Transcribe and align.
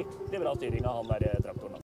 fryktelig 0.00 0.40
bra 0.40 0.54
styring 0.56 0.86
av 0.86 1.00
han 1.00 1.10
der 1.10 1.26
eh, 1.28 1.40
traktoren. 1.44 1.78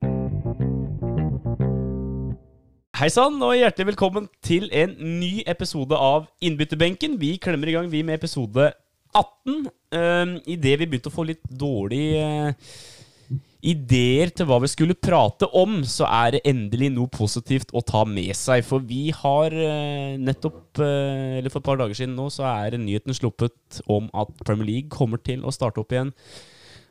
Hei 2.97 3.11
sann, 3.13 3.37
og 3.45 3.53
hjertelig 3.59 3.91
velkommen 3.91 4.29
til 4.45 4.71
en 4.73 4.95
ny 5.21 5.45
episode 5.45 5.97
av 6.01 6.31
Innbytterbenken. 6.41 7.19
Vi 7.21 7.37
klemmer 7.43 7.69
i 7.69 7.77
gang, 7.77 7.91
vi, 7.93 8.01
med 8.07 8.17
episode 8.17 8.71
18. 9.13 9.67
Um, 9.93 10.37
Idet 10.49 10.79
vi 10.81 10.89
begynte 10.89 11.13
å 11.13 11.17
få 11.17 11.27
litt 11.29 11.45
dårlige 11.45 12.57
uh, 12.57 13.37
ideer 13.67 14.33
til 14.33 14.49
hva 14.49 14.63
vi 14.65 14.73
skulle 14.73 14.97
prate 14.97 15.51
om, 15.53 15.83
så 15.85 16.09
er 16.09 16.39
det 16.39 16.45
endelig 16.49 16.89
noe 16.97 17.13
positivt 17.13 17.77
å 17.77 17.85
ta 17.85 18.07
med 18.09 18.33
seg. 18.39 18.65
For 18.65 18.81
vi 18.81 19.11
har 19.13 19.53
uh, 19.53 20.17
nettopp, 20.17 20.81
eller 20.81 21.53
for 21.53 21.61
et 21.61 21.69
par 21.69 21.85
dager 21.85 22.01
siden 22.01 22.17
nå, 22.17 22.31
så 22.33 22.49
er 22.49 22.81
nyheten 22.81 23.17
sluppet 23.17 23.85
om 23.93 24.09
at 24.17 24.33
Premier 24.41 24.73
League 24.73 24.93
kommer 24.93 25.21
til 25.21 25.45
å 25.45 25.53
starte 25.53 25.85
opp 25.85 25.93
igjen. 25.93 26.17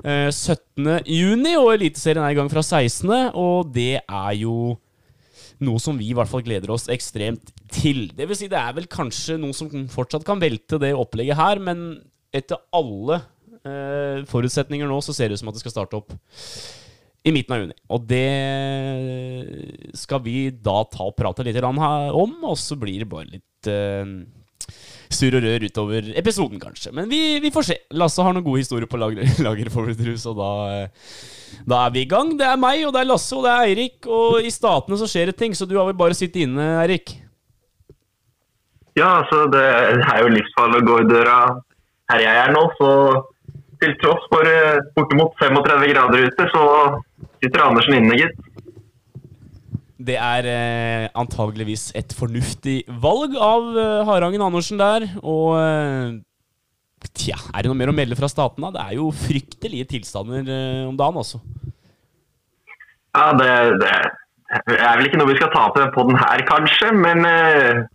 17. 0.04 1.06
juni, 1.10 1.56
og 1.60 1.72
Eliteserien 1.76 2.24
er 2.26 2.34
i 2.34 2.38
gang 2.38 2.50
fra 2.52 2.64
16., 2.64 3.08
og 3.38 3.72
det 3.74 4.02
er 4.04 4.34
jo 4.38 4.76
noe 5.64 5.80
som 5.80 5.96
vi 6.00 6.10
i 6.12 6.16
hvert 6.16 6.30
fall 6.30 6.44
gleder 6.46 6.74
oss 6.74 6.90
ekstremt 6.92 7.54
til. 7.72 8.10
Det 8.16 8.28
vil 8.28 8.38
si, 8.38 8.50
det 8.52 8.60
er 8.60 8.76
vel 8.76 8.90
kanskje 8.92 9.38
noe 9.40 9.56
som 9.56 9.70
fortsatt 9.92 10.26
kan 10.28 10.42
velte 10.42 10.80
det 10.82 10.94
opplegget 10.98 11.40
her, 11.40 11.62
men 11.64 11.86
etter 12.36 12.60
alle 12.76 13.22
eh, 13.64 14.24
forutsetninger 14.30 14.90
nå, 14.90 15.00
så 15.04 15.16
ser 15.16 15.32
det 15.32 15.40
ut 15.40 15.44
som 15.44 15.52
at 15.52 15.58
det 15.58 15.64
skal 15.64 15.76
starte 15.78 16.02
opp 16.02 16.16
i 17.26 17.34
midten 17.34 17.56
av 17.56 17.64
juni. 17.64 17.78
Og 17.96 18.08
det 18.10 18.34
skal 19.98 20.22
vi 20.26 20.50
da 20.54 20.82
ta 20.92 21.08
og 21.08 21.16
prate 21.18 21.46
litt 21.48 21.62
om, 21.64 21.80
og 21.82 22.58
så 22.60 22.78
blir 22.80 23.02
det 23.02 23.10
bare 23.12 23.32
litt 23.32 23.72
eh, 23.72 24.04
surr 25.14 25.38
og 25.40 25.46
rør 25.46 25.66
utover 25.68 26.10
episoden, 26.18 26.62
kanskje. 26.62 26.94
Men 26.96 27.10
vi, 27.12 27.40
vi, 27.44 27.52
får 27.54 27.68
se. 27.70 27.78
Lasse 27.98 28.24
har 28.26 28.36
noen 28.36 28.46
gode 28.46 28.64
historier 28.64 28.90
på 28.90 29.00
lager, 29.02 29.28
lager 29.48 29.72
for 29.74 29.90
Rus, 29.90 30.26
og 30.32 30.40
da, 30.40 30.50
da, 31.66 31.84
er 31.84 31.94
vi 31.96 32.06
i 32.06 32.10
gang. 32.10 32.34
Det 32.40 32.48
er 32.48 32.62
meg, 32.62 32.86
og 32.88 32.96
det 32.96 33.04
er 33.04 33.12
Lasse, 33.12 33.36
og 33.38 33.46
det 33.46 33.54
er 33.54 33.70
Eirik. 33.70 34.00
Og 34.08 34.42
i 34.46 34.54
Statene 34.54 35.00
så 35.02 35.10
skjer 35.10 35.32
det 35.32 35.38
ting, 35.42 35.56
så 35.58 35.68
du 35.70 35.78
har 35.80 35.88
vel 35.90 35.98
bare 36.00 36.18
sittet 36.18 36.46
inne, 36.46 36.76
Eirik? 36.84 37.18
Ja, 38.96 39.20
altså 39.20 39.46
det 39.52 39.64
er 39.64 40.22
jo 40.24 40.32
livsfarlig 40.32 40.80
å 40.80 40.88
gå 40.88 41.00
i 41.04 41.08
døra 41.10 41.40
her 42.14 42.22
jeg 42.24 42.42
er 42.46 42.54
nå. 42.56 42.62
Så 42.80 42.92
til 43.82 43.96
tross 44.02 44.28
for 44.32 44.48
eh, 44.48 44.84
bortimot 44.96 45.36
35 45.42 45.90
grader 45.92 46.28
ute, 46.30 46.48
så 46.54 46.64
sitter 47.44 47.66
Andersen 47.66 47.98
inne, 48.00 48.20
gitt. 48.22 48.38
Det 49.96 50.18
er 50.20 50.48
eh, 50.52 51.06
antageligvis 51.16 51.90
et 51.96 52.12
fornuftig 52.18 52.82
valg 53.00 53.36
av 53.40 53.70
eh, 53.80 54.02
Harangen 54.10 54.44
Andersen 54.44 54.82
der. 54.82 55.06
Og 55.24 55.56
eh, 55.56 56.18
tja, 57.16 57.38
er 57.54 57.64
det 57.64 57.72
noe 57.72 57.80
mer 57.80 57.94
å 57.94 57.96
melde 57.96 58.18
fra 58.20 58.28
staten, 58.32 58.66
da? 58.66 58.74
Det 58.76 58.84
er 58.84 58.98
jo 58.98 59.14
fryktelige 59.16 59.88
tilstander 59.94 60.44
eh, 60.44 60.84
om 60.90 60.98
dagen, 61.00 61.22
altså. 61.24 61.40
Ja, 63.16 63.30
det, 63.40 63.50
det 63.80 63.94
er 64.76 64.98
vel 65.00 65.08
ikke 65.08 65.22
noe 65.22 65.32
vi 65.32 65.38
skal 65.40 65.54
ta 65.54 65.70
på 65.72 66.08
den 66.10 66.20
her, 66.20 66.44
kanskje. 66.50 66.92
Men 66.92 67.24
eh, 67.30 67.86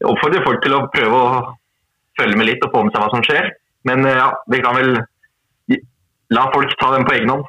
jeg 0.00 0.10
oppfordrer 0.10 0.42
folk 0.46 0.64
til 0.66 0.74
å 0.74 0.86
prøve 0.90 1.22
å 1.22 1.38
følge 2.18 2.40
med 2.40 2.50
litt 2.50 2.66
og 2.66 2.74
få 2.74 2.82
med 2.82 2.96
seg 2.96 3.04
hva 3.04 3.12
som 3.14 3.22
skjer. 3.26 3.52
Men 3.86 4.02
eh, 4.10 4.18
ja, 4.18 4.32
vi 4.50 4.62
kan 4.64 4.74
vel 4.74 4.98
la 6.34 6.48
folk 6.50 6.74
ta 6.82 6.90
den 6.96 7.06
på 7.06 7.14
egen 7.14 7.30
hånd. 7.30 7.46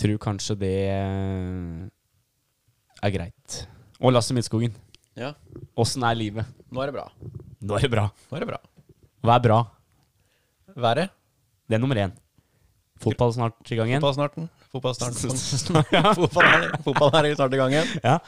Tror 0.00 0.16
kanskje 0.18 0.56
det 0.58 0.76
er 3.02 3.14
greit. 3.14 3.58
Og 4.02 4.12
Lasse 4.14 4.34
Midtskogen, 4.34 4.74
Ja, 5.18 5.34
åssen 5.76 6.02
er 6.08 6.16
livet? 6.16 6.46
nå 6.72 6.82
er 6.82 6.88
det 6.90 6.94
bra. 6.96 7.06
Nå 7.62 7.76
er 7.76 7.84
det 7.84 7.90
bra. 7.92 8.06
Nå 8.30 8.36
er 8.38 8.44
det 8.44 8.48
bra. 8.48 8.58
Hva 9.22 9.36
er 9.36 9.44
bra? 9.44 9.58
Været? 10.74 11.10
Det 11.68 11.76
er 11.76 11.82
nummer 11.82 11.96
én. 12.00 12.14
Fotball 13.02 13.32
snart 13.34 13.70
i 13.70 13.76
gang 13.76 13.90
igjen. 13.90 14.00
Fotballsnarten. 14.02 14.48
Fotballsnarten. 14.72 15.84
ja. 15.96 16.14
fotball, 16.22 16.48
er, 16.48 16.72
fotball 16.86 17.14
er 17.20 17.34
snart 17.36 17.54
i 17.54 17.60
gang 17.60 17.74
igjen. 17.76 17.92
ja. 18.02 18.18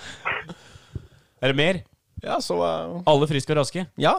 Er 1.41 1.53
det 1.53 1.57
mer? 1.59 1.81
Ja, 2.25 2.39
så 2.41 2.57
uh, 2.57 3.03
Alle 3.11 3.27
friske 3.29 3.53
og 3.53 3.59
raske? 3.63 3.87
Ja. 4.01 4.15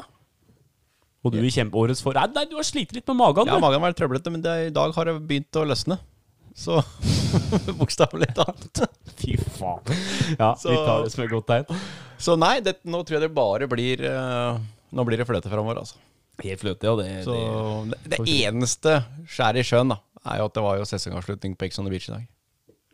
Og 1.25 1.33
du 1.33 1.39
i 1.41 1.49
kjempeårets 1.49 2.03
for... 2.05 2.13
Nei, 2.13 2.27
nei, 2.35 2.43
du 2.49 2.57
har 2.59 2.65
slitt 2.67 2.91
litt 2.93 3.07
med 3.09 3.17
magen. 3.17 3.47
ja 3.49 3.55
du. 3.57 3.63
magen 3.63 3.81
var 3.81 3.93
litt 3.93 3.97
trøblete, 3.97 4.29
men 4.33 4.43
det, 4.45 4.55
i 4.67 4.73
dag 4.73 4.93
har 4.93 5.09
det 5.09 5.15
begynt 5.25 5.57
å 5.57 5.63
løsne. 5.65 5.97
Så 6.55 6.77
bokstavelig 7.79 8.29
talt. 8.37 8.81
Fy 9.19 9.35
faen. 9.57 9.93
Ja, 10.39 10.53
Så- 10.59 10.71
vi 10.71 10.77
tar 10.81 11.03
det 11.05 11.13
som 11.13 11.23
et 11.25 11.31
godt 11.33 11.47
tegn. 11.51 11.83
Så 12.21 12.35
nei, 12.39 12.57
det, 12.63 12.77
nå 12.87 13.01
tror 13.03 13.17
jeg 13.19 13.25
det 13.27 13.33
bare 13.35 13.67
blir 13.67 14.01
uh, 14.07 14.55
Nå 14.95 15.03
blir 15.07 15.19
det 15.19 15.25
fløte 15.27 15.51
framover, 15.51 15.81
altså. 15.81 15.97
Helt 16.43 16.61
fløte, 16.61 16.87
ja. 16.87 16.93
Det, 16.99 17.07
Så 17.25 17.35
det. 17.91 17.97
det, 18.05 18.19
det 18.21 18.35
eneste 18.45 18.93
skjæret 19.31 19.59
i 19.63 19.67
sjøen, 19.67 19.91
da, 19.91 19.97
er 20.31 20.39
jo 20.39 20.47
at 20.47 20.55
det 20.55 20.63
var 20.63 20.77
jo 20.79 20.87
sesongavslutning 20.87 21.55
på 21.59 21.67
Ex 21.67 21.79
on 21.81 21.87
the 21.87 21.91
Beach 21.91 22.07
i 22.09 22.13
dag. 22.13 22.25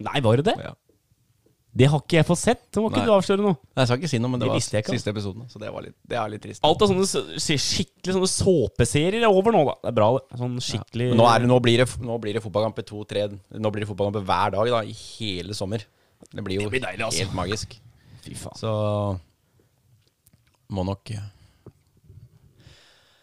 Nei, 0.07 0.21
var 0.25 0.41
det 0.41 0.47
det? 0.49 0.55
Ja. 0.61 0.73
Det 1.71 1.87
har 1.87 2.01
ikke 2.03 2.17
jeg 2.17 2.27
fått 2.27 2.39
sett. 2.41 2.63
Så 2.75 2.81
må 2.83 2.89
ikke 2.91 2.99
Nei. 2.99 3.07
du 3.07 3.13
avsløre 3.15 3.43
noe. 3.45 3.55
Nei, 3.71 3.83
Jeg 3.83 3.87
skal 3.87 3.99
ikke 4.01 4.09
si 4.11 4.19
noe, 4.19 4.31
men 4.33 4.41
det, 4.41 4.47
Det 4.47 4.51
var 4.51 4.81
ikke, 4.81 4.95
siste 4.97 5.13
episoden. 5.13 5.45
Så 5.47 5.61
det, 5.61 5.69
var 5.71 5.85
litt, 5.85 5.95
det 6.03 6.17
er 6.19 6.31
litt 6.33 6.43
trist. 6.43 6.63
Alt 6.67 6.83
av 6.83 6.91
sånne 6.91 7.05
skikkelig 7.39 8.15
sånne 8.17 8.31
såpeserier 8.33 9.23
er 9.23 9.31
over 9.31 9.55
nå, 9.55 9.61
da. 9.69 9.77
Det 9.79 9.91
er 9.93 9.95
bra, 10.01 10.09
det. 10.17 10.39
Sånn 10.41 10.57
skikkelig 10.65 11.07
ja. 11.13 11.17
nå, 11.21 11.27
er 11.31 11.45
det, 11.45 11.49
nå, 11.53 11.59
blir 11.63 11.83
det, 11.83 11.87
nå 12.03 12.17
blir 12.23 12.35
det 12.35 12.43
fotballkamper 12.43 12.87
to-tre 12.91 13.23
Nå 13.31 13.71
blir 13.71 13.85
det 13.85 13.89
fotballkamper 13.93 14.27
hver 14.27 14.55
dag 14.57 14.73
da, 14.75 14.81
i 14.83 14.95
hele 14.95 15.55
sommer. 15.55 15.87
Det 16.27 16.43
blir 16.43 16.59
jo 16.59 16.67
Det 16.67 16.75
blir 16.75 16.83
deilig, 16.83 17.05
altså. 17.07 17.23
helt 17.23 17.37
magisk. 17.39 17.77
Fy 18.25 18.35
faen. 18.37 18.59
Så 18.59 18.71
må 20.71 20.83
nok 20.87 21.15
eh, 21.15 21.29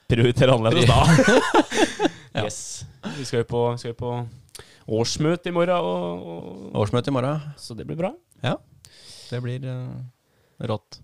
Prioritere 0.08 0.56
annerledes 0.56 0.88
da. 0.88 1.04
Yes. 2.38 2.86
Vi 3.18 3.24
skal 3.26 3.42
jo 3.42 3.46
på, 3.50 3.60
skal 3.80 3.92
jo 3.92 3.96
på 3.98 4.10
årsmøte 4.88 5.50
i 5.50 5.54
morgen, 5.54 5.74
og, 5.74 6.28
og, 6.32 6.76
årsmøte 6.84 7.10
i 7.10 7.14
morgen. 7.16 7.40
så 7.60 7.74
det 7.76 7.86
blir 7.88 7.98
bra. 7.98 8.12
Ja. 8.44 8.54
Det 9.28 9.40
blir 9.44 9.64
uh, 9.68 9.96
rått. 10.70 11.00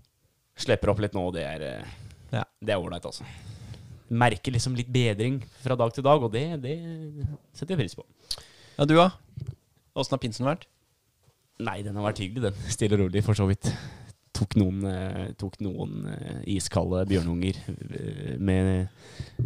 Slipper 0.57 0.93
opp 0.93 1.01
litt 1.03 1.15
nå, 1.17 1.25
og 1.29 1.35
det 1.35 1.43
er 1.47 1.65
uh, 1.81 1.93
Ja. 2.33 2.45
Det 2.59 2.73
er 2.73 2.81
ålreit, 2.81 3.05
altså. 3.05 3.25
Merker 4.15 4.53
liksom 4.53 4.75
litt 4.77 4.89
bedring 4.93 5.39
fra 5.63 5.75
dag 5.79 5.91
til 5.95 6.05
dag, 6.05 6.21
og 6.23 6.31
det, 6.33 6.45
det 6.63 6.75
setter 7.57 7.73
jeg 7.75 7.83
pris 7.83 7.95
på. 7.97 8.05
Ja, 8.77 8.85
du 8.85 8.95
da? 8.97 9.09
Åssen 9.95 10.15
har 10.17 10.21
pinsen 10.21 10.45
vært? 10.47 10.65
Nei, 11.63 11.79
den 11.85 11.95
har 11.95 12.03
vært 12.09 12.19
hyggelig, 12.21 12.49
den. 12.49 12.65
Stille 12.73 12.97
og 12.97 13.05
rolig, 13.05 13.23
for 13.25 13.37
så 13.37 13.47
vidt. 13.49 13.69
Tok 14.35 14.57
noen, 14.59 14.81
eh, 14.91 15.29
tok 15.39 15.53
noen 15.63 16.09
eh, 16.11 16.41
iskalde 16.57 17.05
bjørnunger 17.07 17.55
med 18.43 18.89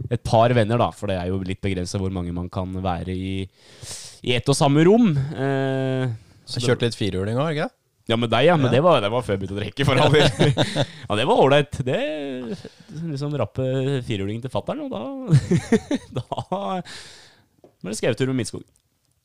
et 0.10 0.24
par 0.26 0.50
venner, 0.58 0.82
da. 0.82 0.90
For 0.98 1.12
det 1.12 1.20
er 1.22 1.30
jo 1.30 1.38
litt 1.46 1.62
begrensa 1.62 2.02
hvor 2.02 2.10
mange 2.16 2.34
man 2.34 2.50
kan 2.50 2.74
være 2.82 3.14
i, 3.14 3.36
i 4.26 4.34
ett 4.34 4.50
og 4.50 4.58
samme 4.58 4.82
rom. 4.90 5.12
Eh, 5.14 6.10
Så 6.50 6.64
kjørte 6.66 6.90
litt 6.90 6.98
firehjuling 6.98 7.38
òg, 7.38 7.54
ikke 7.54 7.70
Ja, 8.10 8.18
med 8.18 8.32
deg, 8.34 8.48
ja. 8.48 8.56
Men 8.58 8.72
det, 8.74 8.80
var, 8.82 9.04
det 9.04 9.12
var 9.14 9.22
før 9.26 9.36
jeg 9.36 9.44
begynte 9.44 9.58
å 9.58 9.60
drikke, 9.60 9.86
for 9.86 10.02
all 10.02 10.14
del. 10.16 10.54
ja, 11.10 11.18
det 11.20 11.26
var 11.30 11.42
ålreit. 11.44 11.80
Det 11.86 12.00
liksom 13.12 13.36
rappe 13.38 13.66
firehjulingen 14.08 14.42
til 14.46 14.54
fatter'n, 14.54 14.82
og 14.88 14.90
da 14.90 15.04
Da 16.18 16.42
ble 17.80 17.94
det 17.94 18.00
skautur 18.00 18.32
med 18.32 18.42
Midtskog. 18.42 18.66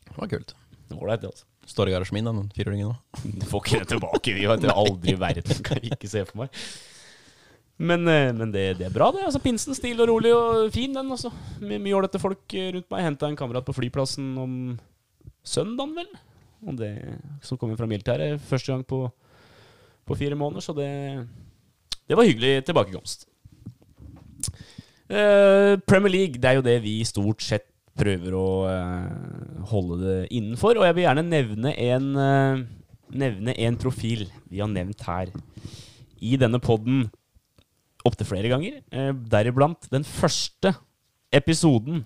Det 0.04 0.18
var 0.18 0.30
kult. 0.30 0.52
Ålreit, 0.94 1.24
det, 1.24 1.32
altså. 1.32 1.48
Står 1.64 1.88
i 1.88 1.94
garasjen 1.94 2.18
min, 2.18 2.28
den 2.28 2.50
firehjulingen 2.52 2.92
nå. 2.92 3.22
Du 3.40 3.46
får 3.48 3.64
ikke 3.64 3.80
den 3.80 3.92
tilbake. 3.94 4.34
Vi 4.36 4.44
vet, 4.50 4.66
aldri 4.74 5.14
i 5.14 5.20
verden 5.24 5.64
kan 5.64 5.80
jeg 5.80 5.96
ikke 5.96 6.12
se 6.12 6.26
for 6.28 6.44
meg. 6.44 6.60
Men, 7.80 8.04
eh, 8.06 8.28
men 8.36 8.52
det, 8.54 8.66
det 8.78 8.86
er 8.86 8.94
bra, 8.94 9.08
det. 9.16 9.24
altså 9.26 9.40
Pinsen 9.42 9.74
stille 9.74 10.04
og 10.04 10.12
rolig 10.12 10.30
og 10.36 10.68
fin, 10.76 10.92
den. 10.94 11.08
altså 11.10 11.32
Mye 11.64 11.80
mye 11.82 11.96
ålreite 11.96 12.20
folk 12.22 12.54
eh, 12.54 12.68
rundt 12.76 12.92
meg. 12.92 13.08
Henta 13.08 13.32
en 13.32 13.40
kamerat 13.40 13.66
på 13.66 13.74
flyplassen 13.80 14.28
om 14.44 14.54
søndagen, 15.42 15.96
vel. 15.96 16.12
Og 16.64 16.78
det, 16.78 16.92
som 17.44 17.58
kommer 17.60 17.78
fra 17.78 17.88
militæret 17.90 18.40
første 18.40 18.72
gang 18.72 18.84
på, 18.86 19.04
på 20.04 20.16
fire 20.18 20.38
måneder, 20.38 20.64
så 20.64 20.74
det, 20.76 20.90
det 22.08 22.16
var 22.16 22.28
hyggelig 22.28 22.64
tilbakekomst. 22.64 23.28
Eh, 25.08 25.74
Premier 25.86 26.12
League, 26.12 26.40
det 26.40 26.50
er 26.50 26.58
jo 26.58 26.64
det 26.64 26.78
vi 26.84 26.98
stort 27.04 27.44
sett 27.44 27.68
prøver 27.94 28.34
å 28.34 28.46
eh, 28.68 29.66
holde 29.70 29.98
det 30.02 30.16
innenfor. 30.34 30.78
Og 30.78 30.88
jeg 30.88 30.96
vil 30.96 31.06
gjerne 31.06 31.26
nevne 31.26 31.74
en, 31.86 32.08
eh, 32.18 32.64
nevne 33.14 33.56
en 33.66 33.78
profil 33.80 34.26
vi 34.50 34.62
har 34.62 34.70
nevnt 34.72 35.04
her 35.06 35.30
i 36.24 36.38
denne 36.40 36.60
podden 36.62 37.06
opptil 38.04 38.28
flere 38.28 38.50
ganger. 38.52 38.80
Eh, 38.92 39.12
deriblant 39.30 39.88
den 39.92 40.06
første 40.06 40.74
episoden 41.34 42.04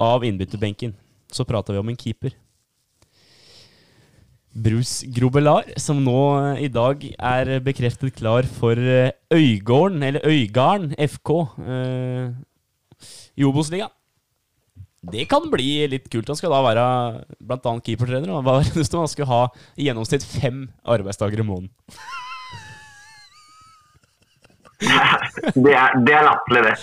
av 0.00 0.24
Innbytterbenken. 0.24 0.94
Så 1.30 1.46
prata 1.46 1.74
vi 1.74 1.82
om 1.82 1.90
en 1.90 1.98
keeper. 1.98 2.34
Bruce 4.54 5.06
Grobelar, 5.14 5.68
som 5.78 6.00
nå 6.02 6.16
eh, 6.56 6.64
i 6.66 6.68
dag 6.72 7.04
er 7.14 7.52
bekreftet 7.62 8.16
klar 8.18 8.46
for 8.58 8.74
eh, 8.78 9.12
Øygården, 9.32 10.02
eller 10.02 10.24
Øygarden 10.26 10.94
FK, 10.98 11.30
eh, 11.62 12.32
i 13.38 13.46
Obos-ligaen. 13.46 13.92
Det 15.10 15.22
kan 15.30 15.46
bli 15.48 15.86
litt 15.88 16.10
kult. 16.12 16.28
Han 16.28 16.36
skal 16.36 16.52
da 16.52 16.58
være 16.66 16.82
annet 17.48 17.86
keepertrener. 17.86 18.34
og? 18.36 18.44
Han 18.44 19.08
skal 19.08 19.28
ha 19.30 19.38
i 19.80 19.86
gjennomsnitt 19.86 20.26
fem 20.28 20.66
arbeidsdager 20.84 21.40
i 21.40 21.46
måneden. 21.46 21.70
Det 25.56 25.72
er, 25.76 25.94
det 26.04 26.12
er 26.16 26.26
latterlig, 26.26 26.62
det. 26.66 26.74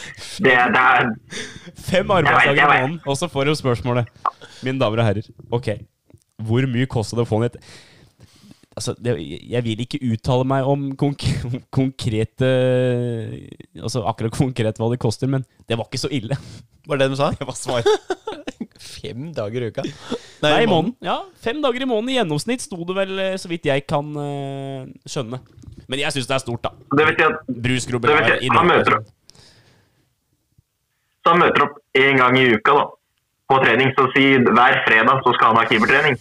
Det, 0.45 0.53
er- 0.53 0.73
det 0.73 0.81
er 0.81 1.77
Fem 1.91 2.09
arbeidsdager 2.15 2.63
i 2.63 2.71
måneden, 2.71 2.97
og 3.05 3.17
så 3.21 3.29
får 3.29 3.51
du 3.51 3.55
spørsmålet. 3.59 4.09
Mine 4.65 4.79
damer 4.81 5.03
og 5.03 5.07
herrer, 5.11 5.29
ok. 5.53 5.69
Hvor 6.45 6.67
mye 6.69 6.89
kosta 6.89 7.17
det 7.17 7.25
å 7.25 7.29
få 7.29 7.41
den 7.41 7.51
et 7.51 7.61
Altså, 8.77 8.93
det, 9.01 9.15
jeg 9.49 9.63
vil 9.65 9.79
ikke 9.81 9.97
uttale 10.05 10.45
meg 10.45 10.67
om 10.69 10.91
konk 10.99 11.23
konkrete 11.77 12.49
Altså 13.81 14.03
akkurat 14.05 14.35
konkret 14.37 14.77
hva 14.77 14.91
det 14.91 14.99
koster, 15.01 15.31
men 15.31 15.47
det 15.65 15.79
var 15.79 15.89
ikke 15.89 16.03
så 16.03 16.11
ille. 16.13 16.37
Var 16.85 16.99
det 16.99 17.07
det 17.07 17.15
de 17.15 17.19
sa? 17.19 17.31
Det 17.39 17.47
var 17.47 17.57
svaret. 17.57 17.89
Fem 18.77 19.31
dager 19.33 19.65
i 19.65 19.71
uka? 19.71 19.83
Nei, 20.43 20.51
i 20.63 20.69
måneden. 20.69 20.93
Ja, 21.03 21.17
fem 21.41 21.59
dager 21.63 21.81
i 21.81 21.89
måneden 21.89 22.13
i 22.13 22.17
gjennomsnitt 22.19 22.61
sto 22.61 22.77
det 22.85 22.95
vel, 22.95 23.13
eh, 23.19 23.37
så 23.41 23.49
vidt 23.49 23.65
jeg 23.65 23.83
kan 23.89 24.11
uh, 24.13 24.85
skjønne. 25.09 25.41
Men 25.89 26.03
jeg 26.03 26.13
syns 26.13 26.29
det 26.29 26.35
er 26.37 26.43
stort, 26.43 26.67
da. 26.67 26.71
Det 26.93 27.07
vil 27.09 27.17
si 27.17 27.25
at 27.25 27.49
Brusgrubber 27.65 28.13
Det 28.13 28.19
vet 28.19 28.29
jeg. 28.35 28.53
Han 28.53 28.69
møter 28.69 28.99
opp. 28.99 29.09
så 31.25 31.33
han 31.33 31.41
møter 31.41 31.65
opp 31.65 31.81
én 31.97 32.21
gang 32.21 32.37
i 32.39 32.45
uka 32.53 32.77
da, 32.77 32.85
på 33.47 33.57
trening. 33.63 33.91
Så 33.95 34.07
si 34.15 34.23
hver 34.43 34.77
fredag 34.87 35.21
så 35.23 35.33
skal 35.37 35.51
han 35.53 35.59
ha 35.61 35.65
keepertrening. 35.69 36.17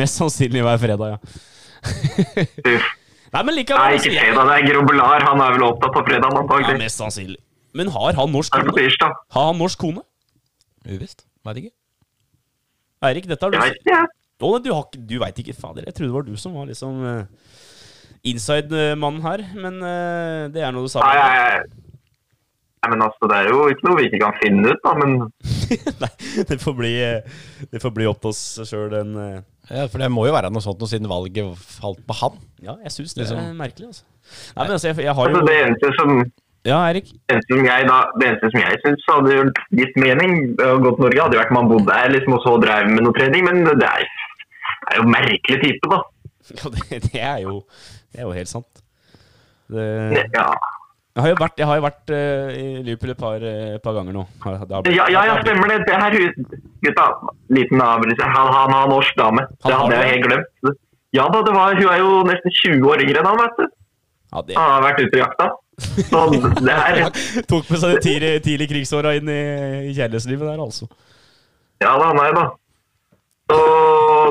Mest 0.00 0.16
sannsynlig 0.20 0.62
hver 0.64 0.78
fredag, 0.80 1.14
ja. 1.14 1.18
Nei, 3.34 3.42
men 3.42 3.50
Nei, 3.50 3.56
likevel. 3.58 3.66
ikke 3.66 3.98
altså, 3.98 4.10
jeg- 4.14 4.32
fredag. 4.32 4.44
Det 4.48 4.56
er 4.56 4.66
Grobelar. 4.72 5.24
Han 5.28 5.40
er 5.44 5.52
vel 5.56 5.64
opptatt 5.68 5.92
på 5.96 6.04
fredag, 6.08 6.30
Ja, 6.64 6.76
mest 6.78 6.98
sannsynlig. 7.02 7.40
Men 7.74 7.88
har 7.90 8.12
han 8.14 8.30
norsk 8.32 8.52
kone? 8.52 9.14
Har 9.34 9.46
han 9.50 9.58
norsk 9.58 9.78
kone? 9.78 10.02
Uvisst. 10.86 11.24
Veit 11.44 11.56
ikke. 11.58 11.72
Eirik, 13.02 13.26
dette 13.28 13.42
har 13.44 13.50
du 13.50 13.58
Jeg 13.58 13.72
vet 13.72 13.80
ikke. 13.82 14.06
Å, 14.44 14.62
du, 14.62 14.72
har 14.72 14.84
ikke- 14.84 15.06
du 15.06 15.18
veit 15.18 15.38
ikke, 15.38 15.54
fader. 15.54 15.84
Jeg 15.86 15.94
trodde 15.94 16.08
det 16.08 16.14
var 16.14 16.22
du 16.22 16.36
som 16.36 16.54
var 16.54 16.66
liksom 16.66 17.02
uh, 17.04 17.24
inside-mannen 18.24 19.22
her, 19.22 19.44
men 19.54 19.82
uh, 19.82 20.48
det 20.48 20.62
er 20.62 20.70
noe 20.72 20.82
du 20.84 20.88
sa. 20.88 21.00
Nei, 21.00 21.14
jeg, 21.16 21.34
ja. 21.34 21.58
Nei, 21.58 21.83
men 22.90 23.02
altså, 23.04 23.28
Det 23.30 23.36
er 23.40 23.48
jo 23.50 23.64
ikke 23.72 23.86
noe 23.88 23.96
vi 23.98 24.06
ikke 24.10 24.20
kan 24.22 24.36
finne 24.42 24.72
ut, 24.74 24.80
da. 24.84 24.92
Men 25.00 25.16
Nei, 26.04 26.10
det 26.50 26.58
får 26.62 26.76
bli, 26.78 26.92
eh, 27.04 27.36
det 27.72 27.82
får 27.82 27.92
bli 27.96 28.06
opp 28.10 28.20
til 28.24 28.30
oss 28.32 28.42
sjøl, 28.68 28.88
den 28.92 29.14
eh, 29.20 29.36
Ja, 29.70 29.86
For 29.88 30.02
det 30.02 30.10
må 30.12 30.26
jo 30.28 30.34
være 30.36 30.50
noe 30.52 30.64
sånt 30.64 30.80
noe 30.82 30.90
siden 30.90 31.08
valget 31.10 31.52
falt 31.80 32.00
på 32.08 32.16
han. 32.20 32.40
Ja, 32.64 32.74
jeg 32.84 32.92
syns 32.96 33.14
det 33.16 33.24
er 33.26 33.30
Liksom. 33.34 33.56
merkelig, 33.60 33.90
altså. 33.92 34.04
Nei, 34.56 34.62
men 34.64 34.72
altså, 34.78 34.88
jeg, 34.90 34.98
jeg 35.04 35.14
har 35.18 35.28
altså, 35.30 35.40
jo 35.40 35.48
det 35.50 35.56
eneste 35.66 35.92
som, 36.00 36.12
Ja, 36.64 36.78
Erik? 36.88 37.08
det 37.12 37.34
eneste 37.36 37.56
som 37.58 37.66
jeg 37.68 37.88
da, 37.90 37.96
eneste 38.24 38.50
som 38.54 38.60
jeg 38.62 38.78
syns 38.84 39.08
hadde 39.12 39.34
gjort 39.38 39.58
gitt 39.80 39.98
mening 40.00 40.36
å 40.64 40.68
gå 40.84 40.94
til 40.96 41.04
Norge, 41.06 41.24
hadde 41.26 41.36
jo 41.36 41.42
vært 41.42 41.52
om 41.52 41.60
han 41.60 41.72
bodde 41.74 41.90
der 41.90 42.14
liksom, 42.14 42.36
og 42.38 42.44
så 42.46 42.54
drev 42.62 42.88
med 42.92 43.04
noe 43.04 43.16
trening. 43.18 43.44
Men 43.48 43.64
det 43.68 43.88
er, 43.90 44.06
er 44.92 45.00
jo 45.02 45.08
merkelig 45.12 45.60
type, 45.64 45.92
da. 45.92 46.00
Ja, 46.54 46.70
det, 46.72 47.02
det, 47.08 47.20
er 47.24 47.38
jo, 47.44 47.58
det 48.12 48.20
er 48.20 48.26
jo 48.28 48.32
helt 48.36 48.50
sant. 48.52 48.82
Det, 49.72 49.84
Ja, 50.36 50.48
jeg 51.14 51.22
har 51.22 51.30
jo 51.30 51.36
vært, 51.38 51.60
har 51.62 51.78
jo 51.78 51.82
vært 51.84 52.10
uh, 52.10 52.48
i 52.58 52.64
Liverpool 52.82 53.12
et 53.12 53.20
par, 53.20 53.44
uh, 53.46 53.76
par 53.84 53.94
ganger 53.94 54.16
nå. 54.16 54.24
Har- 54.42 54.88
ja, 54.90 55.04
ja, 55.14 55.20
ja 55.30 55.36
stemmer 55.44 55.70
det. 55.70 55.76
Det 55.86 56.00
her 56.02 56.16
gutta, 56.82 57.04
liten 57.54 57.84
avbrytelse. 57.84 58.30
Han, 58.34 58.50
han 58.56 58.74
har 58.74 58.88
norsk 58.90 59.20
dame. 59.20 59.44
Han 59.62 59.70
Det 59.70 59.78
hadde 59.78 60.00
jeg 60.00 60.10
helt 60.16 60.26
glemt. 60.26 60.80
Ja 61.14 61.28
da, 61.30 61.44
det 61.46 61.54
var, 61.54 61.76
hun 61.78 61.92
er 61.92 62.00
jo 62.02 62.16
nesten 62.26 62.56
20 62.58 62.90
år 62.90 63.04
yngre 63.04 63.22
enn 63.22 63.30
han, 63.30 63.38
vet 63.44 63.60
du. 63.60 63.68
Ja, 64.34 64.42
det 64.42 64.58
Han 64.58 64.72
har 64.72 64.82
vært 64.88 65.04
ute 65.04 65.14
og 65.14 65.22
jakta. 65.22 65.46
Så 65.78 66.24
det 66.66 66.74
her 66.80 67.00
tok 67.50 67.70
med 67.70 67.80
seg 67.82 67.94
de 67.94 68.02
tidlig, 68.02 68.34
tidlig 68.42 68.70
krigsåra 68.72 69.14
inn 69.18 69.30
i, 69.30 69.40
i 69.90 69.94
kjærlighetslivet 69.94 70.50
der, 70.50 70.62
altså. 70.66 70.90
Ja 71.82 71.94
da, 72.00 72.10
nei 72.18 72.28
da. 72.34 72.44
Så 73.50 73.58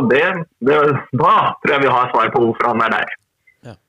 det, 0.09 0.23
det 0.67 0.77
Da 1.15 1.33
tror 1.63 1.75
jeg 1.75 1.83
vi 1.83 1.91
har 1.95 2.11
svar 2.11 2.31
på 2.33 2.43
hvorfor 2.43 2.71
han 2.73 2.83
er 2.87 2.97
der. 2.97 3.15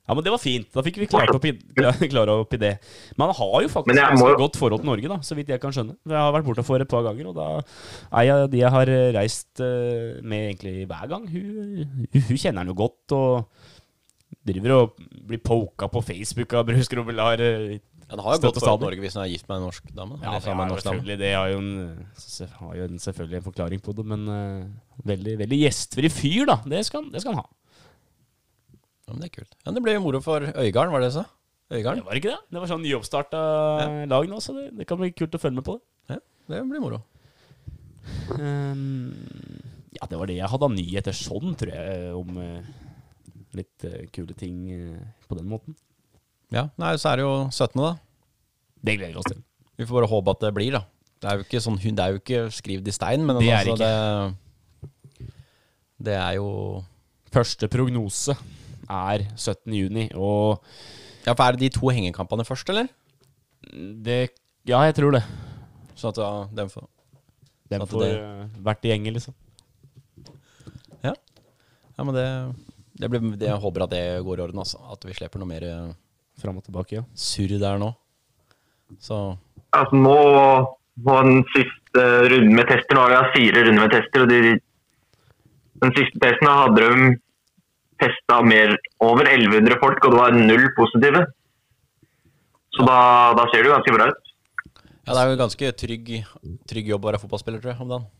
Ja, 0.04 0.12
men 0.12 0.24
det 0.24 0.32
var 0.34 0.40
fint. 0.40 0.68
Da 0.74 0.82
fikk 0.84 0.98
vi 1.00 1.06
klart 1.08 1.30
opp 1.32 1.46
i, 1.48 1.54
klare 2.12 2.32
opp 2.42 2.52
i 2.52 2.60
det. 2.60 2.74
Men 3.16 3.30
han 3.30 3.38
har 3.38 3.62
jo 3.64 3.70
faktisk 3.72 3.96
et 3.96 4.18
må- 4.20 4.34
godt 4.36 4.58
forhold 4.60 4.82
til 4.82 4.90
Norge, 4.90 5.08
da, 5.08 5.16
så 5.24 5.36
vidt 5.38 5.48
jeg 5.54 5.62
kan 5.62 5.72
skjønne. 5.72 5.96
Jeg 6.04 6.18
har 6.20 6.34
vært 6.34 6.44
borte 6.50 6.64
for 6.66 6.82
et 6.84 6.90
par 6.90 7.06
ganger, 7.06 7.30
og 7.30 7.38
da 7.38 7.46
er 8.20 8.26
jeg 8.28 8.50
de 8.52 8.60
jeg 8.60 8.74
har 8.74 8.92
reist 9.16 9.64
eh, 9.64 10.20
med 10.20 10.50
egentlig 10.50 10.84
hver 10.90 11.08
gang. 11.08 11.24
Hun, 11.32 12.04
hun, 12.12 12.36
kjenner 12.36 12.60
han 12.60 12.74
jo 12.74 12.76
godt, 12.84 13.16
og 13.16 14.44
driver 14.44 14.76
og 14.76 15.02
blir 15.24 15.40
poka 15.40 15.88
på 15.88 16.04
Facebook 16.04 16.52
av 16.52 16.68
Brusgrobelar. 16.68 17.40
eh, 17.40 17.80
Han 18.10 18.20
har 18.20 18.36
jo 18.36 18.44
gått 18.44 18.60
til. 18.60 18.78
Norge 18.84 19.00
hvis 19.00 19.16
han 19.16 19.24
er 19.24 19.32
gift 19.32 19.48
med 19.48 19.56
en 19.56 19.68
norsk 19.70 19.88
dame. 19.88 20.20
Ja, 20.20 20.36
ja, 20.36 20.44
jo 20.44 20.54
norsk 20.68 20.84
dame. 20.84 21.00
selvfølgelig, 21.00 21.18
det 21.24 21.32
har 21.32 21.48
jo, 21.48 21.58
en, 21.64 22.06
har 22.60 22.76
jo 22.76 22.88
en, 22.92 22.98
selvfølgelig 23.08 23.40
en 23.40 23.48
forklaring 23.48 23.80
på 23.80 23.96
det, 23.96 24.04
men 24.12 24.28
uh, 24.28 25.04
veldig, 25.08 25.38
veldig 25.46 25.64
gjestfri 25.64 26.12
fyr, 26.12 26.44
da. 26.52 26.60
Det 26.68 26.84
skal, 26.84 27.08
det 27.08 27.24
skal 27.24 27.38
han 27.38 27.46
ha. 27.46 27.53
Ja, 29.14 29.16
men 29.16 29.22
det 29.22 29.30
er 29.30 29.36
kult. 29.38 29.56
Men 29.62 29.76
det 29.76 29.82
ble 29.84 29.92
jo 29.94 30.02
moro 30.02 30.20
for 30.24 30.42
Øygarden, 30.42 30.90
var 30.90 31.04
det 31.04 31.12
det 31.14 31.22
du? 31.22 31.34
Øygarden? 31.78 32.00
Det 32.02 32.08
var 32.08 32.18
ikke 32.18 32.32
det? 32.32 32.40
Det 32.50 32.60
var 32.60 32.70
sånn 32.70 32.82
nyoppstarta 32.82 33.42
lag 34.10 34.26
nå, 34.26 34.40
så 34.42 34.54
det, 34.56 34.64
det 34.74 34.86
kan 34.90 34.98
bli 34.98 35.12
kult 35.14 35.36
å 35.38 35.40
følge 35.40 35.60
med 35.60 35.66
på 35.68 35.76
det. 35.78 36.16
Ja, 36.16 36.18
det 36.50 36.62
blir 36.66 36.82
moro. 36.82 36.98
Um, 38.34 39.14
ja, 39.94 40.08
det 40.10 40.18
var 40.18 40.28
det 40.28 40.40
jeg 40.40 40.50
hadde 40.50 40.66
av 40.66 40.74
nyheter 40.74 41.16
sånn, 41.16 41.54
tror 41.60 41.72
jeg, 41.72 42.10
om 42.18 42.40
uh, 42.42 42.58
litt 43.54 43.86
uh, 43.86 44.02
kule 44.12 44.34
ting 44.36 44.58
uh, 44.74 44.98
på 45.30 45.38
den 45.38 45.46
måten. 45.48 45.78
Ja, 46.54 46.66
nei, 46.80 46.96
så 46.98 47.12
er 47.12 47.22
det 47.22 47.28
jo 47.28 47.36
17., 47.48 47.78
da. 47.78 47.94
Det 48.84 48.98
gleder 48.98 49.14
vi 49.14 49.22
oss 49.22 49.30
til. 49.30 49.40
Vi 49.78 49.86
får 49.86 50.00
bare 50.00 50.10
håpe 50.10 50.34
at 50.34 50.42
det 50.42 50.52
blir, 50.58 50.74
da. 50.74 50.82
Det 51.22 51.30
er 51.30 51.38
jo 51.38 51.46
ikke 51.46 51.62
sånn, 51.62 51.78
det 51.80 52.02
er 52.02 52.12
jo 52.12 52.20
ikke 52.20 52.42
skrevet 52.52 52.90
i 52.90 52.94
stein, 52.98 53.22
men 53.24 53.38
Det 53.40 53.48
er 53.48 53.70
altså, 53.70 53.76
det, 53.80 55.30
det 56.10 56.18
er 56.18 56.34
jo 56.36 56.50
Første 57.34 57.66
prognose 57.66 58.36
er 58.90 59.24
17. 59.36 59.72
juni, 59.72 60.08
og 60.14 60.60
Ja, 61.26 61.32
for 61.34 61.44
er 61.44 61.52
det 61.56 61.60
de 61.60 61.68
to 61.78 61.88
hengekampene 61.88 62.44
først, 62.44 62.68
eller? 62.68 62.88
det 64.04 64.30
Ja, 64.66 64.80
jeg 64.84 64.94
tror 64.96 65.12
det. 65.12 65.22
Sånn 65.96 66.10
at 66.12 66.16
ja, 66.18 66.48
dem 66.54 66.68
får 66.68 66.86
Den 67.70 67.82
At 67.82 67.88
får 67.88 68.00
det- 68.00 68.62
vært 68.64 68.84
i 68.84 68.88
gjengen, 68.92 69.14
liksom. 69.14 69.34
Ja. 71.02 71.14
ja, 71.98 72.04
men 72.04 72.14
det, 72.14 72.26
det 73.00 73.10
blir, 73.10 73.20
det, 73.36 73.48
Jeg 73.48 73.60
håper 73.60 73.82
at 73.84 73.90
det 73.90 74.02
går 74.24 74.38
i 74.38 74.42
orden, 74.46 74.58
altså. 74.62 74.78
At 74.92 75.04
vi 75.04 75.12
slipper 75.16 75.38
noe 75.40 75.48
mer 75.48 75.64
eh, 75.64 75.92
Fram 76.40 76.56
og 76.58 76.64
tilbake, 76.66 76.92
ja. 76.98 77.02
surr 77.14 77.58
der 77.60 77.78
nå. 77.78 77.92
Så 79.00 79.36
Altså 79.74 79.96
nå 79.96 80.16
på 81.04 81.14
den 81.26 81.42
siste 81.54 82.02
runden 82.30 82.54
med 82.54 82.66
tester, 82.68 82.94
nå 82.94 83.00
har 83.02 83.10
vi 83.10 83.16
hatt 83.18 83.34
fire 83.34 83.62
runder 83.66 83.82
med 83.86 83.90
tester, 83.94 84.22
og 84.22 84.28
de, 84.30 84.60
den 85.82 85.94
siste 85.96 86.20
testen 86.22 86.46
hadde 86.50 86.76
de 86.84 87.16
testa 88.04 88.40
mer 88.44 88.76
over 89.02 89.26
1100 89.26 89.80
folk, 89.82 90.04
og 90.04 90.14
det 90.14 90.20
var 90.20 90.36
null 90.36 90.68
positive. 90.76 91.24
Så 92.74 92.84
da, 92.86 92.98
da 93.38 93.46
ser 93.50 93.62
det 93.62 93.70
jo 93.70 93.76
ganske 93.76 93.96
bra 93.96 94.10
ut. 94.10 94.34
Ja, 95.04 95.12
det 95.12 95.20
er 95.20 95.26
jo 95.28 95.36
en 95.36 95.42
ganske 95.44 95.72
trygg, 95.80 96.12
trygg 96.70 96.92
jobb 96.94 97.04
å 97.04 97.10
være 97.10 97.20
fotballspiller, 97.22 97.60
tror 97.60 97.74
jeg, 97.74 97.82
om 97.84 97.90
dagen. 97.92 98.12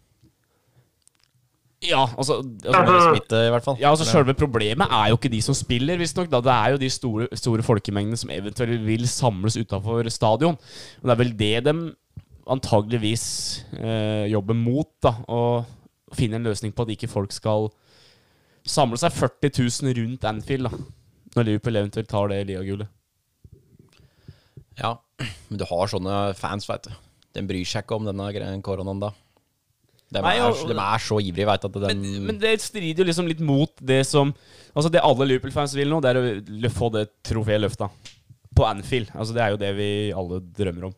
Ja, 1.85 2.05
altså, 2.17 2.39
altså 2.65 2.81
Altså, 2.81 3.11
smitte, 3.13 3.41
i 3.47 3.51
hvert 3.53 3.65
fall. 3.65 3.77
Ja, 3.81 3.91
altså 3.91 4.07
Selve 4.09 4.35
problemet 4.37 4.93
er 4.93 5.11
jo 5.11 5.19
ikke 5.19 5.33
de 5.33 5.41
som 5.45 5.57
spiller, 5.57 5.99
visstnok. 6.01 6.31
Det 6.33 6.53
er 6.53 6.75
jo 6.75 6.81
de 6.81 6.91
store, 6.93 7.29
store 7.37 7.65
folkemengdene 7.67 8.17
som 8.21 8.33
eventuelt 8.33 8.87
vil 8.87 9.09
samles 9.09 9.59
utafor 9.61 10.09
stadion. 10.13 10.57
Og 10.57 11.05
det 11.05 11.15
er 11.15 11.21
vel 11.21 11.35
det 11.39 11.55
de 11.67 11.75
antageligvis 12.55 13.27
eh, 13.79 14.27
jobber 14.33 14.57
mot. 14.57 14.89
da 15.05 15.17
Å 15.29 15.41
finne 16.15 16.39
en 16.39 16.49
løsning 16.49 16.73
på 16.73 16.87
at 16.87 16.95
ikke 16.95 17.11
folk 17.11 17.33
skal 17.35 17.69
samle 18.67 18.97
seg 19.01 19.13
40 19.13 19.51
000 19.85 19.97
rundt 20.01 20.25
Anfield 20.29 20.71
da 20.71 20.79
når 21.35 21.49
Liverpool 21.49 21.77
eventuelt 21.81 22.07
tar 22.09 22.29
det 22.31 22.37
ligagullet. 22.47 22.87
Ja, 24.79 24.93
men 25.49 25.59
du 25.59 25.65
har 25.67 25.91
sånne 25.91 26.15
fans, 26.39 26.67
veit 26.71 26.87
du. 26.87 26.93
De 27.35 27.43
bryr 27.47 27.67
seg 27.67 27.83
ikke 27.85 27.97
om 27.99 28.07
denne 28.07 28.29
koronaen, 28.63 29.01
da. 29.03 29.11
De, 30.15 30.21
Nei, 30.23 30.37
er, 30.39 30.47
og- 30.47 30.69
de 30.71 30.77
er 30.79 31.03
så 31.03 31.19
ivrige, 31.19 31.47
veit 31.49 31.65
at 31.67 31.73
de 31.75 31.89
Men, 31.91 32.27
men 32.29 32.39
det 32.39 32.53
strider 32.63 33.03
jo 33.03 33.09
liksom 33.09 33.27
litt 33.27 33.41
mot 33.43 33.73
det 33.83 34.05
som 34.07 34.31
Altså 34.77 34.91
Det 34.91 35.01
alle 35.03 35.27
Liverpool-fans 35.27 35.75
vil 35.75 35.89
nå, 35.91 36.01
det 36.03 36.11
er 36.11 36.19
å 36.69 36.71
få 36.75 36.89
det 36.93 37.09
trofeet 37.23 37.61
løfta. 37.63 37.89
På 38.55 38.67
Anfield. 38.67 39.11
Altså 39.15 39.35
Det 39.35 39.43
er 39.43 39.51
jo 39.55 39.57
det 39.59 39.71
vi 39.77 39.89
alle 40.15 40.41
drømmer 40.41 40.85
om. 40.89 40.95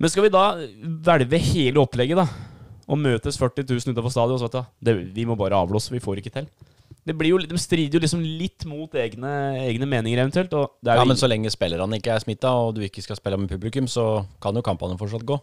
Men 0.00 0.10
skal 0.10 0.24
vi 0.24 0.32
da 0.32 0.44
hvelve 0.56 1.38
hele 1.38 1.80
opplegget, 1.80 2.16
da? 2.16 2.26
Og 2.90 2.98
møtes 2.98 3.38
40 3.38 3.66
000 3.68 3.94
utenfor 3.94 4.12
stadion? 4.14 4.40
Så 4.40 4.48
vet 4.48 4.58
du, 4.58 4.76
det, 4.88 4.94
vi 5.14 5.26
må 5.28 5.36
bare 5.38 5.58
avblåse, 5.58 5.92
vi 5.94 6.02
får 6.02 6.22
ikke 6.22 6.34
til. 6.34 6.50
Det 7.02 7.14
blir 7.18 7.32
jo, 7.32 7.38
De 7.38 7.58
strider 7.58 7.98
jo 7.98 8.02
liksom 8.02 8.22
litt 8.22 8.66
mot 8.68 8.92
egne, 8.94 9.30
egne 9.64 9.88
meninger, 9.90 10.22
eventuelt. 10.22 10.52
Ja, 10.86 11.02
men 11.06 11.18
så 11.18 11.30
lenge 11.30 11.50
spillerne 11.50 11.98
ikke 11.98 12.14
er 12.14 12.22
smitta, 12.22 12.52
og 12.54 12.76
du 12.76 12.84
ikke 12.86 13.02
skal 13.02 13.18
spille 13.18 13.40
med 13.40 13.50
publikum, 13.50 13.88
så 13.90 14.24
kan 14.42 14.54
jo 14.54 14.62
kampene 14.66 14.98
fortsatt 15.00 15.26
gå. 15.26 15.38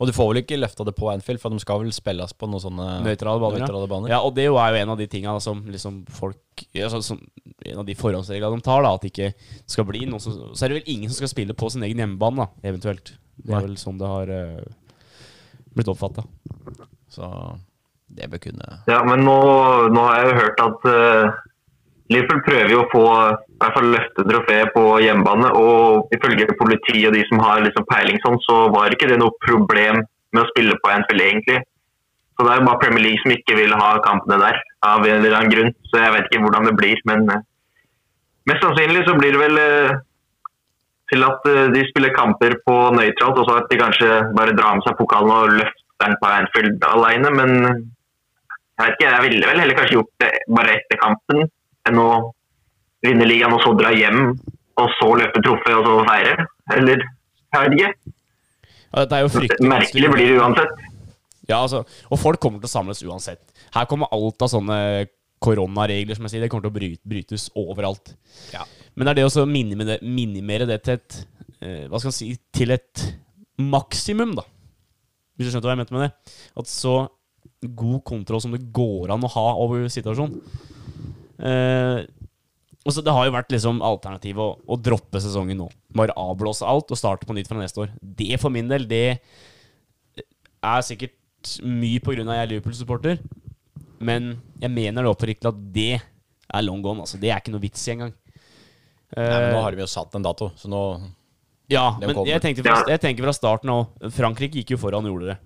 Og 0.00 0.08
du 0.08 0.14
får 0.16 0.30
vel 0.30 0.40
ikke 0.40 0.56
løfta 0.56 0.84
det 0.88 0.94
på 0.96 1.10
Anfield, 1.12 1.42
for 1.42 1.52
de 1.52 1.60
skal 1.60 1.82
vel 1.82 1.92
spilles 1.92 2.32
på 2.32 2.48
noen 2.48 2.62
sånne 2.62 2.86
Nøytrale 3.04 3.40
baner, 3.42 3.60
nøytrale 3.60 3.88
baner. 3.88 4.12
Ja, 4.14 4.22
og 4.24 4.32
det 4.36 4.46
er 4.46 4.48
jo 4.48 4.56
en 4.80 4.92
av 4.94 5.00
de 5.00 5.06
tinga 5.12 5.34
som 5.44 5.60
liksom 5.68 5.98
folk 6.16 6.64
altså, 6.72 7.02
som, 7.04 7.20
En 7.68 7.82
av 7.82 7.84
de 7.84 7.96
forhåndsreglene 7.98 8.56
de 8.56 8.64
tar, 8.64 8.80
da 8.86 8.94
at 8.96 9.04
det 9.04 9.10
ikke 9.12 9.34
skal 9.68 9.84
bli 9.90 10.06
noen 10.08 10.22
så, 10.24 10.32
så 10.56 10.64
er 10.64 10.72
det 10.72 10.78
vel 10.78 10.92
ingen 10.94 11.12
som 11.12 11.20
skal 11.20 11.32
spille 11.34 11.56
på 11.56 11.68
sin 11.72 11.84
egen 11.84 12.00
hjemmebane, 12.00 12.46
da, 12.46 12.68
eventuelt. 12.72 13.12
Det 13.36 13.52
er 13.52 13.66
vel 13.66 13.76
sånn 13.80 14.00
det 14.00 14.08
har 14.08 14.32
eh, 14.32 14.64
blitt 15.76 15.90
oppfatta. 15.92 16.24
Så 17.10 17.28
det 18.10 18.30
bør 18.30 18.42
kunne 18.42 18.80
Ja, 18.90 19.00
men 19.06 19.22
nå, 19.26 19.38
nå 19.94 20.02
har 20.06 20.18
jeg 20.18 20.30
jo 20.30 20.40
hørt 20.40 20.62
at 20.64 20.86
uh, 20.90 21.38
Liverpool 22.10 22.42
prøver 22.46 22.72
jo 22.74 22.82
å 22.82 22.90
få 22.90 23.04
i 23.06 23.58
hvert 23.60 23.76
fall 23.76 23.90
løfte 23.92 24.26
trofeet 24.26 24.72
på 24.74 24.84
hjemmebane. 25.04 25.52
Og 25.54 26.14
ifølge 26.16 26.48
politiet 26.58 27.10
og 27.10 27.14
de 27.14 27.22
som 27.28 27.42
har 27.44 27.62
liksom 27.62 27.86
peiling 27.90 28.18
sånn, 28.24 28.40
så 28.48 28.64
var 28.74 28.94
ikke 28.94 29.10
det 29.12 29.20
noe 29.20 29.36
problem 29.44 30.00
med 30.34 30.42
å 30.42 30.48
spille 30.50 30.78
på 30.82 30.90
Anfield 30.90 31.22
egentlig. 31.26 31.60
Så 32.34 32.46
det 32.46 32.54
er 32.54 32.60
jo 32.62 32.66
bare 32.66 32.80
Premier 32.82 33.04
League 33.04 33.22
som 33.22 33.34
ikke 33.34 33.58
vil 33.58 33.74
ha 33.76 33.92
kampene 34.02 34.40
der 34.42 34.58
av 34.86 35.04
en 35.04 35.18
eller 35.20 35.36
annen 35.36 35.52
grunn. 35.52 35.72
Så 35.90 36.00
jeg 36.00 36.14
vet 36.16 36.28
ikke 36.30 36.42
hvordan 36.46 36.66
det 36.66 36.76
blir, 36.80 37.02
men 37.10 37.26
uh, 37.30 37.42
mest 38.50 38.64
sannsynlig 38.64 39.04
så 39.06 39.14
blir 39.18 39.36
det 39.36 39.42
vel 39.42 39.60
eh, 39.60 39.98
til 41.10 41.26
at 41.26 41.46
eh, 41.50 41.70
de 41.74 41.84
spiller 41.90 42.14
kamper 42.16 42.56
på 42.66 42.76
nøytralt, 42.96 43.38
og 43.40 43.48
så 43.48 43.60
at 43.60 43.70
de 43.70 43.78
kanskje 43.80 44.10
bare 44.36 44.56
drar 44.58 44.76
med 44.78 44.86
seg 44.86 44.98
pokalen 44.98 45.32
og 45.34 45.56
løfter 45.58 46.04
den 46.04 46.18
på 46.20 46.30
Anfield 46.30 46.86
alene. 46.90 47.32
Men 47.38 47.56
jeg 47.60 48.84
vet 48.84 48.94
ikke, 48.96 49.08
jeg 49.08 49.24
ville 49.26 49.50
vel 49.50 49.62
heller 49.64 49.78
kanskje 49.78 49.98
gjort 49.98 50.24
det 50.24 50.30
bare 50.58 50.76
etter 50.78 51.00
kampen 51.02 51.42
enn 51.90 52.00
å 52.00 52.10
vinne 53.04 53.26
ligaen 53.28 53.56
og 53.56 53.62
så 53.64 53.74
dra 53.76 53.90
hjem 53.96 54.22
og 54.80 54.94
så 54.98 55.10
løpe 55.18 55.42
trofé 55.44 55.74
og 55.76 55.88
så 55.88 55.96
feire. 56.08 56.46
Eller 56.76 57.02
jeg 57.02 57.64
vet 57.64 57.76
ikke. 57.78 58.14
Ja, 58.90 59.02
dette 59.02 59.18
er 59.18 59.24
jo 59.24 59.32
fryktelig 59.34 59.70
Merkelig 59.70 60.12
blir 60.14 60.32
det 60.32 60.38
uansett. 60.40 60.86
Ja, 61.50 61.58
altså, 61.64 61.82
og 61.82 62.20
folk 62.22 62.38
kommer 62.42 62.62
til 62.62 62.70
å 62.70 62.72
samles 62.72 63.02
uansett. 63.02 63.42
Her 63.74 63.88
kommer 63.90 64.10
alt 64.14 64.42
av 64.44 64.50
sånne 64.52 64.78
koronaregler 65.40 66.16
som 66.16 66.26
jeg 66.26 66.34
sier, 66.34 66.44
det 66.44 66.50
kommer 66.52 66.66
til 66.66 66.72
å 66.72 66.76
bryt, 66.76 67.00
brytes 67.08 67.48
overalt. 67.58 68.14
Ja. 68.54 68.66
Men 68.94 69.06
det 69.06 69.12
er 69.12 69.20
det 69.20 69.28
å 69.28 69.46
minimere, 69.48 69.98
minimere 70.04 70.68
det 70.68 70.80
til 70.84 70.98
et 70.98 71.18
eh, 71.62 71.84
Hva 71.88 72.00
skal 72.00 72.10
man 72.10 72.16
si 72.16 72.32
Til 72.52 72.74
et 72.74 73.04
maksimum, 73.60 74.34
da. 74.36 74.44
Hvis 75.36 75.48
du 75.48 75.54
skjønte 75.54 75.68
hva 75.68 75.76
jeg 75.76 75.82
mente 75.82 75.96
med 75.96 76.08
det? 76.08 76.36
At 76.60 76.68
så 76.68 76.94
god 77.60 78.00
kontroll 78.08 78.40
som 78.42 78.54
det 78.54 78.66
går 78.74 79.12
an 79.12 79.24
å 79.24 79.32
ha 79.34 79.46
over 79.60 79.86
situasjonen. 79.92 80.40
Eh, 81.40 82.00
og 82.80 82.94
så 82.96 83.04
Det 83.04 83.12
har 83.12 83.26
jo 83.28 83.36
vært 83.36 83.52
liksom 83.52 83.82
alternativet 83.84 84.40
å, 84.40 84.56
å 84.64 84.76
droppe 84.80 85.20
sesongen 85.20 85.60
nå. 85.60 85.68
Bare 85.96 86.16
avblåse 86.16 86.66
alt 86.66 86.92
og 86.92 87.00
starte 87.00 87.28
på 87.28 87.36
nytt 87.36 87.48
fra 87.48 87.60
neste 87.60 87.84
år. 87.84 87.92
Det 88.00 88.36
for 88.40 88.52
min 88.52 88.68
del, 88.70 88.86
det 88.88 89.20
er 90.60 90.84
sikkert 90.84 91.16
mye 91.64 92.00
av 92.04 92.34
jeg 92.36 92.42
er 92.44 92.50
Liverpool-supporter. 92.52 93.20
Men 94.00 94.32
jeg 94.60 94.72
mener 94.72 95.04
det 95.04 95.12
oppriktig 95.12 95.50
at 95.50 95.60
det 95.74 95.92
er 96.00 96.64
long 96.64 96.82
gone. 96.84 97.04
Altså. 97.04 97.20
Det 97.20 97.30
er 97.30 97.42
ikke 97.42 97.54
noe 97.54 97.62
vits 97.62 97.84
i 97.86 97.94
engang. 97.94 98.14
Nei, 99.10 99.26
men 99.26 99.52
nå 99.56 99.62
har 99.64 99.74
vi 99.74 99.82
jo 99.82 99.90
satt 99.90 100.14
en 100.14 100.22
dato, 100.22 100.52
så 100.54 100.68
nå 100.70 100.80
Ja, 101.70 101.96
men 101.98 102.14
jeg, 102.28 102.38
tenkte 102.44 102.62
fra, 102.62 102.76
jeg 102.86 103.00
tenker 103.02 103.26
fra 103.26 103.34
starten 103.34 103.72
av 103.74 104.10
Frankrike 104.14 104.60
gikk 104.60 104.76
jo 104.76 104.78
foran 104.78 105.06
og 105.06 105.14
gjorde 105.14 105.32
det. 105.32 105.38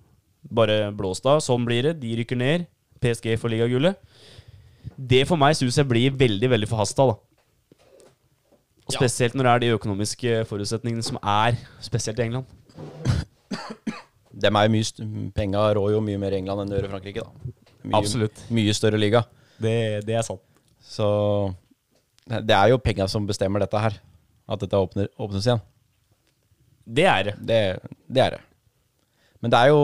Bare 0.55 0.79
blåst 0.97 1.25
av. 1.29 1.41
Sånn 1.45 1.65
blir 1.65 1.89
det. 1.89 1.95
De 2.03 2.13
rykker 2.21 2.39
ned. 2.39 2.67
PSG 3.01 3.35
får 3.41 3.53
ligagullet. 3.53 4.01
Det 4.97 5.23
for 5.29 5.41
meg 5.41 5.57
syns 5.57 5.79
jeg 5.81 5.89
blir 5.89 6.15
veldig 6.17 6.51
veldig 6.53 6.69
forhasta. 6.69 7.09
da. 7.13 7.17
Og. 8.85 8.93
Spesielt 8.93 9.37
når 9.37 9.47
det 9.47 9.53
er 9.53 9.63
de 9.63 9.75
økonomiske 9.79 10.41
forutsetningene 10.49 11.05
som 11.05 11.17
er, 11.21 11.57
spesielt 11.85 12.21
i 12.21 12.27
England. 12.29 12.49
Dem 14.45 14.59
er 14.59 14.67
jo 14.67 14.75
mye 14.75 15.31
Penga 15.37 15.69
rår 15.79 15.95
jo 15.95 16.03
mye 16.05 16.21
mer 16.21 16.37
i 16.37 16.43
England 16.43 16.65
enn 16.65 16.73
det 16.73 16.81
gjør 16.81 16.89
i 16.91 16.93
Frankrike, 16.93 17.25
da. 17.25 17.55
Mye. 17.85 18.31
Mye 18.57 18.75
større 18.77 19.01
liga. 19.01 19.25
Det, 19.61 19.77
det 20.07 20.17
er 20.19 20.25
sant. 20.27 20.43
Så 20.85 21.07
det 22.25 22.57
er 22.57 22.73
jo 22.73 22.81
penga 22.81 23.07
som 23.11 23.27
bestemmer 23.29 23.63
dette 23.63 23.81
her. 23.81 23.99
At 24.49 24.61
dette 24.61 24.81
åpner, 24.81 25.09
åpnes 25.21 25.47
igjen. 25.47 25.63
Det 26.85 27.07
er 27.09 27.31
det. 27.31 27.37
Det, 27.41 27.61
det 28.13 28.25
er 28.25 28.37
det. 28.37 28.43
Men 29.41 29.53
det 29.53 29.61
er 29.61 29.73
jo 29.73 29.81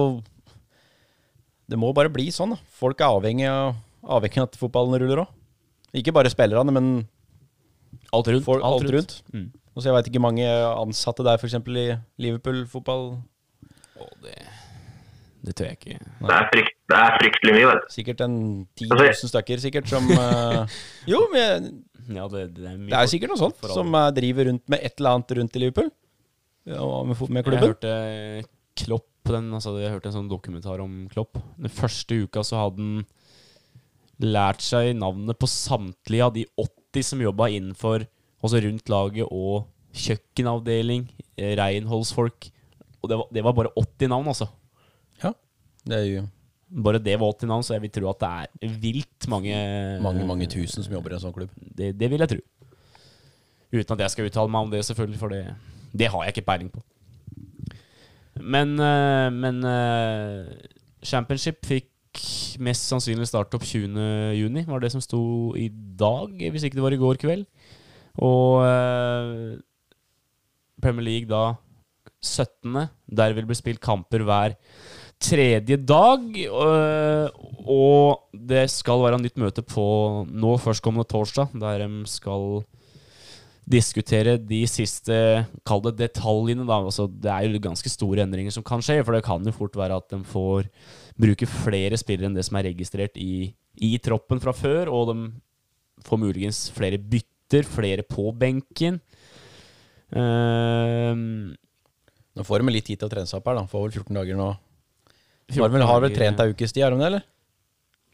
Det 1.71 1.79
må 1.79 1.93
bare 1.97 2.11
bli 2.13 2.29
sånn, 2.35 2.57
da. 2.57 2.59
Folk 2.81 3.01
er 3.01 3.13
avhengig 3.13 3.47
av, 3.49 3.77
avhengig 4.03 4.41
av 4.43 4.49
at 4.49 4.59
fotballen 4.59 4.99
ruller 5.01 5.23
òg. 5.23 5.35
Ikke 6.01 6.15
bare 6.15 6.31
spillerne, 6.33 6.73
men 6.75 6.91
Alt 8.15 8.29
rundt. 8.31 8.45
For, 8.47 8.63
alt, 8.63 8.89
rundt. 8.91 9.23
Mm. 9.35 9.51
Og 9.75 9.83
så 9.83 9.91
Jeg 9.91 9.97
veit 9.97 10.09
ikke 10.11 10.23
mange 10.23 10.47
ansatte 10.51 11.25
der, 11.27 11.39
f.eks. 11.39 11.55
i 11.55 11.87
Liverpool-fotball. 12.23 13.05
Å, 14.01 14.09
det, 14.25 14.35
det 15.41 15.55
tør 15.57 15.71
jeg 15.71 15.79
ikke. 15.79 15.99
Det 16.21 16.35
er, 16.35 16.49
frykt, 16.53 16.75
det 16.91 16.99
er 16.99 17.15
fryktelig 17.17 17.53
mye, 17.57 17.69
vet 17.71 17.85
du. 17.85 17.93
Sikkert 17.95 18.25
en 18.27 18.35
10 18.77 18.91
000 18.93 19.31
stykker 19.33 19.63
sikkert 19.63 19.89
som 19.89 20.11
uh, 20.13 20.65
Jo, 21.13 21.23
men 21.33 21.71
Ja, 22.11 22.27
det, 22.29 22.43
det 22.59 22.67
er 22.67 22.77
mye 22.77 22.91
det 22.91 22.99
er 22.99 23.13
sikkert 23.13 23.33
noe 23.33 23.41
sånt 23.41 23.71
som 23.73 23.95
uh, 23.97 24.09
driver 24.17 24.51
rundt 24.51 24.67
med 24.73 24.85
et 24.85 25.01
eller 25.01 25.17
annet 25.17 25.35
rundt 25.39 25.57
i 25.57 25.63
Liverpool. 25.65 25.89
Ja, 26.69 26.83
og 26.85 27.09
med, 27.09 27.17
klubben. 27.17 27.39
med 27.39 27.55
Jeg 27.57 27.65
hørte 27.65 27.95
Klopp 28.81 29.09
den, 29.31 29.51
altså 29.57 29.75
Jeg 29.81 29.93
hørte 29.95 30.11
en 30.11 30.19
sånn 30.19 30.31
dokumentar 30.31 30.85
om 30.85 31.03
Klopp. 31.13 31.41
Den 31.57 31.73
første 31.73 32.23
uka 32.27 32.45
så 32.47 32.67
hadde 32.67 32.85
han 32.85 33.03
lært 34.21 34.61
seg 34.61 34.93
navnet 35.01 35.39
på 35.41 35.49
samtlige 35.49 36.27
av 36.27 36.35
de 36.37 36.45
80 36.61 37.13
som 37.13 37.23
jobba 37.25 37.49
innenfor 37.49 38.05
Altså 38.41 38.61
rundt 38.65 38.89
laget 38.89 39.29
og 39.29 39.67
kjøkkenavdeling, 40.01 41.03
Reinholdsfolk 41.37 41.59
renholdsfolk. 41.61 42.47
Og 43.01 43.11
det 43.11 43.19
var, 43.21 43.27
det 43.37 43.43
var 43.45 43.57
bare 43.57 43.73
80 43.77 44.09
navn, 44.13 44.31
altså. 44.33 44.47
Det 45.91 45.99
er 45.99 46.07
jo 46.09 46.29
Bare 46.71 47.01
det 47.03 47.17
80 47.19 47.49
navn, 47.51 47.65
så 47.67 47.75
jeg 47.75 47.83
vil 47.83 47.91
tro 47.91 48.07
at 48.13 48.21
det 48.23 48.29
er 48.69 48.75
vilt 48.79 49.27
mange 49.27 49.57
mange, 50.05 50.23
mange 50.27 50.47
tusen 50.47 50.85
som 50.87 50.93
jobber 50.95 51.11
i 51.11 51.17
en 51.17 51.23
sånn 51.25 51.35
klubb. 51.35 51.51
Det, 51.59 51.89
det 51.99 52.11
vil 52.13 52.23
jeg 52.23 52.31
tro. 52.31 52.45
Uten 53.75 53.97
at 53.97 54.05
jeg 54.05 54.13
skal 54.15 54.29
uttale 54.29 54.53
meg 54.55 54.69
om 54.69 54.71
det, 54.71 54.85
selvfølgelig, 54.87 55.19
for 55.19 55.35
det, 55.35 55.41
det 55.91 56.11
har 56.13 56.23
jeg 56.23 56.37
ikke 56.37 56.47
peiling 56.47 56.71
på. 56.71 56.83
Men, 58.39 58.77
eh, 58.79 59.29
men 59.35 59.59
eh, 59.67 60.69
Championship 61.03 61.59
fikk 61.67 61.89
mest 62.63 62.87
sannsynlig 62.91 63.29
starte 63.31 63.59
opp 63.59 63.67
20. 63.67 63.99
juni, 64.39 64.65
var 64.67 64.83
det 64.83 64.93
som 64.95 65.03
sto 65.03 65.23
i 65.59 65.69
dag, 65.71 66.39
hvis 66.39 66.67
ikke 66.67 66.79
det 66.79 66.87
var 66.87 66.95
i 66.95 67.01
går 67.01 67.19
kveld. 67.23 67.45
Og 68.23 68.63
eh, 68.67 69.59
Premier 70.83 71.07
League 71.07 71.31
da 71.31 71.59
17. 72.23 72.89
Der 73.07 73.35
vil 73.35 73.45
det 73.45 73.51
bli 73.51 73.59
spilt 73.59 73.83
kamper 73.83 74.25
hver 74.27 74.57
tredje 75.21 75.77
dag. 75.77 76.25
øh, 76.49 77.29
og 77.69 78.27
det 78.33 78.67
skal 78.73 79.03
være 79.05 79.21
nytt 79.21 79.39
møte 79.39 79.63
på 79.63 79.85
nå 80.27 80.57
førstkommende 80.59 81.09
torsdag, 81.09 81.53
der 81.61 81.85
de 81.85 82.07
skal 82.09 82.63
diskutere 83.71 84.35
de 84.39 84.65
siste 84.67 85.15
Kall 85.67 85.83
det 85.85 85.97
detaljene, 86.01 86.67
da. 86.67 86.81
Altså, 86.81 87.07
det 87.07 87.31
er 87.31 87.47
jo 87.47 87.63
ganske 87.63 87.93
store 87.93 88.25
endringer 88.25 88.55
som 88.55 88.65
kan 88.67 88.83
skje. 88.83 89.03
For 89.05 89.15
det 89.15 89.25
kan 89.27 89.45
jo 89.45 89.55
fort 89.55 89.77
være 89.79 90.01
at 90.01 90.09
de 90.11 90.23
får 90.27 90.67
bruke 91.21 91.47
flere 91.47 91.99
spillere 92.01 92.31
enn 92.31 92.35
det 92.39 92.47
som 92.49 92.59
er 92.59 92.71
registrert 92.73 93.21
i, 93.21 93.53
i 93.77 93.93
troppen 94.03 94.43
fra 94.43 94.57
før. 94.57 94.91
Og 94.91 95.13
de 95.13 95.31
får 96.07 96.23
muligens 96.23 96.65
flere 96.75 96.99
bytter, 96.99 97.69
flere 97.69 98.07
på 98.07 98.31
benken. 98.35 98.99
Uh, 100.11 101.55
Nå 102.35 102.47
får 102.47 102.63
de 102.63 102.73
litt 102.73 102.87
tid 102.89 102.99
til 102.99 103.07
å 103.07 103.13
trene 103.13 103.29
seg 103.29 103.39
opp 103.39 103.51
her, 103.51 103.61
da. 103.61 103.69
Får 103.71 103.87
vel 103.87 104.01
14 104.01 104.17
dager 104.17 104.39
nå. 104.39 104.51
14 105.55 105.87
Har 105.91 106.01
vel, 106.05 106.15
trent 106.15 106.41
ei 106.43 106.51
ukes 106.55 106.73
tid, 106.75 106.85
har 106.85 106.95
de 106.95 107.01
det, 107.03 107.07
eller? 107.11 107.27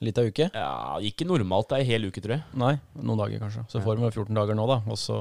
Litt 0.05 0.19
av 0.21 0.29
uke? 0.29 0.51
Ja, 0.53 0.99
ikke 1.01 1.25
normalt. 1.25 1.71
Det 1.71 1.79
er 1.79 1.85
en 1.87 1.89
hel 1.89 2.07
uke, 2.11 2.21
tror 2.21 2.35
jeg. 2.37 2.45
Nei, 2.61 2.75
noen 3.01 3.21
dager 3.23 3.41
kanskje. 3.41 3.65
Så 3.73 3.81
får 3.85 3.97
de 3.97 4.05
vel 4.05 4.13
14 4.13 4.37
dager 4.37 4.59
nå, 4.59 4.67
da. 4.69 4.83
Og 4.93 4.99
så 5.01 5.21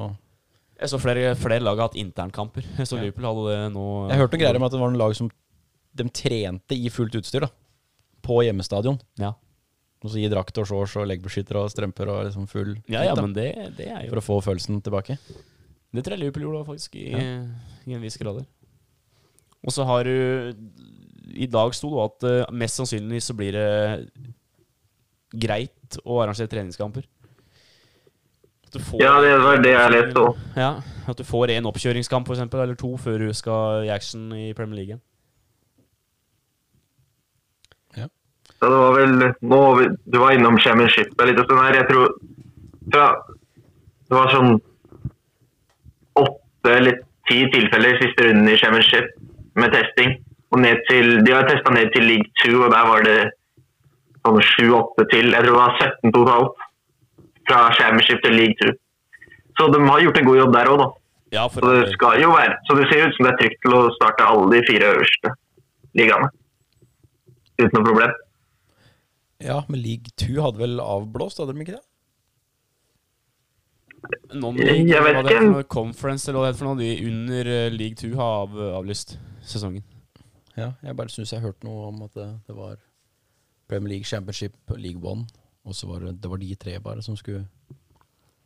Jeg 0.76 0.92
så 0.92 1.00
flere, 1.00 1.30
flere 1.40 1.64
lag 1.64 1.80
har 1.80 1.88
hatt 1.88 1.96
internkamper. 2.00 2.66
Så 2.84 3.00
Liverpool 3.00 3.30
hadde 3.30 3.46
det 3.54 3.60
nå. 3.78 3.86
Jeg 4.12 4.20
hørte 4.20 4.36
noen 4.36 4.44
greier 4.44 4.60
om 4.60 4.68
at 4.68 4.76
det 4.76 4.82
var 4.82 4.92
noen 4.92 5.00
lag 5.00 5.16
som 5.16 5.32
de 5.96 6.08
trente 6.12 6.76
i 6.76 6.92
fullt 6.92 7.16
utstyr, 7.22 7.46
da. 7.48 7.52
På 8.26 8.42
hjemmestadion. 8.44 9.00
Ja, 9.22 9.32
Og 10.04 10.12
så 10.12 10.20
gi 10.20 10.28
drakt 10.30 10.58
og 10.60 10.68
shorts 10.68 10.98
og 11.00 11.08
leggbeskytter 11.08 11.62
og 11.62 11.70
strømper 11.72 12.12
og 12.12 12.26
liksom 12.28 12.50
full 12.52 12.74
ja, 12.92 13.06
ja 13.08 13.14
da. 13.16 13.24
men 13.24 13.32
det, 13.34 13.48
det 13.78 13.88
er 13.88 14.04
jo 14.04 14.12
For 14.12 14.20
å 14.20 14.26
få 14.26 14.42
følelsen 14.50 14.82
tilbake. 14.84 15.16
Det 15.96 16.04
tror 16.04 16.18
jeg 16.18 16.26
Liverpool 16.26 16.50
gjorde 16.50 16.66
faktisk, 16.68 16.98
i, 17.00 17.14
i 17.88 17.96
en 17.96 18.04
viss 18.04 18.20
grad. 18.20 18.44
Og 19.64 19.74
så 19.74 19.86
har 19.88 20.04
du 20.04 20.52
I 21.34 21.48
dag 21.52 21.74
sto 21.76 21.90
det 21.94 22.06
at 22.06 22.28
uh, 22.30 22.54
mest 22.56 22.82
sannsynlig 22.82 23.24
så 23.24 23.36
blir 23.38 23.56
det 23.56 23.70
greit 25.36 25.98
å 26.04 26.22
arrangere 26.24 26.52
treningskamper. 26.52 27.08
At 28.68 28.78
du 28.78 28.80
får, 28.84 29.02
Ja, 29.02 29.18
det 29.24 29.34
var 29.42 29.64
det 29.64 29.74
jeg 29.74 29.96
leste 29.96 30.22
òg. 30.22 30.46
Ja, 30.60 30.72
At 31.08 31.18
du 31.18 31.26
får 31.28 31.56
en 31.56 31.68
oppkjøringskamp 31.70 32.28
for 32.28 32.38
eksempel, 32.38 32.62
eller 32.64 32.78
to 32.80 32.96
før 33.02 33.26
du 33.26 33.34
skal 33.34 33.86
i 33.88 33.94
action 33.94 34.32
i 34.34 34.54
Premier 34.58 34.84
League. 34.84 35.02
Så 38.60 38.70
det 38.72 38.78
var 38.82 38.94
vel 38.96 39.34
nå, 39.42 39.62
Du 40.06 40.20
var 40.20 40.32
innom 40.32 40.58
championship 40.58 41.22
en 41.22 41.28
liten 41.28 41.44
stund 41.46 41.60
her. 41.62 41.76
Jeg 41.76 41.88
tror 41.90 42.08
fra, 42.94 43.08
Det 44.10 44.16
var 44.16 44.32
sånn 44.32 44.62
åtte 46.16 46.72
eller 46.72 47.00
ti 47.30 47.42
tilfeller 47.54 47.96
i 47.96 48.02
siste 48.04 48.28
runden 48.28 48.50
i 48.50 48.58
championship 48.58 49.12
med 49.60 49.74
testing. 49.74 50.16
Og 50.56 50.62
ned 50.64 50.80
til, 50.88 51.10
de 51.26 51.34
har 51.36 51.44
testa 51.50 51.74
ned 51.76 51.90
til 51.92 52.06
league 52.08 52.30
2, 52.46 52.52
og 52.64 52.72
der 52.72 52.86
var 52.88 53.02
det 53.04 53.18
sånn 54.26 54.38
sju-åtte 54.54 55.06
til. 55.12 55.34
Jeg 55.36 55.44
tror 55.44 55.52
det 55.52 55.60
var 55.60 55.74
17 55.84 56.14
totalt. 56.16 56.62
Fra 57.46 57.58
championship 57.78 58.22
til 58.24 58.34
league 58.40 58.56
2. 58.62 58.72
Så 59.60 59.68
de 59.74 59.82
har 59.86 60.00
gjort 60.06 60.18
en 60.22 60.26
god 60.30 60.38
jobb 60.40 60.54
der 60.56 60.70
òg, 60.72 60.78
da. 60.82 60.88
Ja, 61.36 61.44
for 61.52 61.60
Så 61.66 61.72
det 61.74 61.84
at- 61.88 61.94
skal 61.98 62.22
jo 62.22 62.30
være 62.32 62.54
Så 62.68 62.76
det 62.78 62.86
ser 62.90 63.08
ut 63.08 63.16
som 63.18 63.26
det 63.26 63.34
er 63.34 63.38
trygt 63.42 63.60
til 63.66 63.74
å 63.76 63.82
starte 63.98 64.24
alle 64.30 64.48
de 64.54 64.62
fire 64.70 64.94
øverste 64.96 65.32
ligaene. 65.98 66.30
Uten 67.60 67.72
noe 67.76 67.84
problem. 67.90 68.12
Ja, 69.42 69.62
men 69.68 69.82
League 69.82 70.10
2 70.18 70.42
hadde 70.42 70.58
vel 70.64 70.80
avblåst, 70.80 71.38
hadde 71.40 71.54
de 71.54 71.60
ikke 71.66 71.76
det? 71.76 71.84
Noen 74.38 74.56
league, 74.58 74.88
Jeg 74.88 75.02
vet 75.04 75.26
ikke. 75.26 75.64
conference 75.68 76.28
eller 76.30 76.40
hva 76.40 76.46
det 76.52 76.56
er 76.56 76.60
for 76.60 76.68
noe, 76.70 76.78
de 76.80 77.06
under 77.10 77.50
eh, 77.50 77.70
league 77.74 77.96
2 77.98 78.16
har 78.16 78.44
av, 78.46 78.56
avlyst 78.82 79.18
sesongen. 79.44 79.84
Ja, 80.56 80.72
jeg 80.84 80.96
bare 80.96 81.12
syns 81.12 81.34
jeg 81.34 81.44
hørte 81.44 81.68
noe 81.68 81.90
om 81.90 82.04
at 82.06 82.14
det, 82.16 82.28
det 82.48 82.56
var 82.56 82.78
Premier 83.70 83.96
League 83.96 84.08
Championship, 84.08 84.56
League 84.78 85.02
One, 85.04 85.26
og 85.66 85.76
så 85.76 85.90
var 85.90 86.06
det, 86.06 86.18
det 86.24 86.30
var 86.32 86.40
de 86.42 86.56
tre 86.56 86.78
bare 86.80 87.04
som 87.06 87.18
skulle 87.20 87.46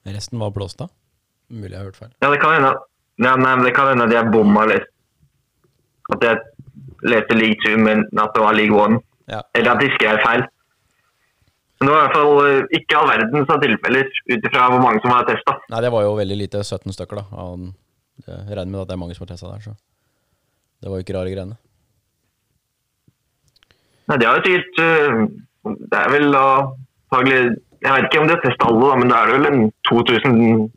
Resten 0.09 0.39
var 0.39 0.53
blåst 0.55 0.79
av. 0.81 0.89
Mulig 1.51 1.73
jeg 1.75 1.81
har 1.81 1.89
hørt 1.89 1.97
feil. 1.99 2.13
Ja, 2.23 2.29
det 2.31 2.39
kan 2.41 2.55
hende 2.55 2.71
ja, 3.19 3.33
nei, 3.35 3.51
det 3.65 3.73
kan 3.75 3.89
hende 3.91 4.05
at 4.07 4.13
jeg 4.15 4.31
bomma 4.31 4.63
litt. 4.69 4.87
At 6.15 6.23
jeg 6.23 6.39
leste 7.11 7.35
League 7.35 7.59
2, 7.65 7.75
men 7.83 8.05
at 8.15 8.31
det 8.35 8.43
var 8.45 8.55
League 8.55 8.75
one. 8.75 9.01
Ja. 9.29 9.41
Eller 9.59 9.75
at 9.75 9.83
de 9.83 9.89
skrev 9.97 10.21
feil. 10.23 10.45
Men 11.79 11.89
det 11.89 11.93
var 11.93 11.99
i 11.99 12.05
hvert 12.05 12.15
fall 12.15 12.47
eh, 12.47 12.77
ikke 12.79 12.95
all 12.99 13.11
verdens 13.11 13.51
av 13.51 13.59
tilfeller, 13.63 14.07
ut 14.31 14.47
ifra 14.49 14.69
hvor 14.71 14.81
mange 14.83 15.03
som 15.03 15.13
var 15.13 15.27
testa. 15.27 15.57
Nei, 15.71 15.83
det 15.83 15.91
var 15.93 16.07
jo 16.07 16.15
veldig 16.17 16.37
lite. 16.39 16.63
17 16.63 16.95
stykker, 16.95 17.21
da. 17.21 17.45
Jeg 18.25 18.39
regner 18.47 18.71
med 18.71 18.81
at 18.81 18.89
det 18.89 18.95
er 18.95 19.01
mange 19.03 19.15
som 19.15 19.27
har 19.27 19.33
testa 19.33 19.51
der, 19.51 19.67
så 19.67 19.75
det 20.79 20.91
var 20.91 20.99
jo 20.99 21.05
ikke 21.05 21.15
rare 21.19 21.35
greiene. 21.35 21.59
Nei, 24.09 24.17
det 24.17 24.25
har 24.27 24.39
jo 24.39 24.43
sikkert 24.45 24.79
eh, 24.81 25.19
Det 25.91 25.97
er 25.99 26.09
vel 26.15 26.27
antagelig 26.33 27.39
Jeg 27.83 27.93
vet 27.93 28.07
ikke 28.09 28.21
om 28.23 28.27
de 28.29 28.33
har 28.35 28.41
testa 28.43 28.67
alle, 28.69 28.87
da, 28.89 28.95
men 28.99 29.11
da 29.11 29.19
er 29.21 29.29
det 29.29 29.35
vel 29.37 29.49
en 29.49 29.61
2000 29.89 30.71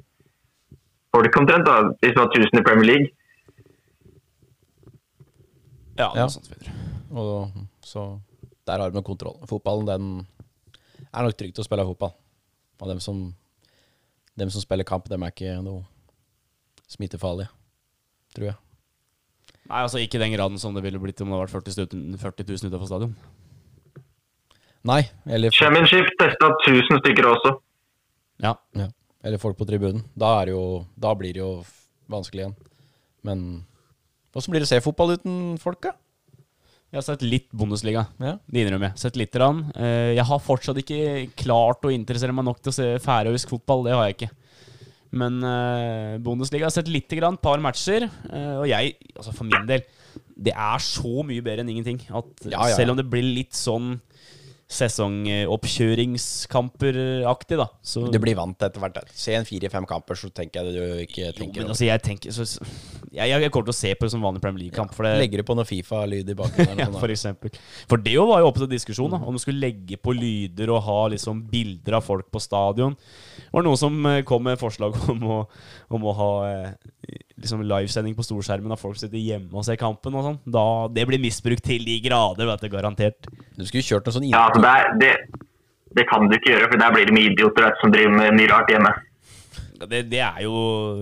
folk 1.12 1.36
omtrent, 1.40 1.66
da, 1.66 1.76
hvis 2.00 2.14
man 2.16 2.22
har 2.24 2.36
1000 2.38 2.60
i 2.60 2.64
Premier 2.64 2.86
League. 2.88 3.08
Ja, 5.98 6.06
Ja. 6.16 6.24
noe 6.24 6.32
sånt 6.32 6.48
videre. 6.48 6.72
Og 7.12 7.50
så 7.84 8.04
der 8.66 8.78
har 8.78 8.90
de 8.90 9.02
kontroll. 9.02 9.36
Fotballen, 9.50 9.86
den 9.86 10.26
er 11.12 11.22
nok 11.26 11.36
trygt 11.36 11.58
å 11.58 11.64
spille 11.66 11.84
fotball. 11.84 12.14
Og 12.80 12.88
dem 12.88 13.00
som, 13.00 13.34
dem 14.38 14.50
som 14.50 14.62
spiller 14.62 14.84
kamp, 14.88 15.08
dem 15.10 15.22
er 15.22 15.34
ikke 15.34 15.58
noe 15.62 15.82
smittefarlige, 16.88 17.50
tror 18.34 18.46
jeg. 18.52 18.56
Nei, 19.72 19.80
altså 19.86 20.02
ikke 20.02 20.18
i 20.18 20.20
den 20.26 20.34
graden 20.34 20.60
som 20.60 20.74
det 20.76 20.82
ville 20.84 21.00
blitt 21.00 21.20
om 21.24 21.30
det 21.32 21.38
hadde 21.38 21.46
vært 21.48 21.70
40, 21.72 22.18
40 22.20 22.48
000 22.50 22.68
utenfor 22.68 22.90
stadion. 22.90 23.14
Nei, 24.84 25.00
eller, 25.30 25.54
Championship 25.54 26.10
testa 26.20 26.50
1000 26.66 27.00
stykker 27.00 27.28
også. 27.30 27.54
Ja. 28.42 28.56
ja, 28.76 28.88
eller 29.24 29.40
folk 29.40 29.56
på 29.56 29.64
tribunen. 29.68 30.02
Da, 30.18 30.34
er 30.42 30.50
det 30.50 30.56
jo, 30.56 30.64
da 30.98 31.14
blir 31.16 31.32
det 31.32 31.40
jo 31.40 31.50
vanskelig 32.12 32.44
igjen. 32.44 32.56
Men 33.24 33.44
åssen 34.36 34.52
blir 34.52 34.60
det 34.64 34.68
å 34.68 34.72
se 34.74 34.82
fotball 34.84 35.14
uten 35.14 35.36
folk, 35.62 35.80
da? 35.86 35.94
Jeg 36.92 36.98
har 37.00 37.06
sett 37.06 37.22
litt 37.24 37.46
Bundesliga. 37.56 38.02
Ja. 38.20 38.34
Det 38.44 38.66
innrømmer 38.66 38.90
jeg. 38.90 39.00
Sett 39.00 39.16
litt 39.16 39.36
rann. 39.40 39.62
Eh, 39.80 40.12
Jeg 40.18 40.26
har 40.28 40.42
fortsatt 40.44 40.76
ikke 40.82 41.30
klart 41.40 41.86
å 41.88 41.92
interessere 41.94 42.34
meg 42.36 42.44
nok 42.44 42.60
til 42.60 42.68
å 42.68 42.76
se 42.76 42.88
færøysk 43.00 43.54
fotball. 43.54 43.86
Det 43.86 43.94
har 43.96 44.10
jeg 44.10 44.18
ikke. 44.18 44.28
Men 45.12 45.42
eh, 45.44 46.18
Bundesliga 46.24 46.68
har 46.68 46.72
sett 46.74 46.88
lite 46.88 47.18
grann, 47.18 47.36
par 47.36 47.60
matcher. 47.60 48.06
eh, 48.32 48.54
og 48.62 48.68
jeg, 48.70 48.94
altså 49.16 49.34
for 49.36 49.44
min 49.48 49.66
del, 49.68 49.84
det 50.42 50.54
er 50.56 50.78
så 50.84 51.22
mye 51.28 51.44
bedre 51.44 51.64
enn 51.64 51.72
ingenting. 51.74 52.00
At 52.08 52.46
Ja, 52.46 52.54
ja, 52.56 52.68
ja. 52.72 52.76
selv 52.78 52.94
om 52.94 53.00
det 53.00 53.08
blir 53.12 53.26
litt 53.26 53.52
sånn 53.56 53.98
sesongoppkjøringskamper-aktig, 54.72 57.56
da. 57.60 57.66
Så, 57.84 58.06
Du 58.12 58.18
blir 58.22 58.36
vant 58.38 58.62
etter 58.64 58.80
hvert. 58.80 58.96
Se 59.12 59.34
en 59.36 59.44
fire-fem 59.48 59.84
kamper, 59.88 60.14
så 60.18 60.28
tenker 60.32 60.60
jeg 60.60 60.66
det 60.68 60.74
du 60.76 60.82
ikke 61.04 61.22
jo, 61.32 61.46
men 61.52 61.68
altså, 61.74 61.84
jeg 61.86 61.98
tenker 62.04 62.30
så, 62.34 62.42
jeg, 63.12 63.26
jeg 63.30 63.50
kommer 63.52 63.66
til 63.68 63.74
å 63.74 63.82
se 63.82 63.90
på 63.98 64.04
det 64.06 64.12
som 64.14 64.24
vanlig 64.24 64.42
Premier 64.44 64.62
League-kamp. 64.66 64.90
Ja, 65.02 65.16
Legger 65.20 65.38
du 65.42 65.46
på 65.48 65.56
noe 65.58 65.68
Fifa-lyd 65.68 66.26
i 66.32 66.38
bakgrunnen? 66.38 66.78
ja, 66.84 66.88
for 66.94 67.10
eksempel. 67.12 67.50
For 67.90 67.98
det 68.02 68.16
var 68.18 68.38
jo 68.42 68.48
oppe 68.50 68.60
til 68.64 68.72
diskusjon, 68.72 69.12
da, 69.14 69.18
om 69.20 69.32
du 69.36 69.40
skulle 69.42 69.62
legge 69.62 69.96
på 70.00 70.10
lyder 70.16 70.66
og 70.72 70.84
ha 70.86 71.00
liksom 71.12 71.36
bilder 71.52 71.92
av 71.98 72.02
folk 72.06 72.26
på 72.32 72.38
stadion. 72.42 72.94
Det 73.38 73.52
var 73.52 73.62
noen 73.66 73.80
som 73.80 73.92
eh, 74.08 74.24
kom 74.28 74.42
med 74.46 74.60
forslag 74.60 74.92
om 75.12 75.20
å, 75.28 75.38
om 75.92 76.00
å 76.08 76.16
ha 76.18 76.30
eh, 76.48 76.70
liksom 77.40 77.62
livesending 77.66 78.16
på 78.18 78.24
storskjermen 78.26 78.74
av 78.74 78.80
folk 78.80 78.98
som 78.98 79.06
sitter 79.06 79.22
hjemme 79.22 79.54
og 79.54 79.64
ser 79.66 79.78
kampen 79.80 80.18
og 80.18 80.26
sånn. 80.26 80.40
Da, 80.56 80.64
Det 80.92 81.06
blir 81.08 81.22
misbrukt 81.22 81.64
til 81.66 81.86
de 81.86 81.98
grader, 82.04 82.48
vet 82.50 82.66
du, 82.66 82.68
garantert. 82.72 83.30
Du 83.56 83.64
skulle 83.64 83.86
kjørt 83.86 84.08
noe 84.08 84.16
sånn 84.18 84.28
Ja, 84.28 84.44
altså 84.48 84.62
det, 84.64 84.74
er, 84.74 84.92
det, 85.00 85.46
det 86.00 86.06
kan 86.10 86.28
du 86.28 86.36
ikke 86.36 86.54
gjøre, 86.54 86.68
for 86.72 86.82
der 86.82 86.94
blir 86.94 87.08
det 87.08 87.16
mye 87.16 87.32
idioter 87.32 87.68
vet, 87.68 87.80
som 87.82 87.94
driver 87.94 88.14
med 88.18 88.38
mye 88.38 88.52
rart 88.52 88.72
hjemme. 88.72 88.92
Det, 89.82 90.04
det 90.12 90.20
er 90.22 90.44
jo 90.44 90.54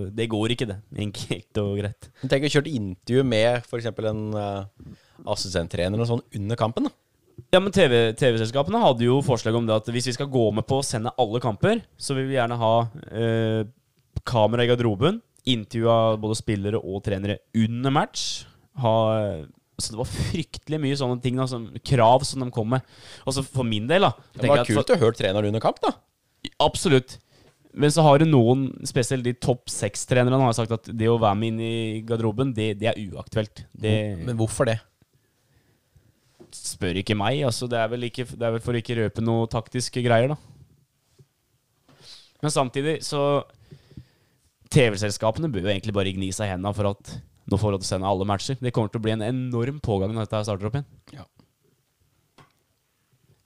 Det 0.09 0.25
går 0.29 0.55
ikke, 0.55 0.67
det. 0.71 0.79
Enkelt 1.05 1.61
og 1.61 1.75
greit. 1.83 2.09
Men 2.21 2.31
Tenk 2.33 2.47
å 2.47 2.53
kjøre 2.55 2.75
intervju 2.79 3.27
med 3.27 3.61
f.eks. 3.61 3.91
en 4.09 4.23
uh, 4.33 4.65
assistenttrener 5.29 6.01
og 6.01 6.09
sånn 6.09 6.25
under 6.39 6.59
kampen. 6.59 6.89
da. 6.89 6.95
Ja, 7.51 7.59
men 7.59 7.73
TV 7.73 8.11
TV-selskapene 8.19 8.81
hadde 8.83 9.05
jo 9.07 9.19
forslag 9.25 9.55
om 9.57 9.67
det 9.67 9.75
at 9.75 9.89
hvis 9.91 10.09
vi 10.11 10.15
skal 10.15 10.29
gå 10.31 10.43
med 10.55 10.65
på 10.67 10.79
å 10.79 10.85
sende 10.85 11.13
alle 11.19 11.41
kamper, 11.43 11.81
så 11.97 12.15
vil 12.17 12.27
vi 12.29 12.37
gjerne 12.37 12.57
ha 12.59 12.73
eh, 13.09 13.63
kamera 14.27 14.65
i 14.65 14.69
garderoben, 14.69 15.19
intervju 15.49 15.89
av 15.89 16.19
både 16.21 16.37
spillere 16.39 16.81
og 16.81 17.01
trenere 17.05 17.39
under 17.57 17.93
match. 17.95 18.45
Ha, 18.81 18.93
så 19.81 19.95
det 19.95 19.99
var 19.99 20.11
fryktelig 20.11 20.81
mye 20.83 20.99
sånne 20.99 21.21
ting 21.23 21.39
da, 21.39 21.47
som, 21.49 21.67
krav 21.87 22.27
som 22.27 22.45
de 22.45 22.51
kom 22.53 22.69
med. 22.75 22.85
Altså 23.25 23.43
For 23.47 23.67
min 23.67 23.89
del, 23.89 24.05
da 24.07 24.13
Det 24.37 24.51
var 24.51 24.63
kult 24.65 24.83
at 24.83 24.87
kult 24.87 24.95
å 24.95 25.01
høre 25.07 25.17
treneren 25.17 25.51
under 25.51 25.63
kamp, 25.63 25.81
da. 25.83 25.95
Absolutt. 26.61 27.17
Men 27.71 27.91
så 27.93 28.03
har 28.03 28.19
du 28.19 28.27
noen, 28.27 28.67
spesielt 28.87 29.23
de 29.23 29.33
topp 29.39 29.71
seks-trenerne, 29.71 30.39
har 30.43 30.55
sagt 30.57 30.73
at 30.75 30.89
det 30.91 31.07
å 31.07 31.19
være 31.21 31.39
med 31.39 31.53
inn 31.53 31.61
i 31.63 31.75
garderoben, 32.07 32.51
det, 32.55 32.73
det 32.81 32.91
er 32.91 33.03
uaktuelt. 33.11 33.63
Det 33.71 33.93
Men 34.25 34.35
hvorfor 34.39 34.67
det? 34.67 34.81
spør 36.55 36.99
ikke 37.01 37.17
meg. 37.17 37.41
Altså, 37.47 37.67
det, 37.71 37.79
er 37.79 38.07
ikke, 38.07 38.25
det 38.27 38.47
er 38.47 38.55
vel 38.55 38.63
for 38.63 38.75
å 38.75 38.81
ikke 38.81 38.97
røpe 38.99 39.23
noe 39.23 39.49
taktiske 39.51 40.03
greier, 40.03 40.33
da. 40.33 40.37
Men 42.41 42.53
samtidig 42.53 42.99
så 43.05 43.43
TV-selskapene 44.71 45.49
bør 45.51 45.65
jo 45.67 45.71
egentlig 45.73 45.93
bare 45.95 46.13
gni 46.15 46.31
seg 46.33 46.47
i 46.47 46.53
hendene 46.53 46.73
for 46.77 46.91
at 46.93 47.13
nå 47.51 47.57
får 47.59 47.75
de 47.79 47.87
sende 47.87 48.07
alle 48.07 48.25
matcher. 48.29 48.55
Det 48.61 48.71
kommer 48.73 48.91
til 48.93 49.01
å 49.01 49.03
bli 49.03 49.11
en 49.15 49.25
enorm 49.25 49.79
pågang 49.83 50.13
når 50.15 50.27
dette 50.27 50.43
starter 50.47 50.69
opp 50.69 50.77
igjen. 50.79 51.25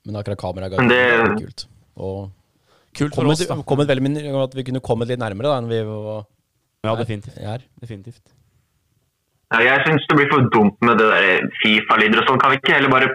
Men 0.06 0.20
akkurat 0.20 0.38
kamera 0.38 0.68
Men 0.78 0.88
det- 0.88 0.98
er 0.98 1.34
kult. 1.36 1.66
Og 1.96 2.30
Kult 2.94 3.14
for 3.14 3.22
kommet, 3.24 3.40
oss, 3.40 3.46
da. 3.46 3.56
kommet 3.62 3.88
veldig 3.88 4.42
at 4.44 4.54
vi 4.54 4.62
kunne 4.64 4.80
kommet 4.80 5.08
litt 5.08 5.18
nærmere 5.18 5.42
da 5.50 5.58
enn 5.58 5.68
vi 5.68 5.82
var 5.82 6.26
Ja, 6.84 6.94
definitivt. 6.96 7.38
her. 7.38 7.60
definitivt. 7.80 8.22
Ja, 9.52 9.58
jeg 9.60 9.80
syns 9.86 10.06
det 10.08 10.16
blir 10.16 10.28
for 10.30 10.48
dumt 10.50 10.76
med 10.80 10.98
det 10.98 11.06
der 11.10 11.50
Fifa-lyder 11.62 12.18
og 12.22 12.26
sånn. 12.28 12.40
Kan 12.40 12.50
vi 12.52 12.56
ikke 12.58 12.74
heller 12.74 12.88
bare, 12.90 13.08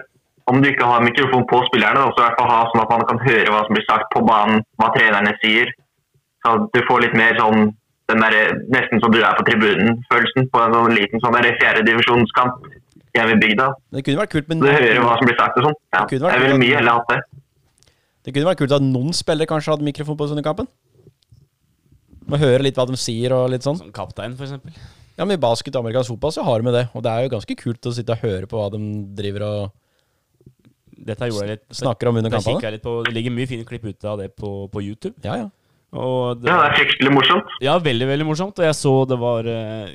om 0.46 0.60
du 0.62 0.68
ikke 0.70 0.84
har 0.84 1.00
mikrofon 1.00 1.46
på 1.48 1.64
spillerne, 1.68 1.94
da, 1.94 2.10
så 2.12 2.18
i 2.20 2.28
hvert 2.28 2.38
fall 2.38 2.48
ha 2.48 2.70
sånn 2.72 2.82
at 2.82 2.90
man 2.90 3.06
kan 3.06 3.18
høre 3.18 3.46
hva 3.48 3.64
som 3.66 3.74
blir 3.74 3.86
sagt 3.88 4.10
på 4.14 4.26
banen, 4.26 4.62
hva 4.78 4.92
trenerne 4.94 5.34
sier. 5.42 5.66
Så 6.44 6.70
du 6.72 6.80
får 6.88 7.00
litt 7.02 7.14
mer 7.14 7.34
sånn 7.38 7.74
den 8.10 8.22
der, 8.24 8.36
nesten 8.74 9.02
som 9.02 9.12
du 9.14 9.20
er 9.22 9.36
på 9.38 9.44
tribunen-følelsen 9.46 10.48
på 10.52 10.62
en 10.62 10.74
sånn 10.76 10.96
liten 10.96 11.22
sånn 11.22 11.36
fjerdedivisjonskamp 11.60 12.66
hjemme 13.16 13.36
i 13.36 13.40
bygda. 13.42 13.68
Det 13.94 14.04
kunne 14.06 14.22
vært 14.22 14.32
kult 14.34 14.48
men... 14.50 14.64
Du 14.64 14.70
hører 14.70 15.02
hva 15.04 15.18
som 15.20 15.28
blir 15.28 15.38
sagt 15.38 15.60
og 15.60 15.68
sånn. 15.68 15.78
Ja, 15.94 16.04
jeg 16.10 16.42
ville 16.44 16.58
mye 16.60 16.78
heller 16.78 16.98
hatt 16.98 17.12
det. 17.12 17.20
Det 18.22 18.34
kunne 18.34 18.48
vært 18.52 18.62
kult 18.62 18.74
at 18.76 18.84
noen 18.86 19.14
spillere 19.16 19.50
kanskje 19.50 19.74
hadde 19.74 19.86
mikrofon 19.86 20.18
på 20.18 20.28
under 20.30 20.46
kampen. 20.46 20.68
Må 22.30 22.38
høre 22.40 22.64
litt 22.64 22.78
hva 22.78 22.86
de 22.88 22.98
sier 23.00 23.34
og 23.36 23.48
litt 23.52 23.66
sånn. 23.66 23.80
Som 23.80 23.94
kaptein, 23.94 24.36
eksempel. 24.38 24.74
Ja, 25.18 25.26
men 25.26 25.36
I 25.36 25.42
basket 25.42 25.74
og 25.76 25.82
amerikansk 25.82 26.14
fotball 26.14 26.32
så 26.34 26.44
har 26.46 26.62
de 26.62 26.72
det. 26.74 26.86
Og 26.96 27.04
det 27.04 27.12
er 27.12 27.26
jo 27.26 27.32
ganske 27.34 27.56
kult 27.58 27.88
å 27.88 27.94
sitte 27.94 28.14
og 28.14 28.22
høre 28.24 28.48
på 28.48 28.58
hva 28.58 28.68
de 28.72 28.82
driver 29.18 29.48
og 29.48 29.78
Dette 31.02 31.26
gjorde 31.26 31.48
jeg 31.48 31.58
litt 31.58 31.74
snakker 31.74 32.08
om 32.08 32.20
under 32.20 32.30
kampene. 32.30 32.78
Det 32.78 33.12
ligger 33.12 33.34
mye 33.34 33.48
fine 33.50 33.66
klipp 33.66 33.88
ute 33.88 34.06
av 34.06 34.20
det 34.22 34.28
på, 34.38 34.52
på 34.70 34.82
YouTube. 34.86 35.16
Ja, 35.26 35.40
ja. 35.40 35.48
Og 35.92 36.40
det, 36.40 36.48
Ja, 36.48 36.56
det 36.62 36.70
er 36.70 36.76
fryktelig 36.80 37.12
morsomt. 37.12 37.54
Ja, 37.60 37.74
veldig, 37.84 38.06
veldig 38.08 38.26
morsomt. 38.26 38.58
Og 38.58 38.64
jeg 38.64 38.76
så 38.78 38.92
det 39.10 39.18
var 39.20 39.48
eh, 39.50 39.90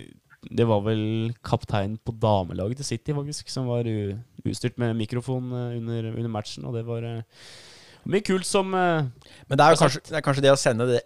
Det 0.57 0.67
var 0.69 0.83
vel 0.86 1.33
kapteinen 1.43 1.97
på 2.05 2.13
damelaget 2.21 2.77
til 2.83 2.86
City, 2.91 3.15
faktisk, 3.17 3.49
som 3.49 3.65
var 3.67 3.83
u- 3.89 4.17
utstyrt 4.45 4.77
med 4.77 4.93
mikrofon 4.95 5.49
eh, 5.51 5.77
under, 5.79 6.12
under 6.13 6.29
matchen. 6.29 6.65
Og 6.69 6.75
det 6.77 6.86
var 6.86 7.01
eh, 7.03 7.23
mye 8.07 8.21
kult 8.23 8.45
som 8.47 8.69
Men 8.71 9.10
det 9.49 9.60
er 9.65 9.73
jo 9.73 9.81
kanskje 9.81 10.03
det, 10.05 10.13
er 10.15 10.23
kanskje 10.23 10.43
det 10.45 10.53
å 10.53 10.60
sende 10.62 10.86
det 10.93 11.01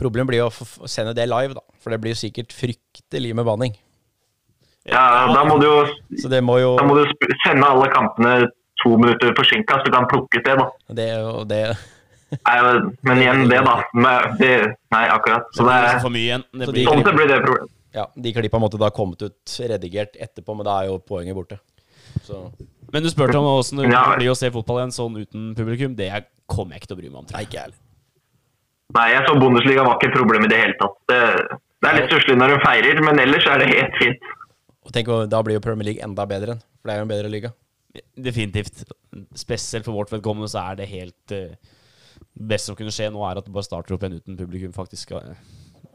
Problemet 0.00 0.30
blir 0.30 0.40
jo 0.40 0.48
å 0.48 0.88
sende 0.88 1.12
det 1.16 1.26
live, 1.28 1.52
da. 1.58 1.60
For 1.82 1.92
det 1.92 1.98
blir 2.00 2.14
jo 2.14 2.20
sikkert 2.22 2.54
fryktelig 2.56 3.34
med 3.36 3.44
banning. 3.44 3.74
Ja, 4.88 5.28
da 5.28 5.42
må 5.44 5.58
du 5.60 5.66
jo 5.66 5.80
Så 6.22 6.30
det 6.32 6.40
må 6.42 6.54
jo 6.58 6.70
da 6.80 6.86
må 6.88 6.94
du 6.96 7.02
sende 7.44 7.68
alle 7.68 7.90
kampene 7.92 8.46
to 8.80 8.94
minutter 8.96 9.34
forsinka, 9.36 9.76
så 9.76 9.84
du 9.84 9.92
kan 9.92 10.06
plukke 10.08 10.40
ut 10.40 10.46
det, 10.46 10.54
da. 10.56 10.66
det, 10.96 11.08
og 11.20 11.42
det, 11.50 11.58
Nei, 12.30 12.56
men 13.02 13.18
igjen 13.24 13.48
det, 13.50 13.60
da. 13.66 13.76
Men 13.94 14.36
det, 14.38 14.50
nei, 14.94 15.04
akkurat. 15.10 15.48
Så 15.56 15.64
det 15.66 15.76
er, 15.76 15.98
for 16.02 16.10
mye 16.14 16.26
igjen. 16.28 16.44
Det 16.52 16.68
Så 16.68 16.72
blir, 16.76 16.86
sånn 16.86 17.02
det 17.04 17.14
blir 17.16 17.28
det 17.28 17.38
problemet. 17.40 17.46
problem. 17.46 17.68
Ja, 17.92 18.04
De 18.14 18.32
klippa 18.36 18.60
måtte 18.62 18.78
da 18.78 18.90
kommet 18.94 19.22
ut 19.26 19.54
redigert 19.66 20.14
etterpå, 20.22 20.54
men 20.56 20.64
da 20.68 20.76
er 20.82 20.90
jo 20.92 20.98
poenget 21.02 21.34
borte. 21.34 21.58
Så 22.26 22.52
Men 22.92 23.02
du 23.02 23.08
spurte 23.10 23.34
om 23.38 23.44
åssen 23.58 23.78
det 23.82 23.90
Ja. 23.90 24.14
blir 24.16 24.30
å 24.30 24.36
se 24.36 24.50
fotball 24.50 24.78
igjen 24.82 24.92
sånn 24.94 25.16
uten 25.18 25.54
publikum. 25.54 25.96
Det 25.96 26.08
er- 26.10 26.26
kommer 26.48 26.72
jeg 26.74 26.82
ikke 26.82 26.88
til 26.88 26.96
å 26.96 27.00
bry 27.00 27.08
meg 27.10 27.18
om. 27.18 27.26
Nei, 27.32 27.40
jeg. 27.40 27.46
ikke 27.48 27.52
jeg 27.54 27.62
heller. 27.62 27.78
Nei, 28.94 29.08
jeg 29.12 29.26
så 29.26 29.34
Bundesliga 29.40 29.84
var 29.86 29.98
ikke 29.98 30.08
et 30.10 30.14
problem 30.16 30.44
i 30.44 30.48
det 30.48 30.58
hele 30.58 30.74
tatt. 30.80 30.96
Det, 31.06 31.20
det 31.82 31.90
er 31.90 31.94
litt 32.00 32.10
stusslig 32.10 32.36
når 32.38 32.50
hun 32.56 32.60
feirer, 32.64 33.00
men 33.06 33.18
ellers 33.22 33.46
er 33.46 33.58
det 33.58 33.68
helt 33.74 33.94
fint. 33.98 34.18
Og 34.86 34.92
tenk, 34.92 35.06
Da 35.30 35.42
blir 35.42 35.54
jo 35.54 35.60
Premier 35.60 35.84
League 35.84 36.02
enda 36.02 36.26
bedre, 36.26 36.58
for 36.80 36.88
det 36.88 36.94
er 36.94 36.98
jo 36.98 37.02
en 37.02 37.08
bedre 37.14 37.30
liga. 37.30 37.52
Definitivt. 38.18 38.84
Spesielt 39.34 39.84
for 39.84 39.92
vårt 39.94 40.10
vedkommende 40.10 40.48
så 40.50 40.62
er 40.72 40.76
det 40.76 40.88
helt 40.88 41.30
eh, 41.32 41.54
Det 42.38 42.46
beste 42.52 42.70
som 42.70 42.78
kunne 42.78 42.94
skje 42.94 43.10
nå, 43.12 43.22
er 43.26 43.40
at 43.40 43.46
du 43.46 43.52
bare 43.54 43.66
starter 43.66 43.96
opp 43.96 44.04
igjen 44.06 44.20
uten 44.20 44.38
publikum, 44.38 44.72
faktisk. 44.76 45.12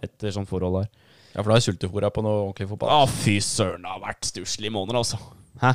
Etter 0.04 0.34
sånn 0.36 0.48
forhold 0.50 0.82
her. 0.82 0.90
Ja, 1.36 1.42
for 1.42 1.52
da 1.52 1.58
er 1.58 1.66
sultefòra 1.66 2.12
på 2.16 2.24
noe 2.24 2.46
ordentlig 2.46 2.70
fotball. 2.70 2.92
Å, 2.92 3.10
fy 3.12 3.38
søren, 3.44 3.84
det 3.84 3.92
har 3.92 4.04
vært 4.04 4.28
stusslige 4.30 4.74
måneder, 4.76 5.02
altså. 5.02 5.20
Hæ? 5.62 5.74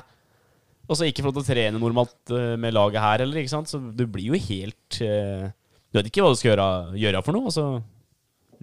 Og 0.90 0.98
så 0.98 1.06
ikke 1.06 1.22
få 1.22 1.30
lov 1.30 1.36
til 1.38 1.44
å 1.44 1.48
trene 1.52 1.80
normalt 1.80 2.32
eh, 2.34 2.54
med 2.58 2.74
laget 2.74 3.02
her 3.04 3.22
heller, 3.22 3.40
ikke 3.42 3.52
sant. 3.52 3.70
Så 3.70 3.78
du 3.78 4.04
blir 4.10 4.32
jo 4.32 4.40
helt 4.48 5.00
eh, 5.06 5.50
Du 5.90 6.00
vet 6.00 6.08
ikke 6.10 6.24
hva 6.24 6.32
du 6.32 6.40
skal 6.40 6.52
gjøre, 6.52 6.70
gjøre 6.98 7.20
for 7.26 7.36
noe. 7.36 7.50
Altså, 7.52 7.66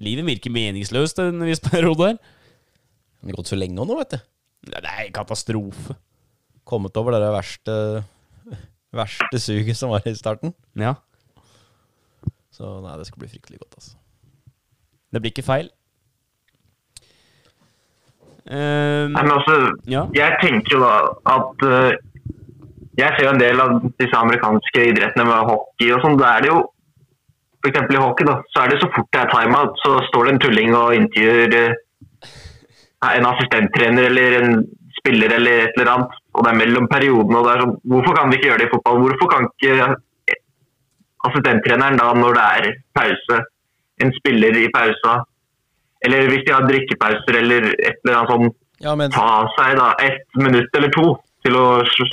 livet 0.03 0.27
virker 0.27 0.53
meningsløst 0.53 1.21
en 1.23 1.45
viss 1.47 1.63
periode 1.63 2.11
her. 2.11 2.19
Det 3.21 3.31
har 3.31 3.39
gått 3.39 3.53
så 3.53 3.59
lenge 3.59 3.79
nå, 3.79 3.95
vet 4.01 4.17
du. 4.17 4.19
Det 4.67 4.83
det 4.83 4.91
er 4.91 5.13
katastrofe. 5.15 5.95
Kommet 6.67 6.99
over 6.99 7.15
det 7.15 7.31
verste 7.31 7.75
Verste 8.97 9.39
suget 9.43 9.75
som 9.77 9.91
var 9.91 10.05
i 10.07 10.13
starten. 10.15 10.53
Ja. 10.79 10.93
Så 12.57 12.77
nei, 12.81 12.95
det 12.97 13.05
skal 13.05 13.21
bli 13.21 13.29
fryktelig 13.29 13.59
godt, 13.61 13.75
altså. 13.77 13.97
Det 15.13 15.21
blir 15.21 15.33
ikke 15.33 15.45
feil. 15.45 15.69
Um, 18.47 19.11
Nei, 19.11 19.21
men 19.21 19.33
altså, 19.35 19.55
ja. 19.91 20.05
jeg 20.15 20.37
tenker 20.41 20.77
jo 20.77 20.79
da 20.79 20.91
at 21.33 21.63
uh, 21.67 21.89
Jeg 22.95 23.09
ser 23.17 23.25
jo 23.25 23.31
en 23.33 23.41
del 23.41 23.59
av 23.59 23.73
disse 23.99 24.15
amerikanske 24.15 24.85
idrettene 24.93 25.25
med 25.27 25.49
hockey 25.49 25.91
og 25.91 25.99
sånn. 26.05 26.15
Da 26.17 26.31
er 26.37 26.45
det 26.45 26.51
jo 26.53 26.61
eksempel 27.67 27.97
i 27.97 28.01
hockey, 28.01 28.25
da, 28.29 28.37
så 28.53 28.63
er 28.63 28.71
det 28.71 28.79
så 28.79 28.87
fort 28.95 29.09
det 29.11 29.19
er 29.19 29.33
timeout, 29.33 29.75
så 29.83 29.97
står 30.07 30.25
det 30.25 30.33
en 30.33 30.41
tulling 30.45 30.77
og 30.79 30.95
intervjuer 30.95 31.57
uh, 31.59 32.31
en 33.11 33.29
assistenttrener 33.33 34.07
eller 34.09 34.39
en 34.39 34.55
spiller 34.97 35.35
eller 35.35 35.67
et 35.67 35.77
eller 35.77 35.93
annet. 35.93 36.17
Og 36.33 36.45
det 36.45 36.53
er 36.53 36.61
mellom 36.63 36.87
periodene. 36.89 37.37
og 37.37 37.45
det 37.45 37.53
er 37.53 37.65
sånn, 37.65 37.77
Hvorfor 37.93 38.17
kan 38.17 38.31
vi 38.31 38.39
ikke 38.39 38.49
gjøre 38.51 38.63
det 38.63 38.69
i 38.69 38.73
fotball? 38.73 39.03
Hvorfor 39.03 39.33
kan 39.33 39.49
ikke 39.51 39.91
assistenttreneren 41.29 41.99
da, 41.99 42.11
når 42.17 42.37
det 42.37 42.45
er 42.57 42.69
pause, 42.97 43.39
en 44.03 44.13
spiller 44.19 44.57
i 44.59 44.67
pausa, 44.73 45.19
eller 46.05 46.27
hvis 46.31 46.43
de 46.45 46.53
har 46.53 46.67
drikkepauser 46.69 47.39
eller 47.39 47.71
et 47.73 47.97
eller 48.05 48.19
annet 48.19 48.33
sånn 48.33 48.51
Ja, 48.85 48.93
men 48.99 49.09
ta 49.13 49.47
seg 49.55 49.79
da 49.79 49.87
ett 50.05 50.27
minutt 50.37 50.75
eller 50.77 50.91
to 50.93 51.07
til 51.45 51.55
å 51.57 51.65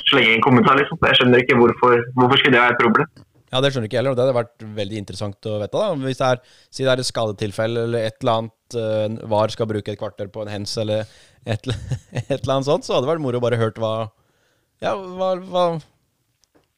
slenge 0.09 0.33
en 0.37 0.41
kommentar. 0.41 0.79
liksom. 0.79 0.97
Jeg 1.05 1.19
skjønner 1.19 1.43
ikke 1.43 1.57
hvorfor, 1.59 1.99
hvorfor 2.17 2.39
skulle 2.41 2.55
det 2.55 2.63
være 2.63 2.73
et 2.73 2.81
problem. 2.81 3.09
Ja, 3.53 3.61
Det 3.61 3.69
skjønner 3.71 3.85
ikke 3.87 3.95
jeg 3.95 4.01
heller, 4.01 4.15
og 4.15 4.17
det 4.17 4.23
hadde 4.25 4.37
vært 4.39 4.65
veldig 4.79 4.97
interessant 4.99 5.47
å 5.51 5.59
vite. 5.61 5.77
da 5.77 5.93
Hvis 6.01 6.17
det 6.19 6.27
er, 6.31 6.39
si 6.73 6.83
det 6.83 6.91
er 6.91 7.01
et 7.03 7.07
skadetilfelle 7.11 7.83
eller 7.87 8.07
et 8.09 8.17
eller 8.23 8.39
annet 8.39 8.77
uh, 9.21 9.27
VAR 9.31 9.53
skal 9.53 9.69
bruke 9.69 9.93
et 9.93 9.99
kvarter 10.01 10.31
på 10.33 10.41
en 10.43 10.51
hens 10.51 10.73
eller 10.81 11.05
et, 11.45 11.69
et 12.25 12.39
eller 12.39 12.55
annet 12.57 12.67
sånt, 12.71 12.87
så 12.87 12.95
hadde 12.95 13.05
det 13.05 13.13
vært 13.13 13.23
moro 13.23 13.37
å 13.39 13.45
bare 13.45 13.61
hørt 13.61 13.77
hva 13.79 13.93
Ja, 14.81 14.95
hva 14.97 15.35
Hva, 15.45 15.65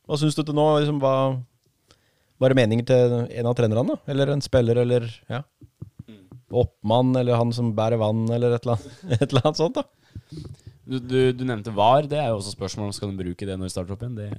hva 0.07 0.19
syns 0.19 0.35
du 0.37 0.43
til 0.43 0.57
nå? 0.59 0.67
Liksom, 0.83 0.99
hva 1.01 1.15
Bare 2.41 2.57
meninger 2.57 2.85
til 2.85 3.15
en 3.39 3.49
av 3.49 3.55
trenerne, 3.57 3.95
da? 3.95 3.97
Eller 4.13 4.29
en 4.33 4.43
spiller, 4.45 4.77
eller 4.83 5.07
ja. 5.31 5.41
Oppmann, 6.53 7.15
eller 7.19 7.35
han 7.39 7.51
som 7.55 7.73
bærer 7.75 7.99
vann, 7.99 8.25
eller 8.31 8.55
et 8.55 8.63
eller 8.65 8.77
annet, 8.77 9.01
et 9.17 9.27
eller 9.31 9.47
annet 9.49 9.59
sånt, 9.59 9.79
da. 9.79 9.83
Du, 10.87 10.99
du, 11.03 11.17
du 11.35 11.43
nevnte 11.43 11.73
VAR. 11.75 12.07
Det 12.07 12.19
er 12.21 12.29
jo 12.31 12.37
også 12.39 12.53
spørsmål 12.55 12.89
om 12.91 12.95
skal 12.95 13.11
de 13.11 13.19
bruke 13.19 13.47
det 13.47 13.57
når 13.57 13.67
de 13.67 13.73
starter 13.73 13.95
opp 13.97 14.05
igjen. 14.05 14.15
Det, 14.15 14.29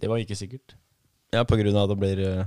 det 0.00 0.08
var 0.10 0.22
ikke 0.22 0.38
sikkert. 0.38 0.76
Ja, 1.34 1.42
på 1.44 1.58
grunn 1.58 1.76
av 1.76 1.88
at 1.88 1.92
det 1.92 1.98
blir 2.00 2.22
eh, 2.24 2.46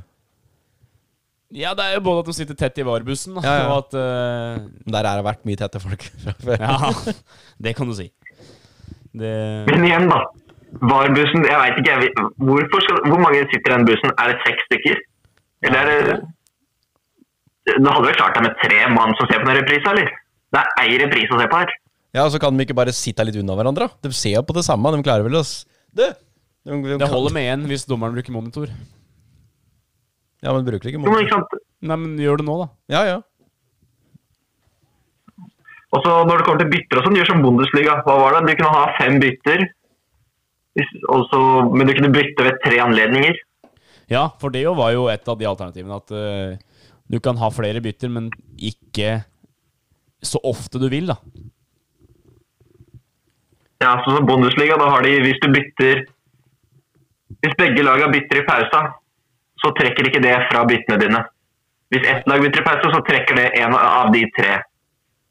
Ja, 1.60 1.74
det 1.78 1.84
er 1.86 1.98
jo 1.98 2.06
både 2.08 2.24
at 2.24 2.32
de 2.32 2.36
sitter 2.40 2.58
tett 2.58 2.80
i 2.80 2.86
VAR-bussen, 2.88 3.38
Ja, 3.44 3.54
ja. 3.60 3.68
og 3.76 3.86
at 3.86 3.98
uh... 4.00 4.66
Der 4.88 5.04
har 5.12 5.20
det 5.20 5.28
vært 5.28 5.46
mye 5.48 5.60
tette 5.60 5.82
folk 5.84 6.08
fra 6.24 6.34
før. 6.42 6.64
Ja, 6.64 7.14
det 7.68 7.76
kan 7.78 7.92
du 7.92 7.96
si. 8.00 8.08
Det 9.18 9.34
Men 9.70 9.86
igjen, 9.88 10.10
da. 10.12 10.24
VAR-bussen 10.84 11.46
Jeg 11.48 11.58
veit 11.62 11.78
ikke. 11.82 11.94
jeg, 11.96 12.26
Hvorfor 12.44 12.84
skal, 12.84 12.98
hvor 13.08 13.22
mange 13.24 13.44
sitter 13.52 13.72
i 13.72 13.76
den 13.78 13.86
bussen? 13.88 14.12
Er 14.20 14.34
det 14.34 14.42
seks 14.46 14.66
stykker? 14.68 15.00
Eller 15.68 15.92
er 15.94 16.08
det 16.10 16.18
Nå 17.84 17.92
hadde 17.92 18.08
vi 18.08 18.16
klart 18.16 18.36
deg 18.38 18.46
med 18.46 18.56
tre 18.62 18.78
mann 18.96 19.16
som 19.20 19.28
ser 19.28 19.42
på 19.42 19.48
den 19.50 19.58
reprisa, 19.60 19.92
eller? 19.92 20.12
Det 20.56 20.60
er 20.62 20.78
ei 20.86 21.00
reprise 21.02 21.36
å 21.36 21.40
se 21.42 21.48
på 21.52 21.58
her. 21.60 21.72
Ja, 22.16 22.24
og 22.24 22.32
så 22.32 22.40
kan 22.40 22.56
de 22.56 22.64
ikke 22.64 22.78
bare 22.78 22.94
sitte 22.96 23.26
litt 23.28 23.36
unna 23.42 23.58
hverandre. 23.60 23.90
De 24.04 24.12
ser 24.16 24.38
jo 24.38 24.44
på 24.48 24.56
det 24.56 24.64
samme. 24.64 24.94
De 24.96 25.04
klarer 25.04 25.26
vel 25.28 25.36
å 25.36 25.44
Det 25.44 26.08
de, 26.08 26.14
De, 26.64 26.78
de, 26.86 27.00
Det 27.02 27.10
holder 27.12 27.36
med 27.36 27.50
én 27.52 27.66
hvis 27.68 27.84
dommeren 27.90 28.16
bruker 28.16 28.32
monitor. 28.36 28.72
Ja, 30.44 30.54
men 30.56 30.64
bruker 30.68 30.88
ikke 30.94 31.02
monitor. 31.04 31.44
Nei, 31.84 31.98
men 32.00 32.16
gjør 32.22 32.40
det 32.40 32.48
nå, 32.48 32.56
da. 32.62 32.70
Ja, 32.96 33.02
ja. 33.12 33.18
Og 35.96 36.04
så 36.04 36.14
når 36.28 36.40
det 36.40 36.46
kommer 36.48 36.64
til 36.64 36.72
bytter 36.72 37.00
og 37.00 37.06
sånn, 37.08 37.16
gjør 37.20 37.30
som 37.32 37.44
Bundesliga. 37.44 38.00
Hva 38.08 38.16
var 38.22 38.36
det? 38.38 38.42
Du 38.48 38.60
kunne 38.62 38.74
ha 38.76 38.88
fem 39.00 39.20
bytter, 39.24 39.68
Hvis- 40.78 41.04
og 41.10 41.26
så- 41.32 41.70
men 41.74 41.88
du 41.88 41.94
kunne 41.94 42.14
bytte 42.14 42.44
ved 42.44 42.60
tre 42.64 42.78
anledninger. 42.80 43.36
Ja, 44.10 44.30
for 44.40 44.50
det 44.50 44.64
var 44.66 44.92
jo 44.92 45.08
et 45.08 45.28
av 45.28 45.38
de 45.38 45.46
alternativene. 45.46 45.96
At 45.96 46.12
uh, 46.12 46.58
du 47.10 47.20
kan 47.20 47.36
ha 47.38 47.50
flere 47.50 47.82
bytter, 47.82 48.10
men 48.10 48.30
ikke 48.58 49.26
så 50.24 50.40
ofte 50.44 50.80
du 50.80 50.88
vil, 50.90 51.08
da. 51.08 51.18
Ja, 53.82 54.02
så 54.04 54.16
som 54.16 54.26
Bundesliga, 54.26 54.78
da 54.78 54.90
har 54.90 55.02
de 55.06 55.20
Hvis 55.22 55.40
du 55.44 55.52
bytter 55.54 56.06
Hvis 57.44 57.58
begge 57.60 57.84
lagene 57.84 58.12
bytter 58.12 58.42
i 58.42 58.46
pausa, 58.48 58.80
så 59.62 59.72
trekker 59.78 60.08
ikke 60.08 60.22
det 60.24 60.34
fra 60.50 60.64
byttene 60.66 60.98
dine. 61.02 61.20
Hvis 61.94 62.08
ett 62.08 62.26
lag 62.28 62.42
bytter 62.42 62.62
i 62.62 62.66
pausa, 62.66 62.90
så 62.94 63.02
trekker 63.06 63.36
det 63.36 63.52
en 63.62 63.76
av 63.78 64.10
de 64.14 64.24
tre 64.38 64.62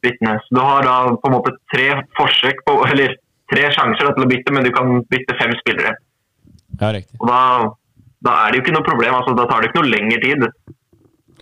byttene. 0.04 0.36
Så 0.44 0.54
du 0.54 0.60
har 0.60 0.86
da 0.86 1.16
på 1.16 1.30
en 1.30 1.34
måte 1.34 1.56
tre 1.72 1.88
forsøk 2.18 2.62
på 2.66 2.76
Eller 2.90 3.16
tre 3.52 3.68
sjanser 3.74 4.12
til 4.12 4.24
å 4.24 4.30
bytte, 4.30 4.54
men 4.54 4.66
du 4.66 4.72
kan 4.74 5.02
bytte 5.10 5.36
fem 5.40 5.52
spillere. 5.60 5.94
Ja, 6.80 6.90
riktig. 6.94 7.18
Og 7.20 7.30
da, 7.30 7.40
da 8.26 8.38
er 8.42 8.52
det 8.52 8.60
jo 8.60 8.64
ikke 8.66 8.76
noe 8.76 8.86
problem. 8.86 9.18
altså 9.18 9.36
Da 9.38 9.46
tar 9.50 9.62
det 9.62 9.70
ikke 9.70 9.82
noe 9.82 9.92
lengre 9.92 10.22
tid. 10.24 10.48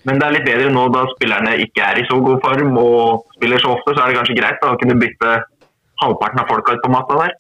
Men 0.04 0.20
det 0.20 0.26
er 0.26 0.34
litt 0.36 0.48
bedre 0.48 0.72
nå 0.72 0.84
da 0.92 1.06
spillerne 1.14 1.54
ikke 1.64 1.84
er 1.86 2.02
i 2.02 2.08
så 2.08 2.18
god 2.20 2.42
form 2.44 2.76
og 2.80 3.30
spiller 3.38 3.62
så 3.62 3.72
ofte, 3.72 3.94
så 3.94 4.04
er 4.04 4.12
det 4.12 4.18
kanskje 4.18 4.36
greit 4.36 4.60
da, 4.60 4.74
å 4.74 4.80
kunne 4.80 4.98
bytte 5.00 5.38
halvparten 6.02 6.42
av 6.42 6.50
folka 6.50 6.74
ut 6.76 6.84
på 6.84 6.92
matta 6.92 7.16
der. 7.22 7.38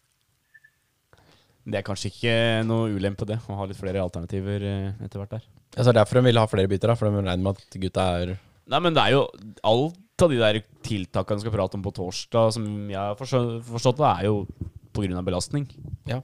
Det 1.64 1.80
er 1.80 1.84
kanskje 1.84 2.10
ikke 2.12 2.36
noe 2.68 2.88
ulempe, 2.92 3.26
det, 3.28 3.38
å 3.48 3.58
ha 3.58 3.66
litt 3.68 3.80
flere 3.80 4.00
alternativer 4.04 4.64
eh, 4.68 5.04
etter 5.04 5.20
hvert 5.20 5.36
der. 5.36 5.44
Ja, 5.74 5.82
så 5.82 5.90
det 5.90 5.94
er 5.94 6.00
derfor 6.02 6.20
de 6.20 6.28
vil 6.28 6.40
ha 6.40 6.48
flere 6.48 6.70
bytter, 6.70 6.92
da. 6.92 6.96
For 6.96 7.08
de 7.08 7.20
regner 7.20 7.44
med 7.44 7.60
at 7.60 7.78
gutta 7.84 8.08
er 8.20 8.34
Nei, 8.64 8.78
men 8.80 8.94
det 8.96 9.02
er 9.02 9.12
jo 9.12 9.24
alt 9.68 9.96
av 10.22 10.30
de 10.30 10.38
der 10.38 10.60
tiltakene 10.86 11.40
vi 11.40 11.44
skal 11.44 11.54
prate 11.56 11.78
om 11.78 11.84
på 11.84 11.92
torsdag, 11.96 12.52
som 12.56 12.66
jeg 12.90 12.98
har 13.00 13.18
forstått 13.18 14.00
det, 14.00 14.10
er 14.10 14.28
jo 14.28 14.44
på 14.94 15.04
grunn 15.04 15.18
av 15.18 15.26
belastning. 15.26 15.66
Ja. 16.08 16.20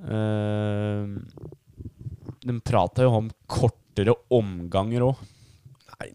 Uh, 0.00 1.20
de 2.40 2.56
prata 2.64 3.04
jo 3.04 3.12
om 3.20 3.28
kortere 3.50 4.16
omganger 4.32 5.10
òg. 5.10 5.20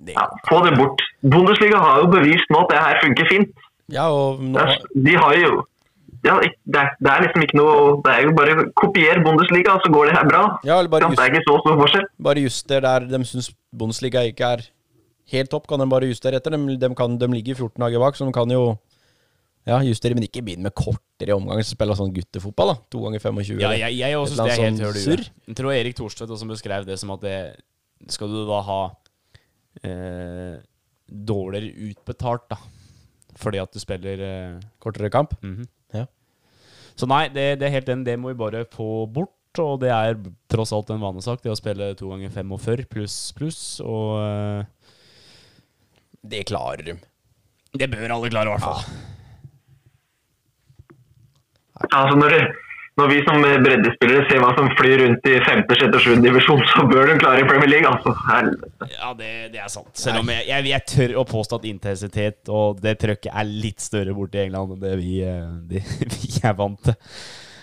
Det 0.01 0.15
Ja, 0.15 0.25
Få 0.49 0.63
det 0.65 0.73
bort. 0.79 1.01
Bundesliga 1.21 1.77
har 1.77 2.01
jo 2.01 2.09
bevist 2.09 2.49
nå 2.49 2.63
at 2.65 2.71
det 2.73 2.81
her 2.81 2.99
funker 3.03 3.29
fint. 3.29 3.65
Ja, 3.93 4.09
og 4.09 4.41
nå 4.41 4.57
er, 4.59 4.79
de 4.97 5.13
har 5.13 5.35
jo 5.37 5.63
ja, 6.25 6.39
det, 6.41 6.81
det 7.05 7.09
er 7.11 7.21
liksom 7.21 7.43
ikke 7.45 7.57
noe 7.59 7.73
Det 8.01 8.13
er 8.15 8.23
jo 8.25 8.31
bare 8.33 8.63
kopier 8.73 9.19
Bundesliga, 9.21 9.75
så 9.83 9.91
går 9.93 10.09
det 10.09 10.15
her 10.17 10.25
bra. 10.25 10.41
Ja, 10.65 10.79
eller 10.79 10.89
bare 10.89 11.11
det 11.13 11.21
er 11.21 11.35
ikke 11.35 11.45
så 11.45 11.59
stor 11.61 11.77
forskjell. 11.83 12.07
Bare 12.27 12.41
juster 12.41 12.81
der 12.81 13.05
de 13.11 13.19
syns 13.29 13.51
Bundesliga 13.69 14.23
ikke 14.25 14.49
er 14.55 14.65
helt 15.33 15.49
topp, 15.51 15.65
kan 15.69 15.81
de 15.81 15.88
bare 15.89 16.09
justere 16.09 16.39
etter. 16.39 16.53
De, 16.55 16.77
de, 16.81 16.89
kan, 16.97 17.17
de 17.21 17.29
ligger 17.31 17.57
14 17.57 17.81
dager 17.81 18.03
bak, 18.03 18.17
så 18.17 18.27
de 18.27 18.35
kan 18.35 18.51
jo 18.53 18.65
ja, 19.65 19.79
justere, 19.81 20.13
men 20.13 20.27
ikke 20.27 20.43
begynne 20.45 20.67
med 20.67 20.75
kortere 20.77 21.33
omganger. 21.33 21.65
så 21.65 21.73
Spille 21.73 21.95
sånn 21.97 22.13
guttefotball, 22.13 22.75
da. 22.75 22.77
To 22.93 23.01
ganger 23.07 23.23
25. 23.23 23.63
Ja, 23.63 23.71
jeg, 23.73 23.97
jeg 23.97 24.19
også 24.19 24.35
synes 24.35 24.43
det 24.43 24.53
er 24.53 24.61
helt 24.61 24.77
sånn 24.77 24.85
høl 24.85 24.99
i 24.99 25.05
surr. 25.05 25.23
Jeg 25.49 25.57
tror 25.57 25.73
Erik 25.73 25.97
Thorstvedt 25.97 26.35
også 26.35 26.49
beskrev 26.51 26.85
det 26.85 26.99
som 27.01 27.13
at 27.15 27.25
det 27.25 27.38
skal 28.13 28.29
du 28.29 28.43
da 28.45 28.59
ha 28.67 28.81
eh, 29.81 30.59
dårligere 31.09 31.89
utbetalt, 31.89 32.45
da. 32.53 32.59
Fordi 33.41 33.59
at 33.59 33.73
du 33.73 33.81
spiller 33.81 34.21
eh, 34.21 34.59
Kortere 34.83 35.09
kamp. 35.13 35.33
mhm. 35.41 35.65
Ja. 35.95 36.05
Så 36.95 37.07
nei, 37.09 37.25
det, 37.33 37.59
det 37.59 37.67
er 37.67 37.73
helt 37.75 37.89
den. 37.89 38.05
Det 38.05 38.15
må 38.19 38.31
vi 38.31 38.39
bare 38.39 38.65
få 38.71 39.05
bort. 39.11 39.33
Og 39.59 39.79
det 39.79 39.89
er 39.89 40.17
tross 40.51 40.73
alt 40.75 40.89
en 40.91 40.99
vanesak, 40.99 41.39
det 41.43 41.51
å 41.51 41.55
spille 41.55 41.93
to 41.95 42.09
ganger 42.11 42.31
45 42.33 42.89
pluss 42.91 43.15
pluss. 43.38 43.59
Og 43.83 44.19
eh, 44.19 44.65
Det 46.31 46.45
klarer 46.49 46.85
de. 46.88 46.95
det 47.75 47.89
bør 47.91 48.13
alle 48.17 48.29
klare, 48.31 48.49
i 48.49 48.55
hvert 48.55 48.65
fall. 48.65 48.81
Altså 51.91 52.15
når, 52.17 52.35
når 52.99 53.09
vi 53.11 53.17
som 53.27 53.43
breddespillere 53.43 54.23
ser 54.29 54.39
hva 54.41 54.53
som 54.57 54.69
flyr 54.79 55.03
rundt 55.03 55.27
i 55.27 55.35
5., 55.43 55.63
6. 55.69 55.88
og 55.89 56.01
7. 56.05 56.11
divisjon, 56.23 56.63
så 56.71 56.85
bør 56.88 57.11
de 57.11 57.17
klare 57.19 57.43
i 57.43 57.47
Premier 57.49 57.71
League. 57.73 57.89
altså. 57.91 58.15
Helvete. 58.29 58.89
Ja, 58.95 59.11
det, 59.19 59.31
det 59.53 59.63
er 59.63 59.71
sant. 59.73 59.91
Selv 59.99 60.23
om 60.23 60.31
jeg, 60.31 60.47
jeg, 60.49 60.69
jeg 60.71 60.88
tør 60.93 61.17
å 61.21 61.25
påstå 61.29 61.59
at 61.59 61.67
intensitet 61.71 62.53
og 62.53 62.79
det 62.83 62.97
trøkket 63.03 63.33
er 63.33 63.49
litt 63.49 63.83
større 63.83 64.15
borte 64.15 64.39
i 64.39 64.45
England 64.47 64.77
enn 64.77 64.85
det 64.85 64.95
vi, 65.03 65.17
eh, 65.27 65.49
det, 65.69 65.83
vi 66.15 66.31
er 66.41 66.55
vant 66.57 66.79
til. 66.88 66.95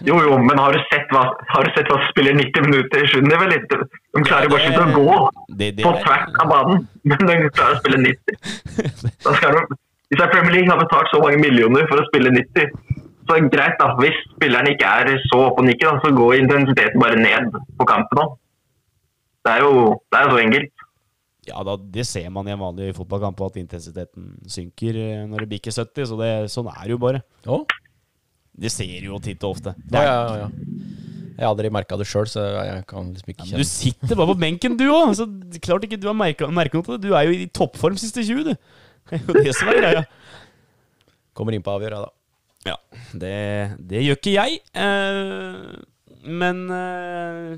Jo, 0.06 0.16
jo, 0.24 0.36
men 0.42 0.58
har 0.58 0.74
du 0.74 0.80
sett 0.90 1.12
hva, 1.14 1.22
har 1.52 1.66
du 1.66 1.70
sett 1.76 1.90
hva 1.90 1.98
spiller 2.08 2.34
90 2.38 2.66
minutter 2.66 3.04
i 3.04 3.10
7. 3.12 3.20
nivå? 3.28 3.46
De 3.52 4.24
klarer 4.26 4.48
jo 4.48 4.52
bare 4.54 4.70
ikke 4.72 4.82
å 4.82 4.96
gå 4.96 5.16
Det, 5.60 5.68
det 5.78 5.86
på 5.86 5.92
tvert 6.00 6.40
av 6.42 6.50
banen, 6.50 6.84
men 7.08 7.24
de 7.28 7.38
klarer 7.54 7.76
å 7.76 7.80
spille 7.82 8.00
90. 8.02 9.14
Da 9.22 9.36
skal 9.38 9.58
de, 9.58 9.78
hvis 10.12 10.20
er 10.20 10.32
Premier 10.34 10.56
League 10.58 10.72
har 10.72 10.80
betalt 10.82 11.12
så 11.12 11.22
mange 11.22 11.38
millioner 11.40 11.86
for 11.88 12.02
å 12.02 12.08
spille 12.10 12.34
90, 12.34 12.74
så 13.22 13.36
er 13.36 13.44
det 13.44 13.52
greit 13.54 13.78
da, 13.80 13.92
hvis 14.00 14.18
spilleren 14.34 14.72
ikke 14.72 14.94
er 15.00 15.12
så 15.30 15.38
oppe 15.46 15.62
og 15.62 15.68
nikker, 15.70 16.00
så 16.02 16.10
går 16.16 16.38
intensiteten 16.40 17.00
bare 17.00 17.20
ned 17.20 17.52
på 17.78 17.86
kampen. 17.88 18.18
da. 18.18 18.26
Det 19.42 19.54
er 19.56 19.64
jo, 19.64 19.76
det 20.10 20.18
er 20.18 20.32
så 20.32 20.40
enkelt. 20.42 20.72
Ja, 21.48 21.62
da, 21.66 21.74
Det 21.76 22.04
ser 22.06 22.28
man 22.30 22.46
i 22.46 22.52
en 22.54 22.60
vanlig 22.60 22.92
fotballkamp, 22.94 23.40
at 23.46 23.56
intensiteten 23.58 24.34
synker 24.46 24.98
eh, 24.98 25.22
når 25.30 25.44
det 25.44 25.48
bikker 25.56 25.74
70. 25.74 26.10
Så 26.10 26.18
det, 26.20 26.30
sånn 26.52 26.70
er 26.70 26.84
det 26.84 26.94
jo 26.94 27.00
bare. 27.02 27.22
Å? 27.50 27.62
Det 28.52 28.70
ser 28.72 29.06
jo 29.06 29.18
titt 29.22 29.42
og 29.46 29.56
ofte. 29.56 29.72
Ja, 29.92 30.02
ja, 30.04 30.44
ja. 30.44 30.48
Jeg 31.32 31.46
har 31.46 31.54
aldri 31.54 31.70
merka 31.72 31.96
det 31.98 32.06
sjøl, 32.06 32.28
så 32.28 32.42
jeg 32.44 32.82
kan 32.90 33.08
liksom 33.14 33.30
ikke 33.32 33.46
kjenne 33.48 33.62
Du 33.64 33.66
sitter 33.66 34.18
bare 34.18 34.30
på 34.34 34.38
benken, 34.42 34.76
du 34.78 34.84
òg! 34.92 35.14
Så 35.16 35.26
klart 35.64 35.86
ikke 35.86 35.98
du 35.98 36.06
har 36.10 36.16
merka 36.16 36.46
noe 36.46 36.84
til 36.84 36.98
det. 36.98 37.00
Du 37.06 37.16
er 37.16 37.26
jo 37.26 37.34
i 37.34 37.48
toppform 37.50 37.96
siste 38.00 38.24
20, 38.26 38.52
du. 38.52 38.52
Det 39.12 39.18
er 39.18 39.24
jo 39.26 39.44
det 39.48 39.54
som 39.58 39.70
er 39.72 39.80
greia. 39.80 40.02
Kommer 41.34 41.56
inn 41.56 41.64
på 41.64 41.72
avgjør, 41.72 41.96
da. 42.04 42.10
Ja, 42.68 42.76
det, 43.18 43.32
det 43.90 44.04
gjør 44.04 44.20
ikke 44.20 44.34
jeg. 44.36 44.60
Eh, 44.78 45.72
men 46.22 46.60
eh, 46.70 47.56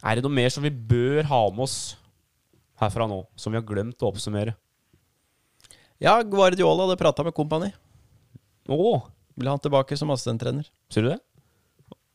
er 0.00 0.16
det 0.16 0.24
noe 0.24 0.36
mer 0.38 0.48
som 0.54 0.64
vi 0.64 0.72
bør 0.72 1.26
ha 1.28 1.42
med 1.52 1.66
oss 1.66 1.76
herfra 2.80 3.08
nå, 3.10 3.20
som 3.36 3.52
vi 3.52 3.60
har 3.60 3.66
glemt 3.68 4.00
å 4.00 4.08
oppsummere? 4.12 4.54
Ja, 6.00 6.16
Guardiola 6.24 6.86
hadde 6.86 6.98
prata 7.00 7.24
med 7.26 7.36
Kompani. 7.36 7.70
Å, 8.72 8.88
Vil 9.36 9.48
ha 9.50 9.54
han 9.56 9.60
tilbake 9.60 9.96
som 10.00 10.10
assistenttrener. 10.14 10.68
ser 10.90 11.02
du 11.06 11.08
det? 11.12 11.20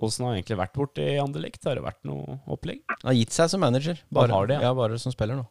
Åssen 0.02 0.26
har 0.26 0.32
han 0.34 0.40
egentlig 0.42 0.58
vært 0.58 0.74
borti 0.74 1.04
Anderlecht? 1.22 1.64
Har 1.68 1.78
det 1.78 1.84
vært 1.86 2.00
noe 2.10 2.40
opplegg? 2.50 2.80
Han 2.90 3.12
har 3.12 3.18
gitt 3.20 3.36
seg 3.36 3.52
som 3.54 3.62
manager. 3.62 4.00
Bare, 4.10 4.34
har 4.34 4.48
det, 4.50 4.56
ja. 4.58 4.72
ja. 4.72 4.74
bare 4.74 4.98
som 4.98 5.14
spiller 5.14 5.38
nå. 5.38 5.46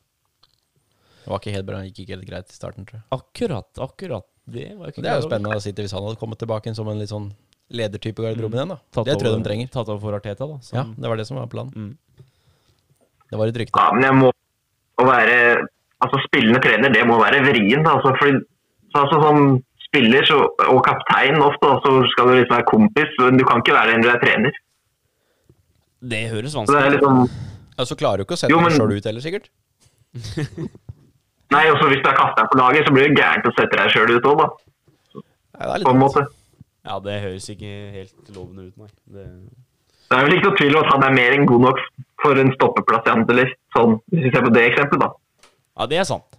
Det 1.20 1.30
var 1.30 1.38
ikke 1.38 1.54
helt 1.54 1.68
bra, 1.68 1.78
det 1.78 1.92
gikk 1.92 2.00
ikke 2.02 2.16
helt 2.16 2.26
greit 2.26 2.50
i 2.50 2.56
starten, 2.56 2.86
tror 2.88 2.98
jeg. 2.98 3.04
Akkurat, 3.14 3.70
akkurat. 3.86 4.26
Det 4.50 4.66
var 4.74 4.90
ikke 4.90 5.04
Det 5.04 5.12
er 5.12 5.20
jo 5.20 5.28
spennende 5.28 5.60
å 5.60 5.62
sitte 5.62 5.84
hvis 5.84 5.94
han 5.94 6.02
hadde 6.02 6.18
kommet 6.18 6.40
tilbake 6.42 6.72
som 6.74 6.88
en 6.90 6.98
litt 6.98 7.12
sånn 7.12 7.28
ledertype 7.70 8.18
i 8.18 8.26
garderoben 8.26 8.58
igjen, 8.58 8.72
da. 8.74 8.78
Tatt 8.90 9.06
Det 9.06 9.14
tror 9.20 9.30
jeg 9.30 9.38
de 9.38 9.46
trenger. 9.46 9.70
Tatt 9.70 9.92
over 9.92 10.00
for 10.02 10.16
Arteta, 10.18 10.48
da. 10.50 10.58
som- 10.66 10.78
Ja, 10.80 10.84
det 10.90 11.08
var 11.12 11.16
det 11.20 11.26
som 11.28 11.36
var 11.38 11.46
planen. 11.46 11.70
Mm. 11.70 12.24
Det 13.30 13.38
var 13.38 13.46
et 13.46 13.54
rykte. 13.62 13.78
Ja, 13.78 13.92
men 13.94 14.02
jeg 14.02 14.14
må 14.18 14.32
være 15.06 15.68
altså 16.02 16.18
Spillende 16.26 16.60
trener, 16.64 16.90
det 16.90 17.04
må 17.06 17.20
være 17.20 17.44
vrient. 17.44 17.86
Altså, 17.86 18.10
fordi, 18.18 18.40
så, 18.90 19.04
altså, 19.04 19.20
som 19.22 19.62
spiller 19.90 20.26
så, 20.28 20.38
og 20.70 20.80
kaptein 20.86 21.38
ofte, 21.42 21.70
så 21.84 21.94
skal 22.14 22.30
du 22.30 22.34
liksom 22.38 22.56
være 22.56 22.68
kompis. 22.70 23.14
Men 23.20 23.38
du 23.40 23.44
kan 23.48 23.62
ikke 23.62 23.74
være 23.76 23.94
den 23.96 24.04
du 24.06 24.10
er 24.12 24.20
trener. 24.22 24.58
Det 26.00 26.20
høres 26.32 26.54
Så 26.54 26.64
det 26.64 26.76
er 26.76 26.76
vanskelig 26.76 26.86
ut. 26.86 26.94
liksom 26.96 27.48
Ja, 27.80 27.84
så 27.88 27.96
klarer 28.00 28.20
du 28.20 28.24
ikke 28.24 28.36
å 28.36 28.40
sette 28.40 28.52
Jo, 28.54 28.60
deg 28.64 28.76
sjøl 28.76 28.94
ut 28.96 29.08
heller, 29.10 29.24
sikkert. 29.24 29.50
Nei, 31.50 31.64
også 31.72 31.88
hvis 31.90 32.02
du 32.04 32.08
er 32.10 32.16
kaptein 32.18 32.48
på 32.52 32.58
laget, 32.60 32.86
så 32.86 32.92
blir 32.94 33.08
det 33.08 33.18
gærent 33.18 33.48
å 33.48 33.52
sette 33.56 33.78
deg 33.78 33.90
sjøl 33.92 34.12
ut 34.14 34.28
òg, 34.30 34.42
da. 34.44 34.48
Nei, 35.60 35.66
det 35.66 35.72
er 35.74 35.86
På 35.88 35.94
en 35.96 36.00
måte. 36.04 36.22
Ja, 36.86 36.96
det 37.04 37.16
høres 37.24 37.48
ikke 37.52 37.72
helt 37.96 38.30
lovende 38.36 38.68
ut, 38.70 38.76
nei. 38.80 38.90
Det... 39.16 39.26
Det 40.10 40.18
er 40.18 40.24
vel 40.26 40.34
ikke 40.34 40.48
noe 40.48 40.58
tvil 40.58 40.74
om 40.74 40.82
at 40.82 40.88
han 40.90 41.04
er 41.06 41.12
mer 41.14 41.34
enn 41.36 41.44
god 41.46 41.64
nok 41.68 41.80
for 42.22 42.38
en 42.42 42.48
stoppeplass 42.56 43.04
i 43.06 43.12
Anderlecht. 43.12 43.58
Sånn, 43.76 43.92
hvis 44.10 44.24
vi 44.26 44.32
ser 44.34 44.42
på 44.42 44.50
det 44.56 44.64
eksempelet, 44.72 45.04
da. 45.04 45.50
Ja, 45.78 45.86
det 45.92 46.00
er 46.00 46.08
sant. 46.08 46.38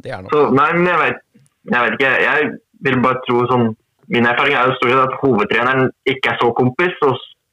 Det 0.00 0.10
er 0.16 0.24
nok. 0.24 0.32
Så, 0.34 0.40
nei, 0.56 0.66
men 0.74 0.88
jeg 0.90 0.98
vet, 1.04 1.20
jeg 1.68 1.82
vet 1.84 1.96
ikke. 1.98 2.10
Jeg 2.24 2.50
vil 2.86 3.00
bare 3.04 3.20
tro 3.28 3.44
sånn 3.50 3.70
Min 4.10 4.26
erfaring 4.26 4.56
er 4.58 4.66
jo 4.66 4.74
stort 4.74 4.90
sett 4.90 5.02
at 5.04 5.18
hovedtreneren 5.20 5.90
ikke 6.10 6.32
er 6.32 6.38
så 6.40 6.48
kompis, 6.58 6.96
og, 7.06 7.12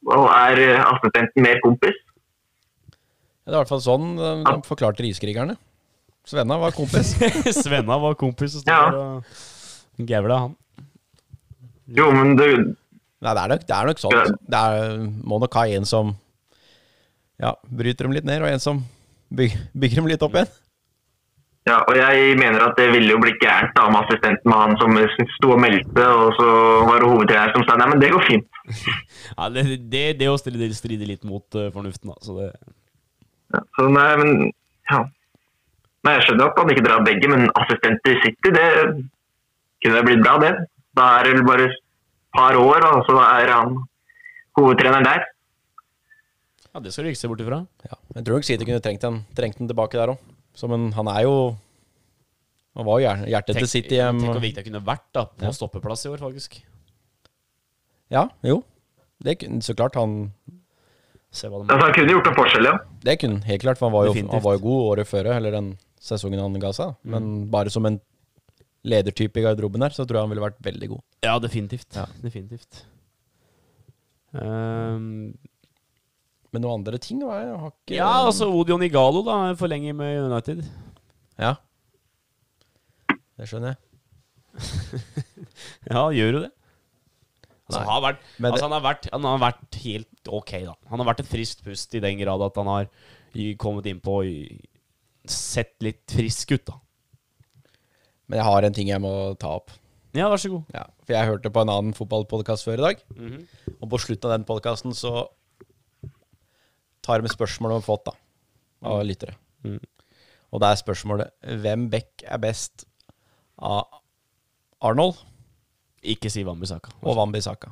og 0.10 0.24
er 0.34 0.58
eh, 0.64 0.80
assistenten 0.82 1.44
mer 1.46 1.60
kompis. 1.62 1.94
Det 2.90 3.52
er 3.52 3.54
i 3.54 3.60
hvert 3.60 3.70
fall 3.70 3.84
sånn 3.86 4.08
de, 4.18 4.32
de 4.48 4.56
forklarte 4.66 5.06
riskrigerne. 5.06 5.54
Svenna 6.26 6.58
var 6.60 6.74
kompis. 6.74 7.12
Svenna 7.62 8.00
var 8.02 8.18
kompis 8.20 8.58
og 8.58 8.72
Ja. 8.74 8.80
og 8.90 10.10
gævla 10.10 10.40
han. 10.48 10.56
Jo, 11.94 12.10
men 12.12 12.34
du 12.40 12.48
Nei, 13.22 13.32
det 13.34 13.42
er 13.44 13.50
nok, 13.54 13.62
det 13.70 13.76
er 13.78 13.88
nok 13.92 14.02
sånn. 14.02 14.34
Det 14.50 14.58
er, 14.72 14.98
må 15.30 15.38
nok 15.42 15.56
ha 15.58 15.64
en 15.78 15.86
som 15.90 16.12
ja, 17.42 17.54
bryter 17.70 18.06
dem 18.10 18.14
litt 18.18 18.26
ned, 18.28 18.42
og 18.42 18.50
en 18.50 18.62
som 18.62 18.82
bygger, 19.34 19.62
bygger 19.78 20.02
dem 20.02 20.10
litt 20.10 20.26
opp 20.26 20.36
igjen. 20.38 20.52
Ja, 21.68 21.82
og 21.84 21.98
jeg 22.00 22.38
mener 22.40 22.64
at 22.64 22.78
det 22.80 22.86
ville 22.94 23.12
jo 23.12 23.20
blitt 23.20 23.42
gærent 23.42 23.74
da 23.76 23.90
med 23.92 24.06
assistenten 24.06 24.48
med 24.48 24.62
han 24.62 24.78
som 24.80 24.94
sto 25.34 25.52
og 25.52 25.60
meldte, 25.60 26.06
og 26.06 26.30
så 26.38 26.48
var 26.88 27.02
det 27.02 27.10
hovedtreneren 27.12 27.56
som 27.58 27.66
sa 27.68 27.76
nei, 27.80 27.90
men 27.92 28.04
det 28.04 28.14
går 28.14 28.24
fint. 28.30 28.48
Ja, 29.38 29.50
det, 29.52 29.64
det, 29.92 30.04
det 30.22 30.30
å 30.32 30.38
stride, 30.40 31.08
litt 31.10 31.26
mot 31.28 31.58
uh, 31.60 31.68
fornuften, 31.74 32.14
da. 32.14 32.16
Så 32.24 32.38
det 32.38 32.48
Ja, 33.54 33.62
så 33.76 33.88
nei, 33.92 34.08
men 34.22 34.32
ja. 34.92 35.02
Nei, 36.08 36.14
jeg 36.16 36.24
skjønner 36.28 36.48
at 36.48 36.62
han 36.62 36.72
ikke 36.72 36.86
drar 36.86 37.04
begge, 37.04 37.32
men 37.32 37.50
assistent 37.60 38.08
i 38.08 38.16
City, 38.24 38.54
det 38.56 38.70
kunne 39.84 40.06
blitt 40.08 40.24
bra, 40.24 40.38
det. 40.44 40.54
Da 40.96 41.10
er 41.20 41.32
det 41.36 41.44
bare 41.48 41.68
et 41.68 41.76
par 42.38 42.56
år, 42.60 42.88
og 42.94 43.04
så 43.10 43.20
er 43.26 43.52
han 43.52 43.76
hovedtreneren 44.60 45.10
der. 45.10 45.28
Ja, 46.72 46.84
det 46.86 46.96
skal 46.96 47.08
du 47.08 47.12
ikke 47.12 47.24
se 47.26 47.32
bort 47.32 47.44
ifra. 47.44 47.62
Ja, 47.90 48.00
jeg 48.16 48.24
tror 48.24 48.40
nok 48.40 48.48
City 48.48 48.70
kunne 48.70 48.84
trengt 48.88 49.04
den, 49.04 49.22
trengt 49.36 49.60
den 49.60 49.68
tilbake 49.68 50.00
der 50.00 50.16
òg. 50.16 50.37
Men 50.66 50.92
han 50.98 51.08
er 51.08 51.22
jo 51.28 51.36
Han 52.78 52.86
var 52.86 53.00
jo 53.00 53.06
hjer- 53.08 53.28
hjertet 53.30 53.58
til 53.58 53.68
City. 53.68 53.96
Tenk 53.98 54.22
hvor 54.22 54.36
Um, 54.38 54.42
viktig 54.42 54.56
det 54.56 54.66
kunne 54.72 54.82
vært 54.86 55.06
da 55.14 55.26
på 55.26 55.46
Ja. 55.46 55.52
stoppeplass 55.52 56.06
i 56.06 56.10
år, 56.10 56.18
faktisk. 56.18 56.62
ja, 58.10 58.28
jo. 58.44 58.64
Det 59.22 59.40
kunne, 59.40 59.62
så 59.62 59.74
klart 59.76 59.96
han 59.96 60.32
Se 61.32 61.48
hva 61.50 61.58
de 61.66 61.74
Altså, 61.74 61.86
han 61.86 61.94
kunne 61.94 62.12
gjort 62.14 62.28
en 62.28 62.36
forskjell, 62.38 62.64
ja. 62.66 62.78
Det 63.04 63.20
kunne 63.20 63.44
helt 63.44 63.62
klart, 63.62 63.78
for 63.78 63.90
han 63.90 63.94
var 63.94 64.06
jo, 64.06 64.14
han 64.32 64.42
var 64.44 64.54
jo 64.58 64.60
god 64.64 64.98
året 64.98 65.08
før, 65.08 65.26
eller 65.36 65.52
den 65.52 65.78
sesongen 66.00 66.40
han 66.40 66.54
ga 66.60 66.72
seg. 66.72 66.96
Mm. 67.04 67.10
Men 67.12 67.50
bare 67.52 67.70
som 67.70 67.86
en 67.86 68.00
ledertype 68.86 69.38
i 69.38 69.44
garderoben 69.44 69.82
her, 69.82 69.90
så 69.90 70.06
tror 70.08 70.18
jeg 70.22 70.22
han 70.22 70.30
ville 70.30 70.46
vært 70.46 70.62
veldig 70.62 70.88
god. 70.90 71.02
Ja, 71.24 71.38
definitivt. 71.40 71.96
Ja. 71.96 72.06
Definitivt. 72.24 72.84
Ehm, 74.34 75.36
Men 76.54 76.64
noen 76.64 76.80
andre 76.82 77.00
ting 77.04 77.20
var 77.28 77.42
jeg 77.44 77.56
har 77.60 77.72
ikke 77.74 77.98
ja, 77.98 78.12
altså 78.26 78.48
Odion 78.56 78.84
Igalo 78.86 79.20
da 79.28 79.40
forlenger 79.60 79.96
med 79.98 80.22
United. 80.30 80.62
Ja. 81.38 81.56
Det 83.38 83.50
skjønner 83.50 83.76
jeg. 83.76 83.82
Ja, 85.92 86.02
gjør 86.14 86.32
du 86.34 86.40
det? 86.46 86.52
Altså, 87.68 87.80
han, 87.82 87.90
har 87.92 88.02
vært, 88.04 88.20
det- 88.38 88.48
altså, 88.52 88.64
han, 88.68 88.74
har 88.78 88.84
vært, 88.86 89.06
han 89.12 89.26
har 89.28 89.40
vært 89.44 89.78
helt 89.84 90.30
ok, 90.40 90.52
da. 90.70 90.74
Han 90.92 91.02
har 91.02 91.08
vært 91.10 91.22
et 91.24 91.30
friskt 91.32 91.64
pust 91.66 91.96
i 91.98 92.02
den 92.04 92.20
grad 92.22 92.44
at 92.46 92.60
han 92.60 92.70
har 92.72 92.88
kommet 93.60 93.88
innpå 93.92 94.14
og 94.24 95.32
sett 95.32 95.74
litt 95.84 96.04
frisk 96.16 96.54
ut, 96.56 96.64
da. 96.72 96.78
Men 98.28 98.40
jeg 98.42 98.48
har 98.48 98.68
en 98.68 98.76
ting 98.76 98.90
jeg 98.92 99.04
må 99.04 99.12
ta 99.40 99.52
opp. 99.60 99.72
Ja, 100.16 100.30
vær 100.32 100.40
så 100.42 100.50
god. 100.52 100.64
Ja, 100.74 100.86
for 101.04 101.16
jeg 101.16 101.30
hørte 101.30 101.52
på 101.54 101.62
en 101.64 101.72
annen 101.74 101.94
fotballpodkast 101.96 102.66
før 102.68 102.80
i 102.80 102.86
dag. 102.88 103.04
Mhm. 103.16 103.44
Og 103.82 103.90
på 103.92 104.00
slutten 104.02 104.32
av 104.32 104.38
den 104.38 104.48
podkasten 104.48 104.96
så 104.98 105.28
tar 107.08 107.24
med 107.24 107.32
spørsmål 107.34 107.78
om 107.78 107.86
fått 107.86 108.06
da, 108.10 108.14
av 108.92 109.02
lyttere. 109.08 109.34
Mm. 109.66 109.80
Og 110.54 110.62
det 110.64 110.68
er 110.74 110.80
spørsmålet 110.80 111.56
hvem 111.64 111.88
Beck 111.92 112.24
er 112.28 112.40
best 112.44 112.86
av 113.58 113.88
Arnold 114.86 115.18
Ikke 116.08 116.30
si 116.32 116.44
Wambisaka. 116.46 116.92
og 117.02 117.18
Wambisaka. 117.18 117.72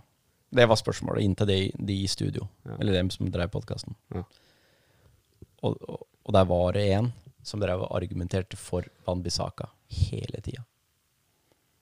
Det 0.56 0.66
var 0.68 0.80
spørsmålet 0.80 1.24
inntil 1.28 1.48
de, 1.50 1.60
de 1.78 2.00
i 2.04 2.08
studio, 2.10 2.48
Ja. 2.66 2.78
eller 2.80 2.94
dem 2.98 3.10
som 3.14 3.28
drev 3.32 3.52
podkasten. 3.54 3.96
Ja. 4.16 4.24
Og, 5.64 5.76
og, 5.90 6.02
og 6.26 6.34
der 6.36 6.46
var 6.50 6.74
det 6.76 6.86
en 6.96 7.12
som 7.46 7.60
drev 7.62 7.84
og 7.86 7.92
argumenterte 7.98 8.58
for 8.58 8.88
Wambisaka 9.08 9.68
hele 9.92 10.42
tida. 10.42 10.64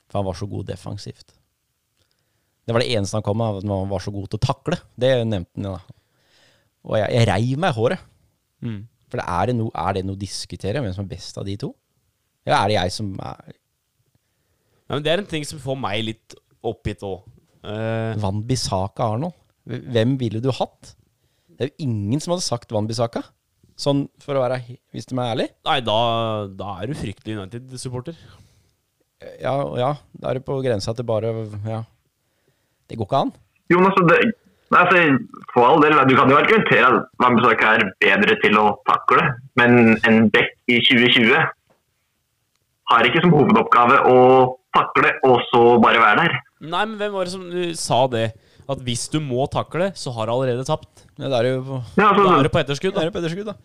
For 0.09 0.19
han 0.19 0.27
var 0.27 0.37
så 0.37 0.47
god 0.51 0.65
defensivt. 0.67 1.33
Det 2.67 2.73
var 2.75 2.83
det 2.83 2.91
eneste 2.95 3.17
han 3.17 3.23
kom 3.25 3.37
med, 3.39 3.59
at 3.61 3.67
han 3.67 3.89
var 3.91 4.03
så 4.03 4.11
god 4.15 4.29
til 4.31 4.39
å 4.41 4.45
takle. 4.45 4.77
Det 4.99 5.11
nevnte 5.27 5.55
han. 5.63 5.69
Ja. 5.79 5.99
Og 6.83 6.97
jeg, 6.99 7.11
jeg 7.15 7.29
reiv 7.29 7.61
meg 7.63 7.73
i 7.73 7.77
håret. 7.77 8.07
Mm. 8.63 8.81
For 9.11 9.21
det 9.21 9.25
er, 9.29 9.49
det 9.49 9.55
no, 9.59 9.67
er 9.77 9.97
det 9.97 10.05
noe 10.07 10.17
å 10.17 10.23
diskutere, 10.23 10.81
hvem 10.81 10.95
som 10.95 11.05
er 11.05 11.11
best 11.13 11.37
av 11.39 11.45
de 11.47 11.55
to? 11.61 11.69
Eller 12.43 12.57
er 12.57 12.71
det 12.71 12.79
jeg 12.79 12.95
som 12.95 13.13
er 13.23 13.53
Ja, 13.53 14.95
men 14.97 15.05
det 15.05 15.13
er 15.13 15.21
en 15.21 15.29
ting 15.29 15.45
som 15.47 15.61
får 15.63 15.77
meg 15.79 16.01
litt 16.03 16.35
oppgitt 16.63 17.05
òg. 17.07 17.23
Uh, 17.63 18.11
Van 18.19 18.41
Bissaka 18.47 19.13
Arnold? 19.13 19.37
Hvem 19.63 20.17
ville 20.19 20.41
du 20.43 20.49
hatt? 20.51 20.95
Det 21.53 21.65
er 21.65 21.71
jo 21.71 21.85
ingen 21.85 22.19
som 22.19 22.33
hadde 22.33 22.43
sagt 22.43 22.73
Van 22.75 22.87
Bissaka. 22.89 23.21
Sånn 23.79 24.03
for 24.21 24.37
å 24.37 24.43
være 24.43 24.59
Hvis 24.93 25.07
du 25.09 25.15
er 25.15 25.31
ærlig. 25.31 25.47
nei, 25.65 25.79
da, 25.81 25.97
da 26.51 26.75
er 26.81 26.91
du 26.91 26.97
fryktelig 26.97 27.39
United-supporter. 27.39 28.17
Ja, 29.41 29.55
ja, 29.79 29.91
da 30.19 30.29
er 30.29 30.39
du 30.39 30.45
på 30.45 30.59
grensa 30.65 30.93
til 30.93 31.07
bare 31.07 31.31
Ja. 31.63 31.83
Det 32.89 32.97
går 32.99 33.07
ikke 33.07 33.21
an. 33.23 33.31
Jo, 33.71 33.79
men 33.79 33.87
altså, 33.89 34.03
det, 34.09 34.33
nei, 34.73 34.81
altså, 34.83 35.01
for 35.53 35.67
all 35.69 35.81
del, 35.83 35.95
du 36.09 36.15
kan 36.17 36.31
jo 36.33 36.37
argumentere 36.39 36.87
at 36.89 37.09
Wambisaka 37.21 37.73
er 37.77 37.85
bedre 38.03 38.37
til 38.43 38.57
å 38.59 38.65
takle, 38.89 39.27
men 39.59 39.95
en 40.09 40.23
Beck 40.33 40.55
i 40.71 40.79
2020 40.83 41.37
har 42.91 43.07
ikke 43.07 43.21
som 43.23 43.33
hovedoppgave 43.33 43.99
å 44.11 44.17
takle 44.75 45.13
og 45.27 45.37
så 45.51 45.61
bare 45.83 46.01
være 46.01 46.25
der. 46.25 46.39
Nei, 46.63 46.83
men 46.89 46.97
hvem 46.99 47.13
var 47.15 47.27
det 47.29 47.33
som 47.35 47.45
sa 47.79 48.01
det? 48.11 48.25
At 48.71 48.79
hvis 48.85 49.09
du 49.11 49.17
må 49.19 49.43
takle, 49.51 49.89
så 49.99 50.13
har 50.15 50.29
du 50.29 50.31
allerede 50.37 50.63
tapt. 50.67 51.03
Ja, 51.19 51.27
det 51.27 51.39
er 51.41 51.47
jo 51.49 51.63
på, 51.67 51.79
Ja, 51.99 52.05
Da 52.05 52.09
altså, 52.13 52.27
er 52.39 52.45
det 52.47 52.51
på 52.53 52.61
etterskudd, 52.61 52.93
det 52.93 52.95
da. 52.95 53.01
er 53.03 53.09
jo 53.09 53.15
på 53.15 53.19
etterskudd, 53.23 53.49
da. 53.51 53.55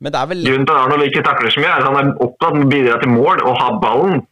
Men 0.00 0.12
det 0.14 0.18
er 0.20 0.28
vel 0.30 0.42
Grunnen 0.48 0.66
til 0.66 0.74
at 0.74 0.80
Arnold 0.86 1.04
ikke 1.06 1.22
takler 1.26 1.52
så 1.54 1.60
mye, 1.62 1.70
er 1.70 1.78
at 1.78 1.86
han 1.86 1.98
er 2.00 2.22
opptatt 2.24 2.56
med 2.56 2.64
å 2.66 2.70
bidra 2.72 2.96
til 3.02 3.12
mål 3.12 3.42
og 3.46 3.58
ha 3.60 3.68
ballen. 3.82 4.22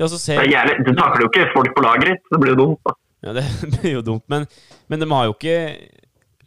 Ja, 0.00 0.08
så 0.10 0.18
Det 0.20 0.36
er 0.42 0.50
jævlig, 0.50 0.74
du 0.88 0.92
takler 0.98 1.24
jo 1.24 1.30
ikke 1.30 1.48
folk 1.54 1.72
på 1.76 1.84
laget 1.86 2.10
ditt, 2.10 2.22
det 2.32 2.40
blir 2.42 2.52
jo 2.52 2.58
dumt. 2.62 2.80
da. 2.84 2.94
Ja, 3.22 3.34
det 3.36 3.44
blir 3.76 3.98
jo 3.98 4.02
dumt, 4.04 4.26
men, 4.32 4.48
men 4.90 5.02
de 5.02 5.08
har 5.12 5.28
jo 5.28 5.36
ikke 5.36 5.56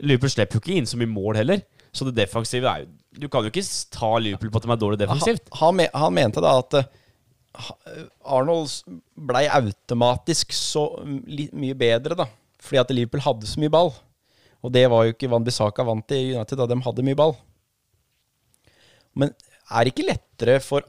Liverpool 0.03 0.31
slipper 0.31 0.57
jo 0.57 0.63
ikke 0.63 0.75
inn 0.75 0.89
så 0.89 0.99
mye 0.99 1.11
mål 1.11 1.39
heller. 1.39 1.63
Så 1.95 2.07
det 2.07 2.17
defensive 2.17 2.67
er 2.67 2.83
jo 2.83 2.89
Du 3.15 3.29
kan 3.31 3.45
jo 3.45 3.51
ikke 3.51 3.63
ta 3.95 4.09
Liverpool 4.19 4.51
på 4.51 4.59
at 4.59 4.65
de 4.65 4.71
er 4.73 4.79
dårlig 4.81 4.99
defensivt. 4.99 5.45
Han, 5.61 5.79
han, 5.79 5.93
han 5.95 6.15
mente 6.17 6.41
da 6.43 6.57
at 6.59 6.75
eh, 6.81 8.01
Arnold 8.27 8.73
blei 9.15 9.45
automatisk 9.47 10.51
så 10.51 10.89
mye 11.05 11.77
bedre, 11.79 12.17
da. 12.19 12.27
Fordi 12.59 12.81
at 12.81 12.91
Liverpool 12.91 13.23
hadde 13.23 13.47
så 13.47 13.61
mye 13.63 13.71
ball. 13.71 13.93
Og 14.65 14.73
det 14.75 14.83
var 14.91 15.05
jo 15.05 15.13
ikke 15.13 15.29
Van 15.31 15.45
Bissaka 15.45 15.85
vant 15.87 16.03
til 16.09 16.19
i 16.19 16.35
United, 16.35 16.59
da 16.59 16.67
de 16.67 16.79
hadde 16.83 17.05
mye 17.07 17.19
ball. 17.21 17.37
Men 19.15 19.31
er 19.31 19.85
det 19.85 19.93
ikke 19.93 20.09
lettere 20.09 20.59
for 20.59 20.83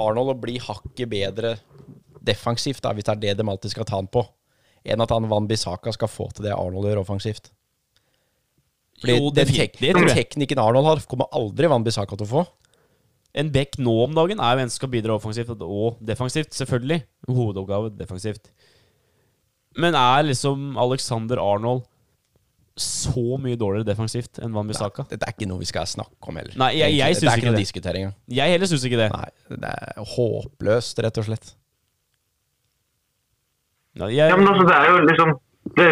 Arnold 0.00 0.32
å 0.32 0.40
bli 0.40 0.56
hakket 0.62 1.10
bedre 1.10 1.56
defensivt, 2.26 2.80
da, 2.82 2.94
hvis 2.96 3.06
det 3.06 3.12
er 3.14 3.22
det 3.22 3.34
de 3.38 3.46
alltid 3.46 3.72
skal 3.74 3.86
ta 3.88 4.00
han 4.00 4.08
på, 4.10 4.24
enn 4.92 5.02
at 5.04 5.10
han 5.14 5.28
Van 5.30 5.46
Bissaka 5.50 5.92
skal 5.94 6.08
få 6.10 6.28
til 6.36 6.44
det 6.48 6.52
Arnold 6.56 6.86
gjør 6.88 7.02
offensivt? 7.04 7.50
Fordi 9.00 9.16
Jo, 9.18 9.30
den, 9.36 9.50
tek 9.52 9.74
den 9.82 10.06
teknikken 10.08 10.58
Arnold 10.62 10.86
har, 10.88 11.02
kommer 11.10 11.28
aldri 11.36 11.68
Van 11.68 11.84
Bissaka 11.84 12.16
til 12.16 12.26
å 12.26 12.30
få. 12.30 12.46
En 13.36 13.50
back 13.52 13.76
nå 13.78 13.92
om 14.06 14.14
dagen 14.16 14.40
er 14.40 14.56
jo 14.56 14.62
en 14.64 14.70
som 14.72 14.78
skal 14.80 14.88
bidra 14.94 15.16
offensivt 15.18 15.50
og 15.60 15.98
defensivt, 16.00 16.54
selvfølgelig. 16.56 17.02
Hovedoppgave 17.28 17.90
defensivt. 17.98 18.48
Men 19.76 19.92
er 20.00 20.22
liksom 20.30 20.78
Alexander 20.80 21.36
Arnold 21.42 21.84
så 22.80 23.36
mye 23.40 23.56
dårligere 23.60 23.88
defensivt 23.88 24.40
enn 24.44 24.52
Van 24.56 24.68
Bissaka? 24.68 25.04
Dette 25.10 25.28
er 25.28 25.32
ikke 25.36 25.48
noe 25.48 25.60
vi 25.60 25.68
skal 25.68 25.84
snakke 25.88 26.28
om 26.32 26.36
heller. 26.40 26.56
Nei, 26.60 26.70
jeg- 26.78 26.96
jeg 26.96 27.16
synes 27.16 27.20
det 27.20 27.28
er 27.28 27.36
ikke 27.36 27.36
ikke 27.36 27.50
noe 27.50 27.56
det. 27.56 27.64
diskutering. 27.66 28.14
Jeg 28.28 28.50
heller 28.52 28.66
syns 28.72 28.84
ikke 28.88 29.00
det. 29.02 29.10
Nei, 29.12 29.30
det 29.48 29.70
er 29.72 30.04
håpløst, 30.16 30.98
rett 31.04 31.18
og 31.18 31.24
slett. 31.28 31.54
Ja, 33.96 34.08
jeg, 34.12 34.30
Ja, 34.30 34.36
men 34.36 34.48
altså, 34.48 34.64
det 34.68 34.76
er 34.76 34.90
jo 34.90 34.96
liksom 35.08 35.30
det, 35.76 35.86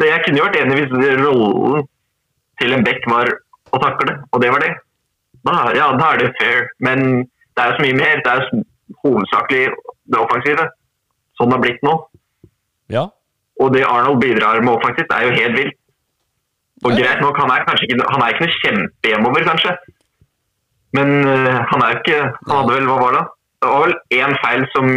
det 0.00 0.08
Jeg 0.10 0.22
kunne 0.24 0.40
jo 0.40 0.46
vært 0.46 0.58
enig 0.60 0.78
hvis 0.78 1.22
rollen 1.24 1.86
til 2.60 2.76
en 2.76 2.84
back 2.84 3.06
var 3.08 3.30
å 3.72 3.78
takle, 3.80 4.16
og 4.34 4.42
det 4.42 4.50
var 4.52 4.60
det. 4.60 4.74
Da, 5.48 5.54
ja, 5.72 5.86
da 5.96 6.10
er 6.12 6.18
det 6.20 6.34
fair. 6.36 6.66
Men 6.84 7.22
det 7.22 7.62
er 7.62 7.70
jo 7.70 7.76
så 7.78 7.84
mye 7.86 7.96
mer. 7.96 8.20
Det 8.20 8.32
er 8.32 8.42
jo 8.42 8.60
hovedsakelig 9.04 9.62
det 10.12 10.20
offensive. 10.20 10.66
Sånn 11.38 11.48
det 11.48 11.56
har 11.56 11.64
blitt 11.64 11.86
nå. 11.86 11.94
ja. 12.92 13.06
Og 13.60 13.74
det 13.74 13.82
Arnold 13.84 14.22
bidrar 14.22 14.62
med 14.64 14.72
offensivt, 14.72 15.10
er 15.12 15.26
jo 15.26 15.32
helt 15.36 15.56
vilt. 15.58 15.74
Og 16.84 16.94
Ja, 16.94 16.96
greit 16.96 17.18
nok, 17.20 17.36
han 17.36 17.50
er 17.52 17.66
kanskje 17.66 17.88
ikke, 17.88 18.06
han 18.08 18.22
er 18.24 18.32
ikke 18.32 18.46
noe 18.46 18.54
kjempe 18.62 19.10
hjemover, 19.10 19.44
kanskje. 19.44 19.74
Men 20.96 21.10
uh, 21.28 21.58
han 21.68 21.84
er 21.84 21.92
jo 21.92 21.98
ikke 22.00 22.20
Han 22.48 22.54
hadde 22.56 22.72
vel 22.72 22.88
Hva 22.88 22.96
var 22.98 23.12
det? 23.14 23.24
Det 23.60 23.68
var 23.70 23.82
vel 23.84 23.92
én 24.16 24.32
feil 24.42 24.64
som, 24.72 24.88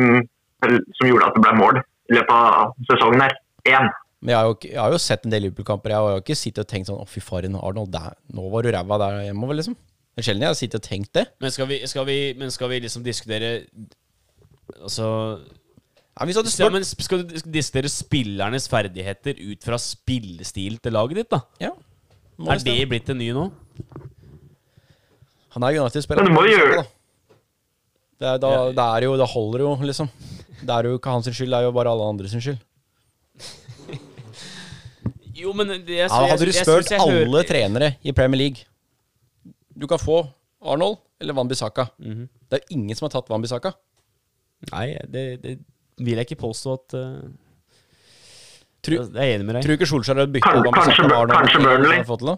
som 0.63 1.09
gjorde 1.09 1.27
at 1.27 1.35
det 1.35 1.43
ble 1.43 1.51
mål 1.59 1.81
i 2.11 2.17
løpet 2.17 2.33
av 2.35 2.73
sesongen 2.89 3.23
her. 3.25 3.35
Én. 3.69 3.89
Men 4.23 4.31
jeg 4.33 4.39
har 4.39 4.47
jo, 4.49 4.55
jeg 4.67 4.79
har 4.79 4.93
jo 4.93 4.99
sett 5.03 5.25
en 5.27 5.33
del 5.33 5.45
Liverpool-kamper. 5.47 5.91
Jeg 5.93 6.03
har 6.03 6.13
jo 6.15 6.21
ikke 6.23 6.35
sittet 6.39 6.63
og 6.63 6.69
tenkt 6.71 6.87
sånn 6.87 7.01
Å, 7.01 7.07
fy 7.07 7.19
faren, 7.23 7.57
Arnold, 7.59 7.91
der, 7.91 8.13
nå 8.35 8.45
var 8.51 8.63
du 8.63 8.71
ræva 8.71 8.99
der 9.01 9.17
hjemover, 9.27 9.59
liksom. 9.59 9.75
Det 10.13 10.21
er 10.21 10.27
sjelden 10.27 10.45
jeg 10.45 10.53
har 10.53 10.59
sittet 10.59 10.79
og 10.79 10.85
tenkt 10.85 11.11
det. 11.17 11.25
Men 11.43 11.51
skal 11.55 11.67
vi, 11.71 11.79
skal 11.89 12.07
vi, 12.07 12.17
men 12.39 12.53
skal 12.53 12.71
vi 12.71 12.79
liksom 12.85 13.03
diskutere 13.05 13.51
Altså 14.77 15.07
Ja, 16.13 16.25
hvis 16.27 16.37
du 16.37 16.43
hadde 16.43 16.53
ja, 16.61 16.69
men 16.71 16.85
Skal 16.85 17.23
du 17.23 17.33
diskutere 17.51 17.89
spillernes 17.91 18.69
ferdigheter 18.71 19.39
ut 19.41 19.65
fra 19.65 19.79
spillestil 19.81 20.77
til 20.83 20.95
laget 20.95 21.23
ditt, 21.23 21.31
da? 21.33 21.41
ja, 21.65 21.73
Er 22.47 22.63
det 22.63 22.77
blitt 22.91 23.09
det 23.09 23.17
nye 23.17 23.35
nå? 23.35 23.47
Han 25.53 25.65
er 25.67 25.79
United-spiller. 25.81 26.23
Men 26.23 26.31
du 26.31 26.37
må 26.37 26.45
jo 26.47 26.55
gjøre-. 26.55 26.85
Det 28.19 28.27
er, 28.29 28.37
da, 28.39 28.49
det 28.71 28.83
er 28.85 29.03
jo, 29.07 29.15
det 29.17 29.27
holder 29.33 29.59
jo, 29.65 29.71
liksom. 29.83 30.09
Det 30.63 30.69
er 30.69 30.83
jo 30.87 30.97
ikke 30.99 31.09
hans 31.11 31.25
skyld, 31.27 31.49
det 31.51 31.57
er 31.59 31.63
jo 31.67 31.71
bare 31.75 31.89
alle 31.91 32.05
andres 32.13 32.31
skyld. 32.37 32.59
Jo, 35.43 35.51
men 35.57 35.67
det, 35.67 35.79
jeg, 35.89 36.07
Ja, 36.07 36.19
hadde 36.29 36.37
du 36.45 36.51
jeg- 36.51 36.55
jeg 36.55 36.65
spurt 36.65 36.85
synes 36.87 37.01
hører- 37.03 37.25
alle 37.25 37.43
trenere 37.43 37.87
i 38.05 38.11
Premier 38.13 38.37
League 38.37 38.61
Du 39.75 39.87
kan 39.87 39.97
få 39.99 40.27
Arnold 40.61 40.97
eller 41.19 41.33
Van 41.33 41.47
Bissaka. 41.47 41.85
-hmm. 41.99 42.27
Det 42.49 42.59
er 42.61 42.65
ingen 42.69 42.95
som 42.95 43.05
har 43.05 43.09
tatt 43.09 43.29
Van 43.29 43.41
Bissaka. 43.41 43.71
Nei, 44.71 44.93
det, 45.11 45.41
det 45.41 45.59
vil 45.97 46.15
jeg 46.15 46.25
ikke 46.29 46.35
påstå 46.41 46.73
at 46.73 46.93
uh, 46.93 47.29
Tru- 48.83 49.09
Jeg 49.15 49.31
er 49.31 49.35
enig 49.35 49.45
med 49.45 49.55
deg. 49.55 49.63
Tror 49.63 49.67
du 49.67 49.73
ikke 49.73 49.89
Solskjær 49.89 50.15
hadde 50.19 50.31
bytta 50.31 50.49
Kanskje- 50.49 50.63
Van 50.63 50.73
Bissaka 50.73 50.85
kanskje- 50.85 51.07
med 51.07 51.17
Arnold? 51.17 51.39
kanskje 51.39 51.59
Burnley? 51.63 51.95
hadde 51.97 52.07
fått 52.07 52.19
til 52.19 52.27
det? 52.27 52.37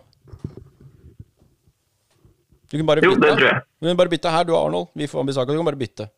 Du 2.76 2.82
kan 2.82 2.88
bare 2.90 3.04
Jo, 3.06 3.14
bytte. 3.16 3.24
det 3.24 3.38
tror 3.40 3.48
jeg. 3.48 3.64
Du 3.80 3.88
kan 3.88 3.98
bare 4.02 4.12
bytte 4.12 4.32
her, 4.34 4.44
du 4.44 4.56
Arnold. 4.58 4.88
Vi 5.00 5.08
får 5.08 5.22
Ambisaka. 5.24 5.52
Du 5.52 5.58
kan 5.62 5.68
bare 5.70 5.80
bytte. 5.80 6.10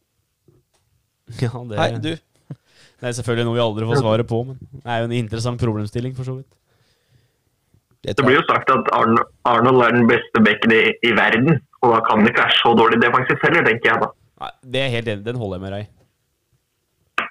Ja, 1.43 1.51
det, 1.69 1.77
Hei, 1.77 1.89
du. 2.01 2.13
det 2.99 3.09
er 3.09 3.17
selvfølgelig 3.19 3.45
noe 3.45 3.57
vi 3.57 3.61
aldri 3.61 3.89
får 3.89 3.99
svaret 4.01 4.29
på, 4.29 4.39
men 4.47 4.57
det 4.71 4.87
er 4.89 5.03
jo 5.03 5.09
en 5.09 5.17
interessant 5.19 5.61
problemstilling, 5.61 6.15
for 6.17 6.25
så 6.25 6.37
vidt. 6.39 6.49
Det 8.01 8.15
Det 8.17 8.25
blir 8.25 8.39
jo 8.39 8.45
sagt 8.47 8.71
at 8.71 8.89
Arn 8.95 9.19
Arnold 9.45 9.83
er 9.85 9.93
den 9.97 10.07
beste 10.09 10.41
bekken 10.41 10.73
i, 10.73 10.81
i 11.05 11.11
verden. 11.17 11.59
Og 11.83 11.93
da 11.93 11.99
kan 12.07 12.23
det 12.23 12.31
ikke 12.31 12.45
være 12.47 12.57
så 12.57 12.73
dårlig 12.79 13.01
defensivt 13.03 13.45
heller, 13.45 13.67
tenker 13.67 13.91
jeg 13.91 14.01
da. 14.01 14.09
Nei, 14.41 14.51
det 14.73 14.81
er 14.81 14.89
helt 14.93 15.07
enig 15.11 15.25
Den 15.25 15.39
holder 15.41 15.57
jeg 15.59 15.65
med 15.65 15.75
deg 15.75 15.85
i. 15.85 17.27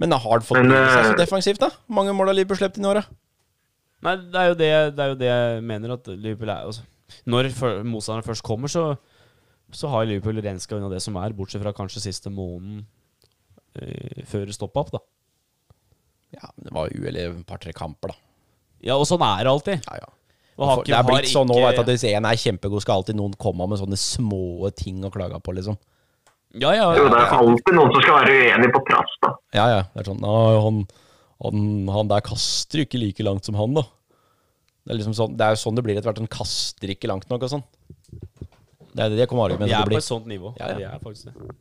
Men 0.00 0.16
har 0.16 0.24
han 0.24 0.46
fått 0.46 0.62
Men, 0.62 0.72
seg 0.72 1.04
så 1.04 1.12
eh, 1.12 1.18
defensivt, 1.20 1.60
da? 1.62 1.70
Mange 1.92 2.14
mål 2.16 2.32
har 2.32 2.38
Liverpool 2.38 2.62
sluppet 2.62 2.80
inn 2.80 2.88
i 2.88 2.90
året? 2.94 3.12
Nei, 4.04 4.16
det 4.32 4.40
er 4.40 4.48
jo 4.48 4.56
det, 4.58 4.70
det, 4.96 5.04
er 5.04 5.12
jo 5.12 5.18
det 5.20 5.28
jeg 5.28 5.60
mener 5.68 5.94
at 5.98 6.08
Liverpool 6.14 6.50
er 6.50 6.70
altså, 6.70 6.86
Når 7.30 7.50
motstanderen 7.86 8.26
først 8.26 8.44
kommer, 8.46 8.70
så, 8.72 8.94
så 9.74 9.90
har 9.92 10.06
Liverpool 10.08 10.40
renska 10.44 10.78
unna 10.78 10.90
det 10.92 11.02
som 11.04 11.16
er, 11.20 11.36
bortsett 11.36 11.62
fra 11.62 11.74
kanskje 11.76 12.04
siste 12.06 12.32
måneden 12.32 12.84
eh, 13.78 14.24
før 14.28 14.52
opp, 14.66 14.92
da. 14.94 15.02
Ja, 16.34 16.50
men 16.56 16.66
det 16.66 16.74
var 16.74 16.90
jo 16.90 17.06
eller 17.06 17.30
et 17.30 17.46
par-tre 17.48 17.74
kamper, 17.76 18.14
da. 18.14 18.20
Ja, 18.84 18.98
og 18.98 19.06
sånn 19.08 19.22
er 19.24 19.44
det 19.44 19.52
alltid. 19.52 19.88
Ja, 19.88 20.02
ja. 20.02 20.10
Og 20.54 20.68
har 20.68 20.84
det 20.86 20.94
er 20.94 21.06
blitt 21.06 21.32
sånn 21.32 21.48
nå 21.50 21.56
at 21.66 21.80
hvis 21.88 22.04
én 22.06 22.26
er 22.28 22.38
kjempegod, 22.38 22.82
skal 22.84 23.00
alltid 23.00 23.18
noen 23.18 23.34
komme 23.40 23.66
med 23.66 23.80
sånne 23.80 23.98
små 23.98 24.70
ting 24.78 25.02
å 25.02 25.10
klage 25.14 25.40
på, 25.42 25.54
liksom. 25.56 25.78
Ja, 26.54 26.70
ja, 26.76 26.90
Jo, 26.94 27.08
det 27.10 27.18
er 27.18 27.32
alltid 27.34 27.74
noen 27.74 27.90
som 27.90 28.04
skal 28.04 28.20
være 28.20 28.34
uenig 28.38 28.68
på 28.74 28.82
trass, 28.86 29.16
da. 29.24 29.32
Ja, 29.56 29.64
ja. 29.72 29.80
Det 29.90 30.04
er 30.04 30.10
sånn 30.12 30.22
han, 30.22 30.84
han, 31.42 31.64
han 31.90 32.12
der 32.12 32.22
kaster 32.26 32.78
jo 32.78 32.86
ikke 32.86 33.00
like 33.02 33.26
langt 33.26 33.48
som 33.48 33.58
han, 33.58 33.74
da. 33.74 33.82
Det 34.84 34.92
er 34.92 34.98
liksom 34.98 35.14
sånn 35.16 35.36
Det 35.38 35.46
er 35.46 35.54
jo 35.54 35.60
sånn 35.62 35.78
det 35.78 35.84
blir 35.86 35.96
etter 35.96 36.10
hvert. 36.10 36.20
Han 36.20 36.32
kaster 36.32 36.92
ikke 36.92 37.08
langt 37.10 37.30
nok 37.30 37.46
og 37.46 37.54
sånn. 37.54 37.64
Det 38.94 39.06
er 39.06 39.14
det 39.14 39.22
jeg 39.24 39.30
kommer 39.30 39.48
Vi 39.48 39.56
argumentet 39.56 39.78
er 39.78 39.88
til 39.88 39.94
å 39.94 39.96
på 39.96 40.02
et 40.02 40.06
sånt 40.06 40.28
nivå. 40.30 40.52
Ja, 40.60 40.74
ja. 40.78 40.90
Er 40.94 41.02
faktisk 41.02 41.30
det. 41.30 41.54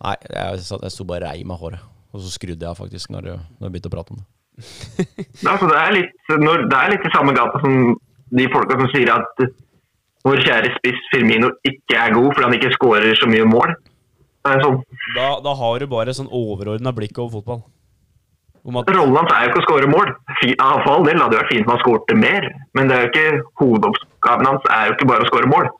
Nei, 0.00 0.16
jeg, 0.32 0.60
jeg 0.84 0.92
sto 0.94 1.06
bare 1.08 1.32
rei 1.32 1.46
med 1.48 1.60
håret. 1.60 1.88
Og 2.10 2.22
så 2.24 2.30
skrudde 2.32 2.64
jeg 2.64 2.70
av 2.70 2.78
faktisk 2.78 3.10
når 3.14 3.32
jeg, 3.32 3.40
når 3.58 3.66
jeg 3.66 3.74
begynte 3.74 3.90
å 3.90 3.94
prate 3.96 4.14
om 4.14 4.20
det. 4.20 4.28
Nei, 5.44 5.52
altså, 5.54 5.66
det, 5.70 5.80
er 5.80 5.96
litt, 5.96 6.14
når, 6.44 6.64
det 6.70 6.78
er 6.78 6.94
litt 6.94 7.08
i 7.08 7.12
samme 7.14 7.34
gata 7.36 7.60
som 7.62 7.76
de 8.40 8.46
folka 8.52 8.76
som 8.78 8.90
sier 8.92 9.10
at 9.14 9.44
vår 10.26 10.42
kjære 10.44 10.72
spiss 10.76 11.06
Firmino 11.10 11.48
ikke 11.66 11.96
er 11.96 12.12
god 12.14 12.34
fordi 12.34 12.46
han 12.46 12.56
ikke 12.58 12.74
skårer 12.76 13.16
så 13.18 13.28
mye 13.30 13.46
mål. 13.48 13.72
Det 14.40 14.54
er 14.54 14.62
sånn, 14.64 14.78
Da, 15.16 15.28
da 15.44 15.54
har 15.56 15.80
du 15.80 15.88
bare 15.90 16.16
sånn 16.16 16.30
overordna 16.32 16.92
blikk 16.96 17.18
over 17.20 17.40
fotball. 17.40 17.62
At 18.60 18.90
Rollen 18.92 19.16
hans 19.16 19.32
er 19.32 19.46
jo 19.46 19.50
ikke 19.50 19.62
å 19.62 19.66
skåre 19.66 19.88
mål. 19.88 20.10
For 20.36 20.90
all 20.92 21.06
del 21.06 21.20
hadde 21.20 21.32
det 21.32 21.38
vært 21.40 21.52
fint 21.54 21.66
om 21.66 21.72
han 21.72 21.80
skårte 21.80 22.16
mer, 22.18 22.48
men 22.76 22.90
det 22.90 22.96
er 22.96 23.06
jo 23.06 23.10
ikke 23.10 23.44
hovedoppgaven 23.62 24.48
hans 24.50 24.66
er 24.76 24.90
jo 24.90 24.96
ikke 24.96 25.08
bare 25.08 25.24
å 25.24 25.30
skåre 25.30 25.48
mål. 25.50 25.70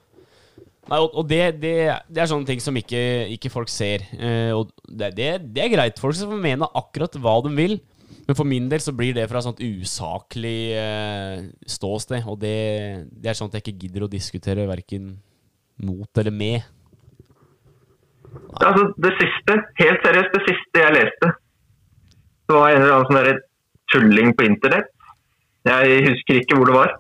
Nei, 0.91 0.99
og, 1.05 1.21
det, 1.31 1.43
det, 1.63 1.75
det 2.11 2.23
er 2.23 2.31
sånne 2.31 2.49
ting 2.49 2.63
som 2.63 2.75
ikke, 2.75 3.01
ikke 3.37 3.53
folk 3.53 3.71
ser. 3.71 4.03
Eh, 4.17 4.51
og 4.57 4.73
det, 4.89 5.13
det, 5.15 5.61
er 5.63 5.71
greit. 5.71 6.01
Folk 6.03 6.17
skal 6.19 6.33
mene 6.41 6.67
akkurat 6.81 7.15
hva 7.21 7.37
de 7.45 7.53
vil. 7.55 7.77
Men 8.27 8.39
for 8.39 8.49
min 8.49 8.67
del 8.71 8.83
så 8.83 8.95
blir 8.97 9.15
det 9.15 9.29
fra 9.31 9.39
et 9.39 9.47
sånt 9.47 9.63
usaklig 9.63 10.73
eh, 10.79 11.47
ståsted. 11.69 12.27
Og 12.27 12.41
det, 12.43 12.57
det 13.13 13.31
er 13.31 13.37
at 13.37 13.57
jeg 13.59 13.65
ikke 13.67 13.79
gidder 13.85 14.07
å 14.07 14.11
diskutere 14.11 14.67
verken 14.71 15.13
mot 15.85 16.21
eller 16.21 16.35
med. 16.35 16.67
Altså, 18.59 18.91
det 18.99 19.15
siste, 19.19 19.57
helt 19.81 20.05
seriøst, 20.07 20.35
det 20.35 20.43
siste 20.47 20.83
jeg 20.83 20.95
leste, 20.97 21.31
det 22.51 22.57
var 22.59 22.71
en 22.75 22.83
eller 22.83 22.97
annen 22.99 23.11
sånn 23.15 23.45
tulling 23.91 24.35
på 24.39 24.47
internett. 24.47 24.91
Jeg 25.67 26.05
husker 26.07 26.41
ikke 26.41 26.57
hvor 26.59 26.71
det 26.71 26.77
var. 26.77 26.95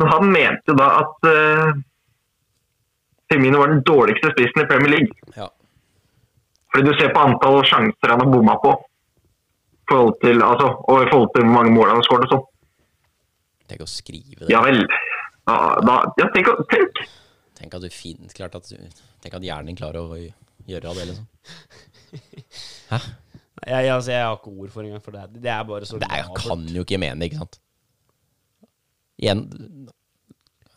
Men 0.00 0.10
han 0.14 0.30
mente 0.32 0.74
da 0.78 0.88
at 1.00 1.28
uh, 1.28 1.70
Firmino 3.30 3.60
var 3.62 3.72
den 3.74 3.82
dårligste 3.86 4.32
spissen 4.32 4.62
i 4.64 4.68
Premier 4.70 4.94
League. 4.96 5.34
Ja. 5.36 5.48
Fordi 6.72 6.86
du 6.86 6.94
ser 6.98 7.12
på 7.14 7.22
antall 7.24 7.60
sjanser 7.68 8.12
han 8.14 8.22
har 8.24 8.30
bomma 8.32 8.56
på. 8.62 8.74
Forhold 9.90 10.18
til, 10.22 10.42
altså, 10.46 10.70
og 10.86 11.02
i 11.04 11.10
forhold 11.10 11.32
til 11.34 11.44
hvor 11.44 11.54
mange 11.54 11.74
mål 11.74 11.90
han 11.92 12.00
har 12.00 12.06
skåret 12.06 12.28
og 12.28 12.34
sånn. 12.36 12.46
Tenk 13.70 13.84
å 13.86 13.90
skrive 13.90 14.44
det. 14.44 14.50
Ja 14.52 14.62
vel. 14.66 14.82
Ja, 15.50 15.56
da, 15.86 15.96
ja, 16.18 16.28
tenk, 16.34 16.50
å- 16.50 16.66
tenk. 16.70 17.02
Tenk 17.58 17.74
at 17.76 17.82
du 17.84 17.90
fint 17.92 18.34
klart 18.34 18.54
at 18.58 18.70
Tenk 19.20 19.34
at 19.36 19.44
hjernen 19.44 19.72
din 19.72 19.78
klarer 19.78 20.00
å 20.00 20.18
gjøre 20.70 20.90
av 20.90 20.96
det, 20.98 21.10
liksom. 21.10 21.26
Jeg, 22.90 23.00
jeg, 23.66 23.90
altså, 23.92 24.12
jeg 24.12 24.24
har 24.24 24.36
ikke 24.38 24.52
ord 24.56 24.70
for 24.72 24.86
engang, 24.86 25.02
for 25.04 25.16
det, 25.16 25.42
det 25.42 25.50
er 25.52 25.62
bare 25.68 25.86
så 25.88 25.98
Det 26.00 26.08
er, 26.08 26.22
labert. 26.24 26.42
kan 26.44 26.66
jo 26.74 26.84
ikke 26.86 26.98
mene, 27.02 27.28
ikke 27.28 27.40
sant? 27.42 27.58
Igjen 29.20 29.42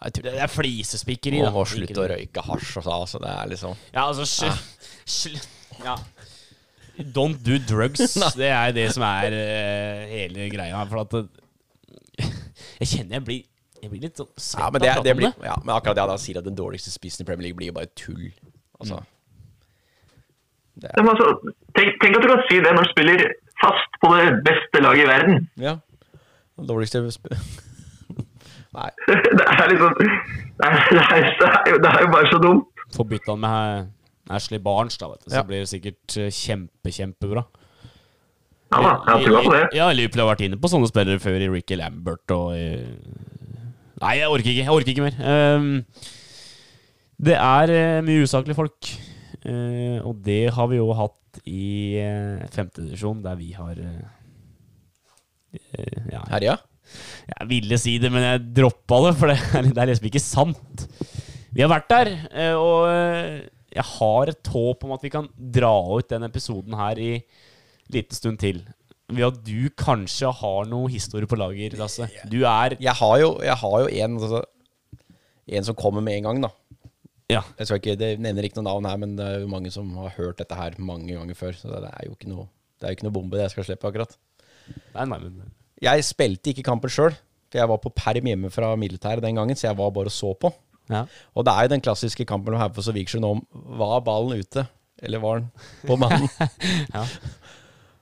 jeg 0.03 0.23
Det 0.25 0.33
er 0.35 0.51
flisespikkeri, 0.51 1.39
Må 1.39 1.51
da. 1.53 1.63
slutte 1.69 1.95
å 2.01 2.07
det. 2.09 2.17
røyke 2.17 2.43
hasj 2.43 2.73
og 2.81 2.83
så, 2.83 2.95
altså. 2.97 3.21
Det 3.23 3.29
er 3.31 3.51
liksom 3.53 3.77
Ja, 3.93 4.07
altså 4.09 4.25
sl 4.27 4.51
sl 5.05 5.37
ja. 5.83 5.95
Don't 7.15 7.39
do 7.41 7.55
drugs. 7.57 8.13
det 8.41 8.51
er 8.53 8.73
det 8.75 8.89
som 8.93 9.01
er 9.07 9.33
uh, 9.33 10.03
hele 10.11 10.49
greia. 10.53 10.83
For 10.91 11.01
at 11.01 11.15
uh, 11.17 11.23
Jeg 12.83 12.89
kjenner 12.91 13.17
jeg 13.17 13.25
blir 13.29 13.39
Jeg 13.81 13.89
blir 13.93 14.03
litt 14.05 14.19
sånn 14.19 14.29
svett 14.35 14.61
Ja, 14.61 14.67
men, 14.75 14.83
det, 14.83 14.91
det 15.07 15.15
blir, 15.17 15.31
ja, 15.43 15.55
men 15.63 15.73
akkurat 15.75 15.97
det 15.97 16.05
han 16.11 16.21
sier 16.21 16.41
at 16.43 16.45
den 16.45 16.59
dårligste 16.59 16.93
spissen 16.93 17.23
i 17.23 17.27
Premier 17.27 17.47
League 17.47 17.57
blir 17.57 17.71
jo 17.71 17.77
bare 17.79 17.89
tull. 17.97 18.27
Altså, 18.79 18.99
Men 20.81 21.09
altså, 21.13 21.27
tenk, 21.77 21.97
tenk 22.01 22.17
at 22.17 22.23
du 22.25 22.29
kan 22.31 22.41
si 22.49 22.57
det 22.63 22.71
når 22.73 22.87
du 22.87 22.91
spiller 22.91 23.23
fast 23.61 23.97
på 24.01 24.09
det 24.17 24.29
beste 24.47 24.81
laget 24.83 25.05
i 25.05 25.09
verden. 25.11 25.49
ja. 25.61 25.75
Dårligste 26.53 26.99
Nei. 28.77 28.89
Det 29.09 29.45
er 29.49 29.67
liksom 29.69 29.93
Det 29.97 30.07
er, 30.65 30.77
det 30.89 31.01
er, 31.01 31.25
det 31.39 31.47
er, 31.49 31.69
jo, 31.71 31.77
det 31.81 31.89
er 31.89 32.01
jo 32.05 32.09
bare 32.13 32.29
så 32.29 32.39
dumt. 32.41 32.83
Få 32.95 33.03
bytta 33.09 33.33
han 33.35 33.41
med 33.41 34.33
Ashley 34.37 34.59
Barnes, 34.61 34.97
da, 34.97 35.07
vet 35.11 35.23
du. 35.25 35.29
Så 35.31 35.35
Ja. 35.39 35.43
blir 35.49 35.59
det 35.63 35.69
sikkert 35.69 36.17
eh, 36.17 36.29
kjempe, 36.33 36.91
kjempebra. 36.93 37.43
Ja 38.73 38.81
da, 38.81 38.91
jeg 39.05 39.13
har 39.13 39.23
trua 39.27 39.41
på 39.45 39.53
det. 39.53 39.63
Ja, 39.77 39.87
Liverpool 39.93 40.23
har 40.23 40.29
vært 40.35 40.45
inne 40.47 40.57
på 40.61 40.69
sånne 40.71 40.89
spillere 40.89 41.19
før, 41.21 41.41
i 41.41 41.49
Ricky 41.53 41.77
Lambert 41.77 42.33
og 42.33 42.53
i... 42.57 42.67
Nei, 44.01 44.13
jeg 44.19 44.29
orker 44.29 44.49
ikke. 44.53 44.63
Jeg 44.65 44.73
orker 44.73 44.93
ikke 44.93 45.05
mer. 45.05 45.17
Um, 45.57 45.67
det 47.23 47.35
er 47.37 47.73
eh, 47.73 47.99
mye 48.05 48.25
usaklige 48.25 48.57
folk. 48.57 48.93
Eh, 49.43 49.99
og 50.03 50.21
det 50.23 50.53
har 50.55 50.69
vi 50.71 50.79
jo 50.79 50.91
hatt 50.95 51.41
i 51.49 51.97
uh, 51.99 52.43
femtedivisjon, 52.53 53.23
der 53.25 53.39
vi 53.39 53.49
har 53.57 53.79
eh, 53.81 54.03
eh, 55.73 56.03
ja, 56.13 56.21
Herja? 56.29 56.59
jeg 57.27 57.49
ville 57.49 57.79
si 57.81 57.95
det, 58.01 58.11
men 58.13 58.25
jeg 58.25 58.43
droppa 58.59 58.99
det, 59.07 59.13
for 59.19 59.31
det 59.31 59.37
er, 59.39 59.69
det 59.69 59.81
er 59.81 59.91
liksom 59.91 60.09
ikke 60.09 60.23
sant. 60.23 60.85
Vi 61.53 61.63
har 61.63 61.71
vært 61.71 61.89
der, 61.91 62.13
eh, 62.33 62.53
og 62.57 62.87
eh, 62.89 63.41
jeg 63.73 63.87
har 63.95 64.31
et 64.31 64.53
håp 64.53 64.85
om 64.85 64.95
at 64.95 65.03
vi 65.05 65.11
kan 65.13 65.27
dra 65.37 65.73
ut 65.93 66.09
den 66.09 66.27
episoden 66.27 66.77
her 66.77 67.01
i 67.01 67.11
en 67.17 67.93
liten 67.93 68.17
stund 68.17 68.41
til. 68.41 68.63
Ved 69.13 69.27
at 69.27 69.39
du 69.45 69.69
kanskje 69.77 70.31
har 70.39 70.67
noe 70.69 70.89
historie 70.89 71.29
på 71.29 71.37
lager, 71.37 71.75
Lasse. 71.77 72.07
Du 72.29 72.41
er 72.47 72.77
Jeg 72.79 72.95
har 72.97 73.15
jo, 73.21 73.35
jeg 73.43 73.57
har 73.61 73.79
jo 73.83 73.89
en, 73.91 74.19
altså, 74.19 74.43
en 75.57 75.67
som 75.67 75.77
kommer 75.77 76.01
med 76.05 76.17
en 76.17 76.29
gang, 76.29 76.43
da. 76.47 76.53
Ja. 77.31 77.41
Jeg 77.57 77.67
skal 77.69 77.79
ikke, 77.79 77.95
det 77.97 78.09
nevner 78.21 78.45
ikke 78.47 78.59
noe 78.59 78.67
navn 78.67 78.85
her, 78.89 78.97
men 79.01 79.15
det 79.17 79.25
er 79.25 79.39
jo 79.45 79.47
mange 79.51 79.71
som 79.73 79.89
har 80.01 80.11
hørt 80.17 80.37
dette 80.41 80.57
her 80.57 80.75
mange 80.83 81.13
ganger 81.15 81.37
før. 81.39 81.55
Så 81.57 81.71
det 81.71 81.89
er 81.89 82.07
jo 82.09 82.15
ikke 82.17 82.29
noe, 82.31 82.47
det 82.79 82.87
er 82.87 82.93
jo 82.93 82.97
ikke 82.99 83.07
noe 83.07 83.15
bombe 83.15 83.37
det 83.39 83.45
jeg 83.47 83.53
skal 83.55 83.67
slippe, 83.69 83.89
akkurat. 83.89 84.17
Nei, 84.95 85.05
nei, 85.09 85.19
men 85.23 85.39
Jeg 85.83 86.03
spilte 86.07 86.51
ikke 86.53 86.65
kampen 86.67 86.91
sjøl, 86.93 87.15
for 87.51 87.59
jeg 87.61 87.69
var 87.71 87.79
på 87.83 87.91
perm 87.95 88.27
hjemme 88.29 88.51
fra 88.53 88.73
militæret 88.79 89.23
den 89.25 89.35
gangen, 89.39 89.55
så 89.59 89.69
jeg 89.69 89.77
var 89.79 89.91
bare 89.95 90.11
og 90.11 90.15
så 90.15 90.33
på. 90.35 90.51
ja. 90.91 91.05
Og 91.33 91.45
det 91.47 91.53
er 91.55 91.65
jo 91.67 91.73
den 91.73 91.81
klassiske 91.83 92.25
kampen 92.27 92.51
mellom 92.51 92.61
Haufoss 92.65 92.87
og 92.91 92.95
Vikersund 92.99 93.25
om 93.25 93.41
var 93.79 94.01
ballen 94.05 94.39
ute, 94.43 94.67
eller 95.03 95.19
var 95.23 95.39
den 95.41 95.49
på 95.87 95.97
mannen? 95.99 96.29
Ja. 96.93 97.05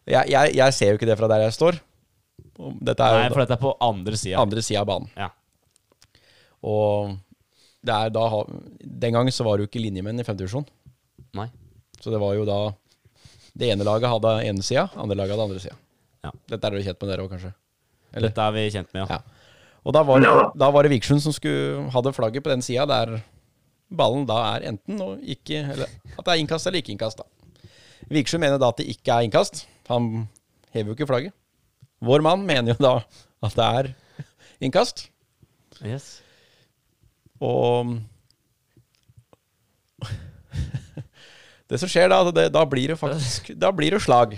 jeg, 0.05 0.31
jeg, 0.33 0.55
jeg 0.57 0.73
ser 0.73 0.89
jo 0.91 0.97
ikke 0.99 1.07
det 1.09 1.17
fra 1.19 1.29
der 1.31 1.45
jeg 1.45 1.53
står. 1.55 1.77
Dette 2.81 3.05
er 3.05 3.21
Nei, 3.23 3.29
for 3.31 3.41
dette 3.45 3.55
er 3.55 3.61
på 3.61 3.71
andre 3.81 4.17
sida. 4.19 4.41
andre 4.41 4.61
sida 4.65 4.81
av 4.81 4.89
banen. 4.89 5.09
Ja. 5.17 5.29
Og 6.61 7.15
det 7.81 7.93
er 7.95 8.11
da, 8.13 8.25
den 9.01 9.15
gang 9.17 9.29
så 9.33 9.45
var 9.47 9.57
det 9.57 9.65
jo 9.65 9.71
ikke 9.71 9.83
linjemenn 9.83 10.21
i 10.21 10.25
femtedivisjon. 10.27 10.67
Så 12.01 12.09
det 12.09 12.21
var 12.21 12.33
jo 12.33 12.47
da 12.49 12.73
Det 13.53 13.67
ene 13.69 13.85
laget 13.85 14.09
hadde 14.09 14.29
ene 14.47 14.63
sida, 14.63 14.87
andre 14.95 15.17
laget 15.19 15.35
hadde 15.35 15.43
andre 15.49 15.59
sida. 15.59 15.75
Ja. 16.23 16.31
Dette 16.53 16.67
er 16.67 16.71
dere 16.71 16.85
kjent 16.85 17.01
med, 17.01 17.09
dere 17.11 17.23
òg, 17.25 17.31
kanskje? 17.33 17.49
Eller? 18.13 18.29
Dette 18.29 18.45
er 18.45 18.53
vi 18.55 18.63
kjent 18.71 18.93
med, 18.95 19.01
ja. 19.03 19.17
Ja. 19.17 19.57
Og 19.81 19.95
da 19.95 20.03
var, 20.07 20.23
da 20.55 20.69
var 20.71 20.85
det 20.85 20.91
Vikersund 20.93 21.23
som 21.23 21.33
skulle, 21.35 21.89
hadde 21.91 22.13
flagget 22.15 22.45
på 22.45 22.51
den 22.53 22.63
sida 22.63 22.85
der 22.87 23.17
ballen 23.91 24.23
da 24.29 24.37
er 24.53 24.69
enten 24.69 25.01
og 25.03 25.19
ikke 25.19 25.65
Eller 25.73 25.89
at 25.89 26.21
det 26.23 26.31
er 26.31 26.39
innkast 26.39 26.69
eller 26.69 26.79
ikke 26.79 26.93
innkast, 26.93 27.19
da. 27.19 27.25
Vikersund 28.07 28.45
mener 28.45 28.61
da 28.61 28.69
at 28.71 28.79
det 28.79 28.87
ikke 28.93 29.11
er 29.11 29.27
innkast. 29.27 29.65
Han 29.89 30.29
hever 30.71 30.93
jo 30.93 30.95
ikke 30.95 31.09
flagget. 31.09 31.35
Vår 32.01 32.23
mann 32.23 32.45
mener 32.47 32.71
jo 32.71 32.79
da 32.79 32.93
at 33.43 33.57
det 33.57 33.67
er 33.67 33.91
innkast. 34.63 35.09
Yes. 35.83 36.21
Og 37.41 37.97
Det 41.71 41.79
som 41.79 41.87
skjer 41.87 42.09
da, 42.11 42.17
det, 42.35 42.49
da 42.51 42.65
blir 42.67 42.91
det 42.91 42.97
faktisk 42.99 43.53
Da 43.55 43.69
blir 43.71 43.95
det 43.95 44.01
slag. 44.03 44.33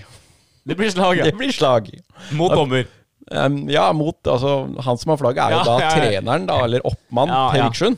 Det 0.63 0.75
blir 0.77 0.91
slag, 0.93 1.17
ja. 1.17 1.25
Det 1.29 1.37
blir 1.37 1.53
slag. 1.55 1.89
Mot 2.37 2.53
dommer. 2.53 2.85
Um, 3.31 3.63
ja, 3.71 3.87
mot 3.95 4.27
Altså, 4.27 4.67
han 4.85 4.99
som 4.99 5.13
har 5.13 5.21
flagget, 5.21 5.41
er 5.41 5.55
jo 5.55 5.61
Ja, 5.61 5.63
da 5.65 5.77
ja, 5.81 5.93
treneren, 5.97 6.45
da, 6.49 6.59
eller 6.67 6.85
oppmann 6.85 7.31
Ja, 7.31 7.47
til 7.49 7.63
ja. 7.63 7.69
Vikersund, 7.71 7.97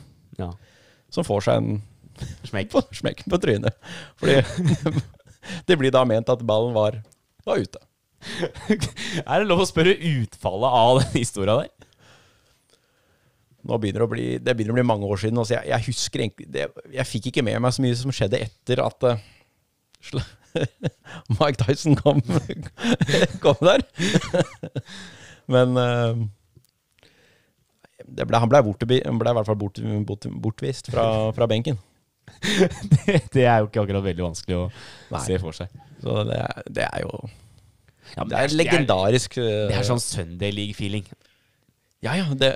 som 1.12 1.26
får 1.26 1.44
seg 1.48 1.60
en 1.60 1.82
Smekk. 2.48 2.70
på, 2.74 2.80
smekk 2.96 3.26
på 3.28 3.38
trynet. 3.42 3.76
Fordi 4.20 4.40
det 5.68 5.76
blir 5.76 5.92
da 5.94 6.04
ment 6.08 6.30
at 6.32 6.44
ballen 6.46 6.72
var, 6.76 7.00
var 7.44 7.60
ute. 7.60 7.82
er 9.20 9.42
det 9.42 9.46
lov 9.46 9.60
å 9.62 9.68
spørre 9.68 9.92
utfallet 9.92 10.78
av 10.80 11.02
den 11.02 11.18
historia 11.20 11.58
der? 11.60 11.68
Nå 13.66 13.78
begynner 13.82 14.02
det 14.04 14.06
å 14.06 14.12
bli, 14.12 14.26
det 14.38 14.54
begynner 14.54 14.76
å 14.76 14.78
bli 14.78 14.86
mange 14.86 15.08
år 15.10 15.18
siden. 15.22 15.40
Altså 15.42 15.56
jeg, 15.56 15.68
jeg 15.72 15.86
husker 15.88 16.22
egentlig 16.22 16.46
det, 16.54 16.66
Jeg 16.94 17.08
fikk 17.10 17.30
ikke 17.32 17.42
med 17.48 17.58
meg 17.64 17.74
så 17.74 17.82
mye 17.82 17.96
som 17.98 18.14
skjedde 18.14 18.38
etter 18.46 18.82
at 18.84 19.06
uh, 19.10 19.16
Mike 21.40 21.58
Tyson 21.64 21.96
kom, 21.98 22.22
kom 23.44 23.58
der. 23.66 23.82
Men 25.52 25.74
uh, 25.78 26.22
det 28.06 28.26
ble, 28.28 28.38
han 28.38 28.50
ble, 28.50 28.62
bortebi, 28.66 29.00
ble 29.02 29.32
i 29.32 29.36
hvert 29.40 29.48
fall 29.50 29.58
bort, 29.58 29.80
bort, 30.06 30.26
bortvist 30.46 30.90
fra, 30.92 31.06
fra 31.36 31.48
benken. 31.50 31.78
det, 32.42 33.20
det 33.34 33.44
er 33.46 33.62
jo 33.62 33.68
ikke 33.68 33.82
akkurat 33.84 34.04
veldig 34.04 34.24
vanskelig 34.26 34.56
å 34.58 34.64
Nei. 35.14 35.20
se 35.26 35.38
for 35.42 35.56
seg. 35.56 35.72
Så 36.02 36.22
det, 36.28 36.38
er- 36.42 36.70
det 36.78 36.86
er 36.86 37.04
jo 37.06 37.12
Ja, 38.14 38.22
men 38.22 38.30
Det 38.30 38.38
er 38.40 38.54
legendarisk. 38.54 39.38
Det 39.40 39.70
eh, 39.72 39.78
er 39.80 39.86
sånn 39.86 40.02
Sunday 40.02 40.52
League-feeling. 40.54 41.06
Ja, 42.04 42.16
ja. 42.18 42.26
Det, 42.36 42.50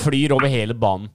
Flyr 0.00 0.32
over 0.36 0.48
hele 0.50 0.74
banen. 0.74 1.10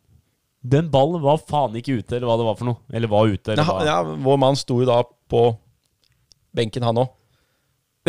Den 0.61 0.91
ballen 0.93 1.23
var 1.23 1.39
faen 1.41 1.73
ikke 1.79 1.97
ute, 2.01 2.15
eller 2.19 2.29
hva 2.29 2.35
det 2.37 2.45
var 2.45 2.57
for 2.59 2.69
noe. 2.69 2.81
Eller 2.93 3.09
var 3.09 3.31
ute, 3.31 3.53
eller 3.55 3.63
ja, 3.65 3.71
hva. 3.71 3.85
ja, 3.87 4.17
vår 4.27 4.37
mann 4.43 4.59
sto 4.59 4.77
jo 4.83 4.85
da 4.85 4.99
på 5.31 5.41
benken, 6.53 6.85
han 6.85 6.99
òg. 7.01 7.09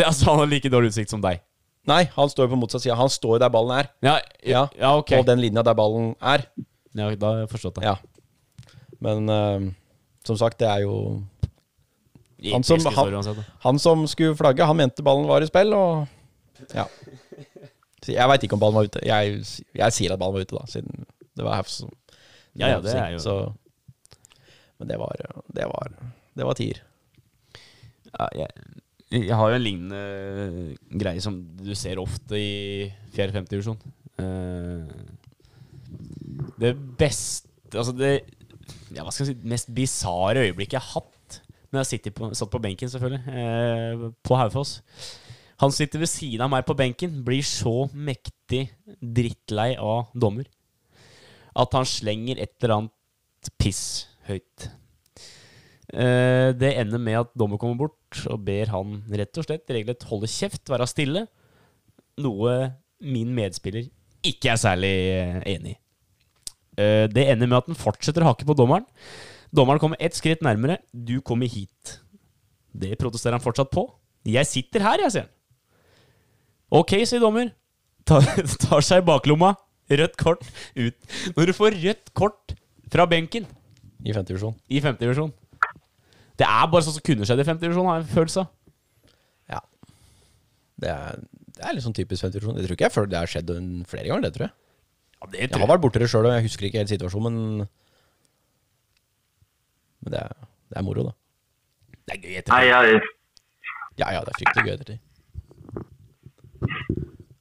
Altså, 0.03 0.27
han 0.29 0.41
har 0.43 0.49
like 0.51 0.69
dårlig 0.73 0.91
utsikt 0.93 1.09
som 1.13 1.21
deg. 1.23 1.41
Nei, 1.89 2.03
han 2.15 2.29
står 2.31 2.45
jo 2.47 2.53
på 2.53 2.59
motsatt 2.61 2.83
side. 2.85 2.95
Han 2.95 3.09
står 3.11 3.41
der 3.43 3.51
ballen 3.53 3.73
er. 3.81 3.89
Ja, 4.05 4.15
ja, 4.45 4.63
ja 4.79 4.93
ok. 5.01 5.11
Og 5.19 5.25
den 5.27 5.41
linja 5.43 5.63
der 5.65 5.75
ballen 5.77 6.13
er. 6.21 6.45
Ja, 6.95 7.09
da 7.19 7.31
har 7.33 7.41
jeg 7.43 7.51
forstått 7.51 7.81
det. 7.81 7.89
Ja. 7.89 7.97
Men 9.03 9.27
uh, 9.27 9.65
som 10.23 10.37
sagt, 10.39 10.61
det 10.61 10.69
er 10.69 10.85
jo 10.85 10.95
Han 12.53 12.63
som- 12.63 12.79
han. 12.85 13.43
Han 13.65 13.79
som 13.79 14.05
skulle 14.07 14.35
flagge, 14.37 14.65
han 14.65 14.77
mente 14.77 15.03
ballen 15.03 15.27
var 15.27 15.41
i 15.43 15.49
spill, 15.49 15.73
og 15.73 16.07
ja. 16.75 16.85
Jeg 18.11 18.29
veit 18.29 18.43
ikke 18.45 18.57
om 18.57 18.61
ballen 18.63 18.77
var 18.77 18.89
ute. 18.89 19.01
Jeg, 19.07 19.41
jeg 19.77 19.95
sier 19.95 20.13
at 20.13 20.21
ballen 20.21 20.35
var 20.37 20.45
ute, 20.47 20.57
da, 20.57 20.65
siden 20.69 21.05
det 21.33 21.45
var 21.45 21.59
Hafs 21.61 21.79
som 21.81 21.91
Ja, 22.59 22.75
ja, 22.75 22.81
det 22.83 22.93
er 22.93 23.15
jo 23.15 23.21
Så 23.23 23.35
Men 24.77 24.91
det 24.91 24.99
var 25.01 25.15
Det 25.55 25.65
var, 25.69 25.95
det 26.37 26.45
var 26.45 26.59
tier. 26.59 26.83
ja, 28.13 28.27
jeg, 28.37 28.49
jeg 29.13 29.35
har 29.35 29.49
jo 29.49 29.55
en 29.57 29.63
lignende 29.65 30.75
greie 31.01 31.21
som 31.21 31.39
du 31.57 31.73
ser 31.77 32.01
ofte 32.01 32.37
i 32.37 32.91
4.-5. 33.15 33.47
divisjon. 33.49 33.79
Eh, 34.21 34.85
det 36.61 36.75
beste 36.97 37.49
Altså 37.73 37.93
det 37.97 38.13
ja, 38.93 39.01
hva 39.01 39.09
skal 39.09 39.25
jeg 39.25 39.33
si, 39.33 39.49
mest 39.49 39.71
bisarre 39.73 40.43
øyeblikket 40.45 40.77
jeg 40.77 40.85
har 40.85 41.01
hatt 41.01 41.39
når 41.73 41.81
jeg 41.81 42.01
har 42.05 42.13
på, 42.13 42.27
satt 42.37 42.51
på 42.53 42.59
benken, 42.61 42.89
selvfølgelig, 42.89 43.33
eh, 43.33 44.01
på 44.21 44.35
Haufoss. 44.37 44.75
Han 45.63 45.71
sitter 45.71 46.01
ved 46.01 46.11
siden 46.11 46.43
av 46.43 46.51
meg 46.51 46.65
på 46.67 46.75
benken, 46.75 47.21
blir 47.23 47.43
så 47.47 47.85
mektig 47.95 48.65
drittlei 48.99 49.73
av 49.79 50.09
dommer 50.11 50.49
at 51.53 51.75
han 51.77 51.87
slenger 51.87 52.41
et 52.41 52.55
eller 52.59 52.73
annet 52.75 53.51
piss 53.61 53.83
høyt. 54.27 54.67
Eh, 55.93 56.49
det 56.57 56.71
ender 56.81 56.99
med 57.01 57.19
at 57.21 57.31
dommer 57.37 57.61
kommer 57.61 57.85
bort 57.85 58.23
og 58.25 58.41
ber 58.43 58.71
han 58.73 58.97
rett 59.13 59.39
og 59.39 59.45
slett 59.45 59.69
regelrett 59.71 60.07
holde 60.09 60.29
kjeft, 60.31 60.65
være 60.71 60.89
stille. 60.89 61.25
Noe 62.23 62.57
min 63.03 63.31
medspiller 63.35 63.87
ikke 64.25 64.53
er 64.53 64.59
særlig 64.59 64.93
eh, 65.13 65.39
enig 65.53 65.75
i. 65.75 65.79
Eh, 66.81 67.05
det 67.11 67.27
ender 67.29 67.49
med 67.49 67.59
at 67.61 67.69
han 67.69 67.79
fortsetter 67.79 68.25
å 68.25 68.31
hake 68.31 68.47
på 68.49 68.57
dommeren. 68.57 68.87
Dommeren 69.53 69.81
kommer 69.81 70.01
ett 70.01 70.17
skritt 70.17 70.41
nærmere. 70.43 70.79
Du 70.91 71.19
kommer 71.21 71.47
hit. 71.47 71.99
Det 72.73 72.97
protesterer 72.97 73.37
han 73.37 73.45
fortsatt 73.45 73.71
på. 73.71 73.85
Jeg 74.25 74.49
sitter 74.49 74.81
her, 74.81 75.03
jeg, 75.05 75.13
sier 75.13 75.27
han. 75.27 75.33
Ok, 76.73 76.95
sier 77.05 77.21
dommer. 77.21 77.51
Tar, 78.09 78.25
tar 78.65 78.83
seg 78.85 79.03
i 79.03 79.05
baklomma. 79.07 79.53
Rødt 79.93 80.15
kort 80.17 80.41
ut. 80.79 80.95
Når 81.35 81.49
du 81.49 81.53
får 81.55 81.75
rødt 81.83 82.11
kort 82.17 82.55
fra 82.93 83.05
benken 83.09 83.45
I 84.05 84.13
femte 84.15 84.31
divisjon. 84.31 84.53
i 84.71 84.79
femte 84.83 85.03
divisjon 85.03 85.31
Det 86.39 86.45
er 86.47 86.67
bare 86.71 86.85
sånn 86.85 86.95
som 86.95 87.03
kunne 87.05 87.27
skjedd 87.27 87.41
i 87.43 87.45
femte 87.47 87.65
divisjon, 87.65 87.87
har 87.89 87.99
jeg 87.99 88.05
en 88.07 88.13
følelse 88.15 88.43
av. 88.43 88.49
Ja. 89.53 89.59
Det 90.81 90.91
er, 90.93 91.21
det 91.57 91.65
er 91.67 91.75
litt 91.77 91.85
sånn 91.85 91.97
typisk 91.97 92.25
femte 92.25 92.37
divisjon. 92.39 92.57
Jeg 92.57 92.67
tror 92.69 92.77
ikke 92.79 92.87
jeg 92.87 92.95
føler 92.95 93.11
det 93.13 93.19
har 93.21 93.31
skjedd 93.33 93.53
flere 93.91 94.07
ganger, 94.09 94.25
det 94.25 94.33
tror 94.37 94.47
jeg. 94.47 94.55
Ja, 95.19 95.29
det 95.33 95.43
Jeg 95.45 95.61
har 95.63 95.71
vært 95.75 95.83
borti 95.85 96.01
det 96.03 96.09
sjøl, 96.11 96.27
og 96.29 96.35
jeg 96.37 96.47
husker 96.47 96.69
ikke 96.69 96.81
helt 96.83 96.93
situasjonen, 96.95 97.37
men 97.37 97.71
Men 100.03 100.11
det 100.11 100.19
er, 100.19 100.33
det 100.73 100.77
er 100.79 100.83
moro, 100.83 101.03
da. 101.07 101.13
Det 102.03 102.15
er 102.17 102.23
gøy 102.23 102.33
etterpå. 102.41 103.03
Ja, 104.01 104.07
ja, 104.17 104.23
det 104.25 104.33
er 104.33 104.39
fryktelig 104.41 104.65
gøy 104.65 104.73
ettertid. 104.73 105.03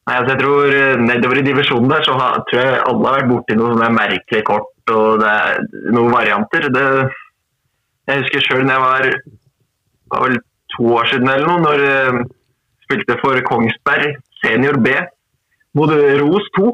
Nei, 0.02 0.16
altså 0.18 0.32
jeg 0.32 0.40
tror 0.40 0.72
eh, 0.74 0.98
Nedover 0.98 1.38
i 1.38 1.44
divisjonen 1.46 1.90
der 1.92 2.02
så 2.02 2.16
har, 2.18 2.40
tror 2.50 2.58
jeg 2.58 2.78
alle 2.90 3.06
har 3.06 3.18
vært 3.20 3.30
borti 3.30 3.56
noe 3.58 3.76
merkelig 3.78 3.94
merkelige 3.94 4.46
kort 4.48 4.70
og 4.90 5.20
det 5.22 5.28
er 5.30 5.60
noen 5.94 6.10
varianter. 6.10 6.66
Det, 6.74 6.86
jeg 8.10 8.22
husker 8.24 8.46
sjøl 8.46 8.64
da 8.66 8.76
jeg 8.76 8.82
var, 8.82 9.08
var 10.10 10.24
vel 10.26 10.38
to 10.74 10.88
år 10.98 11.10
siden 11.12 11.30
eller 11.30 11.46
noe, 11.46 11.62
når 11.62 11.84
jeg 11.86 12.24
spilte 12.86 13.18
for 13.22 13.42
Kongsberg 13.46 14.16
senior 14.42 14.80
B 14.82 14.96
mot 15.78 15.92
Ros 16.20 16.48
2. 16.58 16.72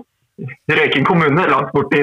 Røyken 0.71 1.05
kommune, 1.05 1.45
langt 1.51 1.75
borti 1.75 2.01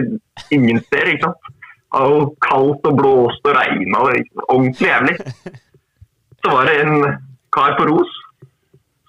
ingen 0.53 0.81
steder. 0.85 1.13
ikke 1.13 1.29
sant? 1.29 1.51
Det 1.95 2.11
jo 2.11 2.23
kaldt 2.43 2.87
og 2.89 2.97
blåst 2.99 3.47
og 3.47 3.55
regna. 3.55 4.01
Ordentlig 4.49 4.89
jævlig. 4.89 5.15
Så 6.43 6.51
var 6.51 6.67
det 6.69 6.75
en 6.83 6.97
kar 7.55 7.77
på 7.79 7.87
Ros 7.89 8.11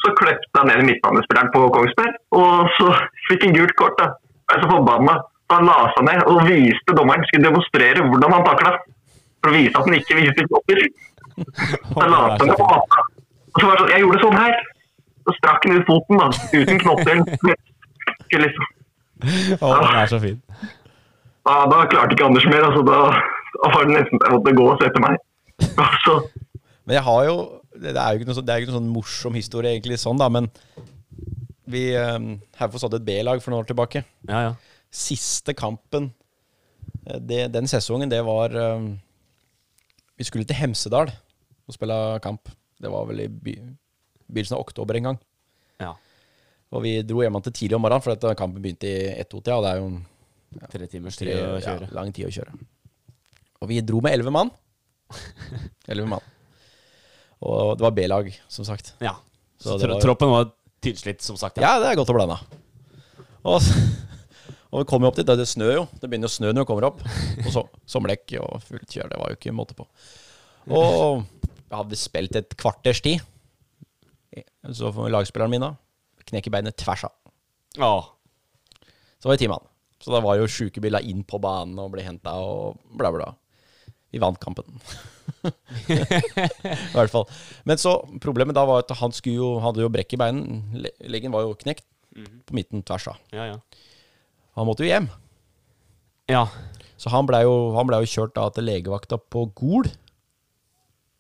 så 0.07 0.13
klepte 0.19 0.61
han 0.61 0.71
ned 0.71 0.83
i 0.83 0.87
midtbanespilleren 0.91 1.51
på 1.55 1.65
Kongsberg, 1.75 2.19
og 2.39 2.71
så 2.79 2.93
fikk 3.29 3.49
han 3.49 3.57
gult 3.57 3.75
kort. 3.81 3.99
da. 3.99 4.13
Jeg 4.47 4.61
er 4.61 4.63
så 4.63 4.71
forbanna. 4.71 5.17
Han 5.53 5.69
la 5.69 5.77
seg 5.95 6.07
ned 6.07 6.23
og 6.31 6.41
viste 6.47 6.95
dommeren 6.99 7.27
skulle 7.27 7.49
demonstrere 7.49 8.07
hvordan 8.07 8.35
han 8.37 8.47
takla. 8.47 8.73
For 9.43 9.53
å 9.53 9.55
vise 9.55 9.75
at 9.75 9.87
han 9.87 9.99
ikke 9.99 10.19
viste 10.21 10.47
knopper. 10.49 10.81
Så 11.93 12.09
la 12.15 12.23
seg 12.39 12.49
ned 12.49 12.59
på 12.59 12.71
hata. 12.71 13.05
Og 13.57 13.61
så 13.61 13.69
var 13.69 13.77
det 13.77 13.83
sånn, 13.83 13.93
Jeg 13.95 14.05
gjorde 14.05 14.23
sånn 14.25 14.41
her. 14.41 14.57
Så 15.27 15.35
strakk 15.41 15.67
han 15.67 15.77
ut 15.81 15.89
foten, 15.91 16.21
da, 16.23 16.27
uten 16.55 16.83
knotter. 16.83 17.23
Liksom. 18.47 18.67
Å, 19.59 19.71
den 19.73 19.97
er 20.03 20.11
så 20.11 20.19
fin. 20.23 20.37
Da, 21.47 21.55
da 21.71 21.85
klarte 21.91 22.15
ikke 22.15 22.27
Anders 22.29 22.47
mer. 22.51 22.67
altså 22.69 22.83
Da, 22.87 22.99
var 23.63 23.87
det 23.87 23.95
nesten 23.97 24.21
jeg 24.21 24.35
måtte 24.35 24.55
gå 24.59 24.67
og 24.71 24.83
se 24.83 24.91
etter 24.91 25.03
meg. 25.03 25.19
Altså, 25.67 25.97
så 26.05 26.15
Men 26.87 26.95
jeg 27.01 27.05
har 27.07 27.25
jo 27.27 27.37
Det 27.77 27.93
er 27.93 28.13
jo 28.15 28.21
ikke 28.21 28.29
noe, 28.31 28.37
sånn- 28.39 28.49
ikke 28.57 28.71
noe 28.71 28.79
sånn 28.79 28.93
morsom 28.93 29.35
historie, 29.37 29.73
egentlig, 29.75 29.99
sånn, 30.01 30.17
da, 30.17 30.29
men 30.33 30.47
vi 31.69 31.91
um, 31.99 32.37
Haufoss 32.57 32.87
hadde 32.87 33.01
et 33.03 33.05
B-lag 33.05 33.43
for 33.43 33.51
noen 33.53 33.65
år 33.65 33.69
tilbake. 33.69 34.05
Ja, 34.31 34.41
ja. 34.47 34.53
Siste 34.95 35.53
kampen 35.59 36.13
eh, 37.11 37.19
det, 37.21 37.41
den 37.53 37.67
sesongen, 37.69 38.09
det 38.09 38.23
var 38.25 38.55
um, 38.55 38.93
Vi 40.17 40.25
skulle 40.25 40.47
til 40.49 40.57
Hemsedal 40.57 41.11
og 41.67 41.75
spille 41.75 41.97
kamp. 42.25 42.49
Det 42.81 42.89
var 42.93 43.05
vel 43.11 43.25
i 43.25 43.29
by, 43.29 43.57
begynnelsen 44.31 44.57
av 44.57 44.63
oktober 44.65 44.97
en 45.01 45.11
gang. 45.11 45.19
ja. 45.83 45.93
Og 46.75 46.83
vi 46.83 46.97
dro 47.07 47.21
hjem 47.23 47.37
til 47.47 47.53
tidlig 47.55 47.77
om 47.77 47.83
morgenen, 47.85 48.03
for 48.03 48.11
dette 48.15 48.33
kampen 48.39 48.63
begynte 48.63 48.89
i 48.91 49.13
ett-to-tida. 49.21 49.55
Og 49.59 49.63
det 49.63 49.71
er 49.71 49.77
jo 49.79 49.91
ja, 50.61 50.67
Tre 50.73 50.87
timers 50.91 51.17
tid 51.17 51.29
å 51.31 51.61
ja, 51.63 51.77
lang 51.95 52.11
tid 52.13 52.27
å 52.27 52.33
kjøre. 52.35 52.57
Og 53.63 53.69
vi 53.71 53.79
dro 53.87 54.01
med 54.03 54.17
elleve 54.17 54.33
mann. 54.35 54.51
Elleve 55.91 56.09
mann. 56.11 56.25
Og 57.45 57.77
det 57.77 57.85
var 57.85 57.95
B-lag, 57.97 58.31
som 58.49 58.65
sagt. 58.65 58.95
Ja. 59.01 59.17
Så 59.59 59.75
Så 59.77 59.79
det 59.81 59.91
var- 59.91 60.01
troppen 60.01 60.31
var 60.31 60.51
tynnslitt, 60.83 61.21
som 61.23 61.37
sagt. 61.37 61.59
Ja, 61.59 61.79
det 61.81 61.91
er 61.91 61.97
godt 61.97 62.09
å 62.11 62.17
blande. 62.17 62.39
Og, 63.45 63.61
og 64.73 64.81
vi 64.81 64.85
kommer 64.89 65.09
opp 65.09 65.17
dit, 65.17 65.29
og 65.29 65.39
det 65.39 65.47
snør 65.49 65.73
jo. 65.75 65.89
Det 66.01 66.09
begynner 66.11 66.29
å 66.31 66.37
snø 66.37 66.53
når 66.53 66.65
vi 66.65 66.71
kommer 66.73 66.89
opp. 66.89 67.01
Og 67.45 67.51
så 67.53 67.65
sommerlekk 67.87 68.37
og 68.41 68.63
fullt 68.63 68.89
kjør. 68.89 69.11
Det 69.13 69.19
var 69.21 69.29
jo 69.33 69.37
ikke 69.41 69.55
måte 69.57 69.77
på. 69.79 69.87
Og 70.67 71.25
jeg 71.47 71.77
hadde 71.77 71.97
spilt 72.01 72.37
et 72.37 72.57
kvarters 72.57 73.01
tid. 73.05 73.21
Så 74.73 74.91
får 74.93 75.13
lagspilleren 75.15 75.51
min 75.53 75.63
da 75.63 75.75
knekke 76.27 76.51
beinet 76.51 76.75
tvers 76.77 77.05
av. 77.07 77.13
Åh. 77.79 78.07
Så 79.23 79.29
var 79.29 79.37
det 79.37 79.45
ti 79.45 79.49
mann. 79.51 79.63
Så 80.03 80.11
da 80.11 80.19
var 80.21 80.37
jo 80.41 80.49
sjukebiler 80.51 81.05
inn 81.07 81.23
på 81.23 81.39
banen 81.41 81.79
og 81.79 81.93
ble 81.95 82.03
henta 82.03 82.33
og 82.43 82.81
bla, 82.99 83.13
bla. 83.15 83.29
Vi 84.11 84.19
vant 84.23 84.41
kampen. 84.43 84.67
I 85.91 86.95
hvert 86.95 87.13
fall. 87.13 87.27
Men 87.69 87.81
så 87.81 87.99
problemet 88.23 88.57
da 88.57 88.65
var 88.69 88.85
at 88.85 88.95
han 89.01 89.15
skulle 89.15 89.41
jo, 89.41 89.51
hadde 89.65 89.85
jo 89.85 89.91
brekk 89.93 90.17
i 90.17 90.21
beinen. 90.21 90.63
Leggen 91.07 91.35
var 91.35 91.47
jo 91.47 91.57
knekt 91.59 91.87
på 92.17 92.57
midten 92.57 92.85
tvers 92.87 93.09
av. 93.13 93.21
Ja, 93.35 93.51
ja. 93.51 93.85
Han 94.57 94.69
måtte 94.69 94.87
jo 94.87 94.91
hjem. 94.91 95.09
Ja. 96.31 96.47
Så 96.97 97.13
han 97.13 97.29
blei 97.29 97.43
jo, 97.45 97.75
ble 97.77 98.01
jo 98.03 98.11
kjørt 98.11 98.35
da 98.39 98.49
til 98.55 98.67
legevakta 98.67 99.19
på 99.21 99.47
Gol 99.59 99.91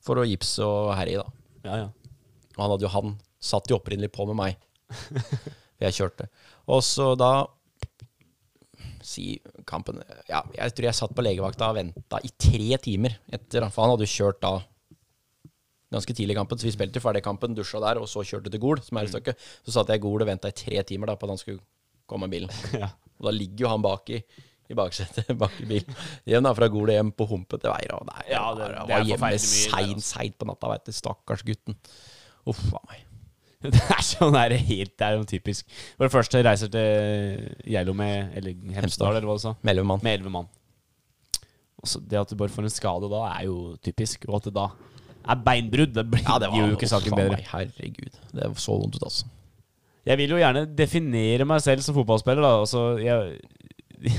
for 0.06 0.22
å 0.22 0.26
gipse 0.26 0.64
og 0.64 0.94
herje, 0.96 1.20
da. 1.20 1.34
Ja, 1.66 1.78
ja. 1.84 2.16
Og 2.56 2.62
han 2.62 2.72
hadde 2.72 2.86
jo 2.86 2.94
han 2.94 3.16
satt 3.42 3.68
jo 3.70 3.78
opprinnelig 3.78 4.12
på 4.14 4.26
med 4.30 4.38
meg. 4.38 4.62
Jeg 5.82 5.98
kjørte. 5.98 6.30
Og 6.72 6.80
så 6.86 7.12
da 7.18 7.46
Si 9.06 9.36
kampen 9.70 10.00
Ja, 10.28 10.40
jeg 10.56 10.74
tror 10.74 10.88
jeg 10.88 10.98
satt 10.98 11.12
på 11.14 11.22
legevakta 11.22 11.68
og 11.70 11.76
venta 11.78 12.18
i 12.26 12.30
tre 12.42 12.78
timer 12.82 13.14
etter 13.30 13.68
For 13.70 13.84
han 13.86 13.92
hadde 13.94 14.08
jo 14.08 14.14
kjørt 14.16 14.40
da 14.42 14.56
ganske 15.94 16.12
tidlig 16.18 16.34
i 16.34 16.38
kampen, 16.40 16.58
så 16.58 16.66
vi 16.66 16.72
spilte 16.74 17.00
ferdig 17.00 17.22
kampen, 17.22 17.54
dusja 17.54 17.78
der, 17.80 18.00
og 18.02 18.08
så 18.10 18.24
kjørte 18.26 18.50
til 18.50 18.60
Gol, 18.60 18.80
som 18.82 18.98
er 18.98 19.06
stykket. 19.08 19.38
Så 19.64 19.70
satt 19.76 19.88
jeg 19.92 20.00
i 20.00 20.02
Gol 20.02 20.24
og 20.24 20.28
venta 20.28 20.50
i 20.50 20.56
tre 20.58 20.82
timer 20.88 21.12
da 21.12 21.14
på 21.16 21.28
at 21.28 21.32
han 21.36 21.38
skulle 21.40 21.62
komme 22.10 22.26
med 22.26 22.34
bilen. 22.34 22.50
Ja. 22.82 22.90
Og 23.16 23.28
da 23.30 23.32
ligger 23.32 23.62
jo 23.64 23.70
han 23.70 23.84
bak 23.86 24.10
i, 24.12 24.18
i 24.68 24.74
baksetet 24.76 25.30
bak 25.40 25.54
i 25.62 25.68
bilen. 25.70 25.94
Hjem 26.28 26.44
da, 26.44 26.52
fra 26.58 26.68
Gol 26.74 26.90
hjem 26.92 27.14
på 27.16 27.28
humpete 27.30 27.70
veier. 27.70 27.94
Og 27.96 28.10
nei, 28.10 28.26
Ja, 28.34 28.42
det- 28.58 28.72
det 28.74 28.82
var 28.90 29.06
hjemme 29.08 29.30
seint, 29.46 30.02
seint 30.04 30.36
på 30.42 30.50
natta, 30.50 30.68
veit 30.74 30.84
du. 30.90 30.92
Stakkars 30.98 31.46
gutten. 31.46 31.78
Uff 32.50 32.66
a 32.76 32.82
meg. 32.90 33.05
Det 33.74 33.82
er 33.92 34.02
sånn 34.04 34.34
der 34.36 34.54
helt 34.56 34.92
Det 34.98 35.06
er 35.06 35.16
jo 35.18 35.24
typisk. 35.28 35.66
For 35.96 36.06
det 36.06 36.14
første 36.14 36.42
reiser 36.46 36.70
til 36.72 37.46
Geilo 37.66 37.94
med 37.96 38.36
Eller 38.38 38.56
Hemsedal, 38.76 39.16
eller 39.16 39.28
hva 39.28 39.38
du 39.38 39.44
sa. 39.44 39.54
Med 39.62 39.74
elleve 39.74 39.90
mann. 39.92 40.02
Med 40.04 40.18
elleve 40.18 40.34
mann. 40.34 40.50
Også 41.82 42.00
det 42.02 42.18
at 42.18 42.30
du 42.32 42.38
bare 42.40 42.52
får 42.52 42.66
en 42.66 42.72
skade 42.72 43.10
da, 43.12 43.22
er 43.36 43.46
jo 43.48 43.76
typisk. 43.84 44.26
Og 44.30 44.40
at 44.40 44.48
det 44.48 44.54
da 44.56 44.68
er 45.26 45.40
beinbrudd, 45.42 45.94
det 45.94 46.04
blir 46.10 46.22
Ja, 46.22 46.38
det 46.42 46.50
var 46.52 46.62
jo 46.62 46.76
ikke 46.76 46.90
saken 46.90 47.16
bedre. 47.16 47.36
meg, 47.36 47.48
Herregud. 47.50 48.20
Det 48.32 48.44
er 48.46 48.54
så 48.62 48.76
vondt 48.78 48.98
ut, 48.98 49.06
altså. 49.08 49.26
Jeg 50.06 50.20
vil 50.20 50.30
jo 50.30 50.38
gjerne 50.38 50.62
definere 50.78 51.46
meg 51.48 51.62
selv 51.64 51.82
som 51.82 51.96
fotballspiller, 51.96 52.44
da. 52.44 52.60
Altså, 52.62 52.84
jeg, 53.02 53.40
det 54.02 54.12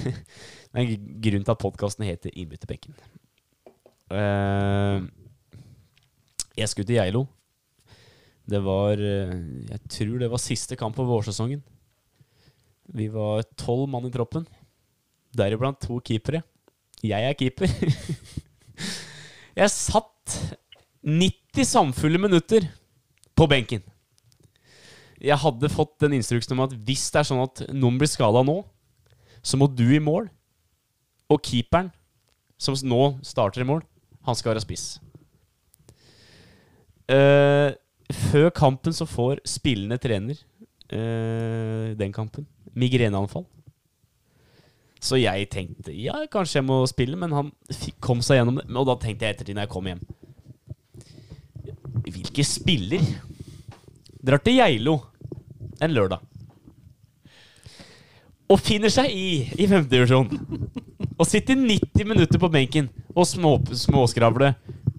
er 0.74 0.84
en 0.84 1.22
grunn 1.24 1.48
til 1.48 1.54
at 1.54 1.62
podkasten 1.62 2.04
heter 2.08 2.34
Innbytterbenken. 2.36 2.98
Uh, 4.12 5.08
jeg 6.58 6.70
skulle 6.70 6.88
til 6.88 7.00
Geilo. 7.00 7.26
Det 8.48 8.62
var 8.64 9.00
eh, 9.02 9.34
Jeg 9.68 9.82
tror 9.92 10.22
det 10.22 10.30
var 10.32 10.42
siste 10.42 10.78
kamp 10.80 10.96
på 10.96 11.08
vårsesongen. 11.08 11.64
Vi 12.96 13.10
var 13.12 13.44
tolv 13.60 13.90
mann 13.92 14.08
i 14.08 14.14
troppen. 14.14 14.46
Deriblant 15.36 15.82
to 15.84 16.00
keepere. 16.00 16.42
Jeg 17.04 17.28
er 17.28 17.36
keeper. 17.38 17.68
jeg 19.60 19.74
satt 19.74 20.38
90 21.04 21.68
samfulle 21.68 22.22
minutter 22.22 22.70
på 23.38 23.48
benken. 23.52 23.84
Jeg 25.18 25.38
hadde 25.42 25.74
fått 25.74 25.98
den 26.04 26.16
instruksen 26.18 26.56
om 26.56 26.64
at 26.66 26.76
hvis 26.88 27.08
det 27.12 27.22
er 27.22 27.28
sånn 27.28 27.44
at 27.44 27.64
noen 27.74 27.98
blir 28.00 28.10
skada 28.10 28.44
nå, 28.46 28.62
så 29.42 29.60
må 29.60 29.68
du 29.68 29.86
i 29.92 30.02
mål. 30.04 30.30
Og 31.28 31.42
keeperen, 31.44 31.90
som 32.58 32.78
nå 32.88 33.18
starter 33.26 33.66
i 33.66 33.68
mål, 33.68 33.82
han 34.28 34.38
skal 34.38 34.54
være 34.54 34.64
spiss. 34.64 34.86
Eh, 37.12 37.76
før 38.14 38.50
kampen 38.56 38.96
så 38.96 39.08
får 39.10 39.42
spillende 39.48 39.98
trener 40.00 40.38
eh, 40.90 41.96
den 42.00 42.14
kampen 42.16 42.48
migreneanfall. 42.78 43.46
Så 45.04 45.20
jeg 45.22 45.50
tenkte 45.54 45.94
ja, 45.94 46.24
kanskje 46.32 46.60
jeg 46.60 46.68
må 46.68 46.80
spille, 46.90 47.18
men 47.20 47.36
han 47.36 47.52
kom 48.04 48.24
seg 48.26 48.40
gjennom 48.40 48.58
det. 48.60 48.66
Og 48.74 48.88
da 48.90 48.98
tenkte 49.02 49.28
jeg 49.28 49.36
ettertid 49.36 49.58
når 49.58 49.68
jeg 49.68 49.74
kom 49.76 49.92
hjem 49.92 50.06
Hvilke 52.08 52.44
spiller 52.48 53.04
drar 54.24 54.42
til 54.44 54.58
Geilo 54.58 54.96
en 55.84 55.94
lørdag 55.94 56.24
og 58.48 58.62
finner 58.64 58.92
seg 58.92 59.12
i 59.12 59.44
i 59.60 59.68
femtedivisjon 59.68 60.30
og 61.18 61.26
sitter 61.28 61.58
90 61.60 62.08
minutter 62.08 62.40
på 62.40 62.50
benken 62.54 62.88
og 63.12 63.28
små, 63.28 63.58
småskravler 63.76 64.54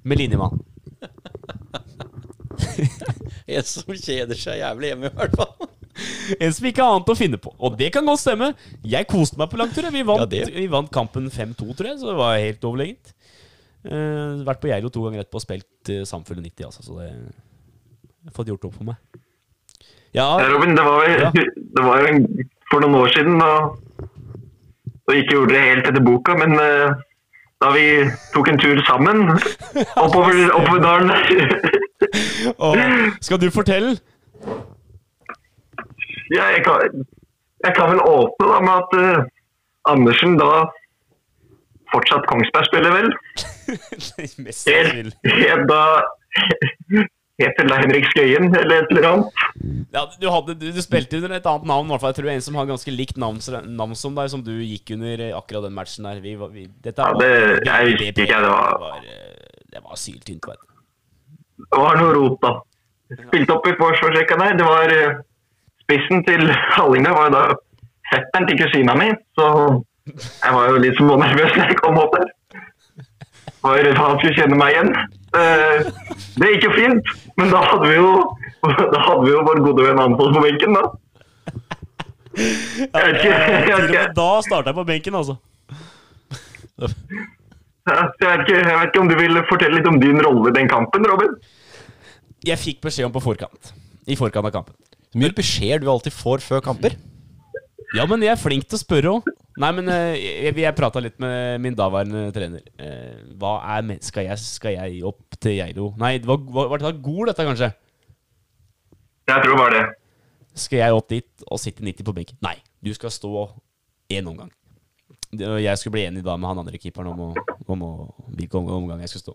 med 0.05 0.21
linjemann? 0.21 0.61
En 3.49 3.65
som 3.65 3.89
kjeder 3.97 4.37
seg 4.39 4.61
jævlig 4.61 4.93
hjemme, 4.93 5.11
i 5.11 5.21
hvert 5.21 5.37
fall. 5.41 5.55
En 6.39 6.53
som 6.55 6.67
ikke 6.69 6.85
har 6.85 6.95
annet 6.95 7.09
å 7.11 7.15
finne 7.19 7.39
på. 7.43 7.51
Og 7.59 7.75
det 7.79 7.89
kan 7.95 8.07
godt 8.07 8.21
stemme. 8.23 8.53
Jeg 8.87 9.09
koste 9.11 9.39
meg 9.41 9.49
på 9.51 9.59
langtur. 9.59 9.89
Vi 9.91 10.05
vant, 10.07 10.35
Ja, 10.37 10.45
vi 10.55 10.67
vant 10.71 10.93
kampen 10.95 11.27
5-2, 11.27 11.73
tror 11.75 11.89
jeg, 11.89 11.99
så 11.99 12.13
det 12.13 12.19
var 12.21 12.37
helt 12.39 12.67
overlegent. 12.69 13.15
Uh, 13.89 14.45
vært 14.47 14.61
på 14.63 14.71
Geilo 14.71 14.91
to 14.93 15.03
ganger 15.07 15.25
etterpå 15.25 15.41
og 15.41 15.43
spilt 15.43 15.91
uh, 15.95 16.05
Samfunnet 16.07 16.45
90, 16.51 16.69
altså, 16.69 16.85
så 16.85 16.99
det 16.99 17.09
jeg 17.09 18.29
har 18.29 18.35
fått 18.37 18.51
gjort 18.51 18.69
opp 18.69 18.75
for 18.77 18.89
meg. 18.91 19.19
Ja, 20.13 20.27
Ja, 20.43 20.49
Robin, 20.53 20.75
det 20.77 20.85
var, 20.85 21.05
Ja. 21.09 21.31
det 21.77 21.85
var 21.87 22.03
jo 22.03 22.47
for 22.71 22.85
noen 22.85 22.99
år 23.01 23.13
siden 23.15 23.39
da, 23.41 23.51
da 25.09 25.17
ikke 25.17 25.39
gjorde 25.39 25.55
det 25.55 25.67
helt 25.67 25.91
etter 25.91 26.05
boka, 26.05 26.35
men 26.39 26.59
uh, 26.59 26.99
da 27.63 27.71
vi 27.75 27.87
tok 28.35 28.53
en 28.53 28.61
tur 28.61 28.83
sammen 28.87 29.25
oppover, 30.05 30.43
oppover 30.55 30.83
dalen 30.85 31.15
og, 32.59 32.77
skal 33.21 33.41
du 33.43 33.49
fortelle? 33.51 33.97
ja, 36.37 36.45
jeg, 36.55 36.63
kan, 36.67 37.05
jeg 37.65 37.73
kan 37.77 37.91
vel 37.95 38.03
åpne 38.05 38.51
da 38.53 38.59
med 38.61 38.75
at 38.83 38.97
uh, 39.01 39.25
Andersen 39.93 40.37
da 40.41 40.51
fortsatt 41.93 42.27
Kongsberg 42.29 42.67
spiller 42.69 42.93
vel. 42.93 43.09
Helt, 44.69 45.15
helt 45.25 45.65
da 45.71 45.83
heter 47.39 47.65
vel 47.69 47.75
Henrik 47.79 48.07
Skøyen 48.11 48.49
eller 48.59 48.83
et 48.83 48.91
eller 48.93 49.07
annet. 49.09 49.43
Ja, 49.95 50.03
du, 50.21 50.27
hadde, 50.33 50.55
du, 50.61 50.67
du 50.75 50.81
spilte 50.85 51.21
under 51.21 51.37
et 51.39 51.47
annet 51.49 51.69
navn, 51.71 51.87
i 51.89 51.93
hvert 51.95 52.03
fall. 52.03 52.13
Jeg 52.13 52.19
tror 52.21 52.31
en 52.35 52.45
som 52.45 52.59
har 52.61 52.69
ganske 52.69 52.93
likt 52.95 53.17
navn, 53.21 53.39
navn 53.79 53.95
som 53.97 54.17
deg, 54.19 54.29
som 54.33 54.43
du 54.45 54.53
gikk 54.59 54.93
under 54.97 55.23
eh, 55.29 55.35
akkurat 55.39 55.65
den 55.69 55.77
matchen 55.77 56.09
der. 56.09 56.21
Vi, 56.25 56.35
vi, 56.55 56.67
dette 56.85 57.05
Ja, 57.07 57.15
det- 57.21 57.63
jeg 57.69 57.93
husker 57.93 58.09
ikke, 58.11 58.27
det 58.27 58.51
var- 58.53 58.75
Det 58.75 58.83
var, 58.85 58.99
eh, 59.07 59.63
det 59.77 59.85
var 59.85 60.01
syltynt, 60.01 60.49
vet 60.51 60.61
du. 60.65 60.67
Det 61.59 61.79
var 61.83 61.99
noe 62.01 62.15
rot, 62.17 62.39
da. 62.43 62.53
Spilte 63.27 63.55
opp 63.57 63.67
i 63.67 63.75
forsvarsrekka 63.79 64.37
der. 64.41 64.57
Det 64.61 64.67
var 64.69 64.93
eh, 64.95 65.19
Spissen 65.83 66.25
til 66.27 66.43
Hallingdal 66.77 67.15
var 67.17 67.29
jo 67.31 67.35
da 67.35 67.45
fetteren 68.13 68.49
til 68.49 68.59
kusina 68.61 68.95
mi, 68.99 69.07
så 69.39 69.47
jeg 70.09 70.53
var 70.55 70.69
jo 70.69 70.83
litt 70.83 70.99
smånervøs 71.01 71.55
når 71.57 71.71
jeg 71.73 71.79
kom 71.81 71.97
opp 72.03 72.15
der. 72.19 72.29
For 73.63 73.89
han 73.99 74.19
skulle 74.21 74.37
kjenne 74.37 74.59
meg 74.61 74.75
igjen. 74.77 74.93
Eh, 75.39 75.89
Det 76.39 76.51
gikk 76.53 76.69
jo 76.69 76.75
fint, 76.77 77.11
men 77.41 77.51
da 77.53 77.65
hadde 77.65 77.89
vi 77.89 77.97
jo, 77.97 78.13
da 78.95 79.01
hadde 79.09 79.25
vi 79.25 79.33
jo 79.33 79.43
vår 79.49 79.63
gode 79.65 79.89
venn 79.89 80.01
Anfoss 80.05 80.37
på 80.37 80.45
benken, 80.45 80.77
da. 80.77 80.85
Jeg 82.39 82.93
vet 82.93 83.17
ikke, 83.19 83.33
jeg 83.33 83.73
vet 83.73 83.89
ikke, 83.89 84.05
da 84.15 84.29
starta 84.47 84.71
jeg 84.71 84.79
på 84.79 84.87
benken, 84.93 85.19
altså. 85.19 85.39
jeg 87.89 88.29
vet 88.29 88.45
ikke, 88.45 88.59
jeg 88.59 88.79
vet 88.79 88.91
ikke 88.91 89.03
om 89.03 89.11
du 89.11 89.17
vil 89.19 89.41
fortelle 89.49 89.79
litt 89.79 89.89
om 89.91 89.99
din 90.03 90.21
rolle 90.25 90.51
i 90.51 90.57
den 90.57 90.71
kampen, 90.71 91.07
Robin? 91.09 91.35
Jeg 92.47 92.61
fikk 92.61 92.83
beskjed 92.85 93.09
om 93.09 93.15
på 93.15 93.23
forkant. 93.25 93.73
I 94.09 94.17
forkant 94.19 94.47
av 94.49 94.55
kampen. 94.55 94.77
Så 95.09 95.21
mye 95.21 95.35
beskjeder 95.37 95.83
du 95.85 95.91
alltid 95.93 96.15
får 96.15 96.45
før 96.45 96.63
kamper. 96.65 96.97
Ja, 97.97 98.05
men 98.05 98.21
jeg 98.21 98.35
er 98.35 98.41
flink 98.41 98.67
til 98.69 98.77
å 98.77 98.83
spørre 98.83 99.13
òg. 99.17 99.29
Nei, 99.59 99.71
men 99.75 99.89
eh, 99.91 100.19
jeg, 100.21 100.55
jeg 100.61 100.77
prata 100.77 101.01
litt 101.03 101.17
med 101.23 101.63
min 101.65 101.77
daværende 101.77 102.29
trener. 102.35 102.63
Eh, 102.79 103.23
hva 103.41 103.57
er 103.75 103.97
Skal 104.05 104.29
jeg, 104.29 104.39
skal 104.45 104.77
jeg 104.77 105.01
opp 105.09 105.39
til 105.41 105.57
Geilo? 105.59 105.93
Nei, 105.99 106.19
det 106.21 106.29
var, 106.29 106.43
var, 106.45 106.69
var 106.75 106.85
det 106.85 107.01
Gol, 107.03 107.25
dette, 107.27 107.47
kanskje? 107.49 107.73
Jeg 109.29 109.43
tror 109.43 109.55
det 109.55 109.61
var 109.61 109.75
det. 109.75 109.83
Skal 110.59 110.83
jeg 110.83 110.95
opp 110.95 111.09
dit 111.11 111.49
og 111.49 111.61
sitte 111.63 111.85
90 111.85 112.07
på 112.07 112.15
benken? 112.15 112.39
Nei, 112.45 112.57
du 112.85 112.93
skal 112.95 113.13
stå 113.15 113.49
én 114.13 114.29
omgang. 114.31 114.53
Jeg 115.37 115.77
skulle 115.77 115.97
bli 115.99 116.07
enig 116.09 116.23
da 116.25 116.39
med 116.41 116.49
han 116.49 116.63
andre 116.63 116.79
keeperen 116.81 117.11
om, 117.13 117.27
å, 117.29 117.57
om 117.69 117.83
å, 117.85 117.91
hvilken 118.39 118.71
omgang 118.73 119.03
jeg 119.05 119.13
skulle 119.13 119.27
stå. 119.27 119.35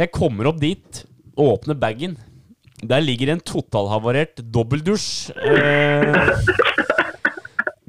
Jeg 0.00 0.12
kommer 0.14 0.48
opp 0.48 0.62
dit, 0.62 1.02
åpner 1.36 1.76
bagen. 1.80 2.16
Der 2.84 3.04
ligger 3.04 3.32
en 3.32 3.42
totalhavarert 3.44 4.40
dobbeldusj. 4.52 5.32
Eh, 5.36 6.40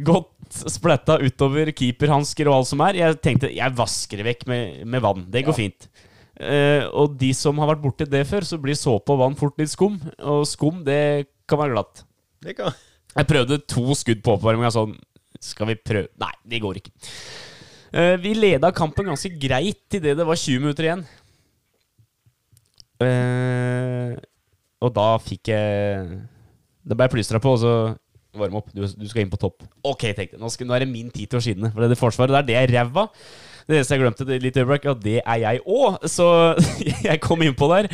godt 0.09 0.59
splatta 0.71 1.17
utover 1.23 1.71
keeperhansker 1.75 2.49
og 2.49 2.59
alt 2.59 2.71
som 2.71 2.83
er. 2.85 2.99
Jeg 2.99 3.19
tenkte 3.23 3.51
jeg 3.53 3.77
vasker 3.77 4.21
det 4.21 4.27
vekk 4.27 4.45
med, 4.51 4.83
med 4.87 5.03
vann. 5.03 5.25
Det 5.31 5.45
går 5.47 5.57
fint. 5.57 5.89
Eh, 6.37 6.83
og 6.91 7.15
de 7.19 7.31
som 7.35 7.57
har 7.63 7.71
vært 7.71 7.83
borti 7.83 8.07
det 8.11 8.25
før, 8.29 8.45
så 8.47 8.59
blir 8.61 8.77
såpe 8.77 9.15
og 9.15 9.23
vann 9.23 9.39
fort 9.39 9.57
litt 9.59 9.71
skum. 9.73 9.97
Og 10.19 10.43
skum, 10.49 10.83
det 10.87 11.29
kan 11.49 11.63
være 11.63 11.75
glatt. 11.75 12.03
Det 12.43 12.55
kan. 12.59 12.75
Jeg 13.17 13.29
prøvde 13.31 13.57
to 13.65 13.95
skudd 13.97 14.19
på 14.21 14.35
oppvarminga 14.35 14.69
sånn 14.73 14.93
Skal 15.43 15.71
vi 15.71 15.77
prøve 15.79 16.09
Nei, 16.21 16.33
det 16.47 16.61
går 16.63 16.79
ikke. 16.81 16.93
Uh, 17.93 18.15
vi 18.21 18.33
leda 18.35 18.71
kampen 18.75 19.07
ganske 19.07 19.31
greit 19.39 19.79
til 19.91 20.03
det 20.03 20.17
det 20.19 20.25
var 20.27 20.39
20 20.39 20.63
minutter 20.63 20.87
igjen. 20.87 21.05
Uh, 22.97 24.17
og 24.81 24.93
da 24.95 25.05
fikk 25.21 25.51
jeg 25.51 26.17
Da 26.81 26.95
ble 26.95 27.05
jeg 27.05 27.13
plystra 27.13 27.41
på, 27.41 27.53
og 27.53 27.61
så 27.61 27.73
varme 28.37 28.61
opp. 28.61 28.71
Du, 28.73 28.83
du 28.85 29.07
skal 29.09 29.23
inn 29.23 29.33
på 29.33 29.39
topp. 29.41 29.65
Ok, 29.85 30.07
tenkte 30.13 30.35
jeg. 30.35 30.41
Nå, 30.41 30.49
skal, 30.53 30.69
nå 30.69 30.75
er 30.77 30.85
det 30.85 30.91
min 30.91 31.09
tid 31.13 31.31
til 31.31 31.39
å 31.39 31.43
skinne. 31.43 31.71
For 31.73 31.83
det, 31.83 31.91
det 31.93 31.99
forsvaret 31.99 32.35
der, 32.37 32.47
det 32.47 32.57
er 32.59 32.73
ræva. 32.75 33.07
Det 33.67 33.75
eneste 33.79 33.97
jeg 33.97 34.03
glemte 34.03 34.27
det 34.27 34.37
litt 34.43 34.59
øyeblikk, 34.61 34.87
og 34.91 35.01
det 35.03 35.17
er 35.19 35.41
jeg 35.43 35.63
òg. 35.65 35.97
Så 36.11 36.27
jeg 37.09 37.23
kom 37.23 37.43
innpå 37.43 37.69
der. 37.73 37.89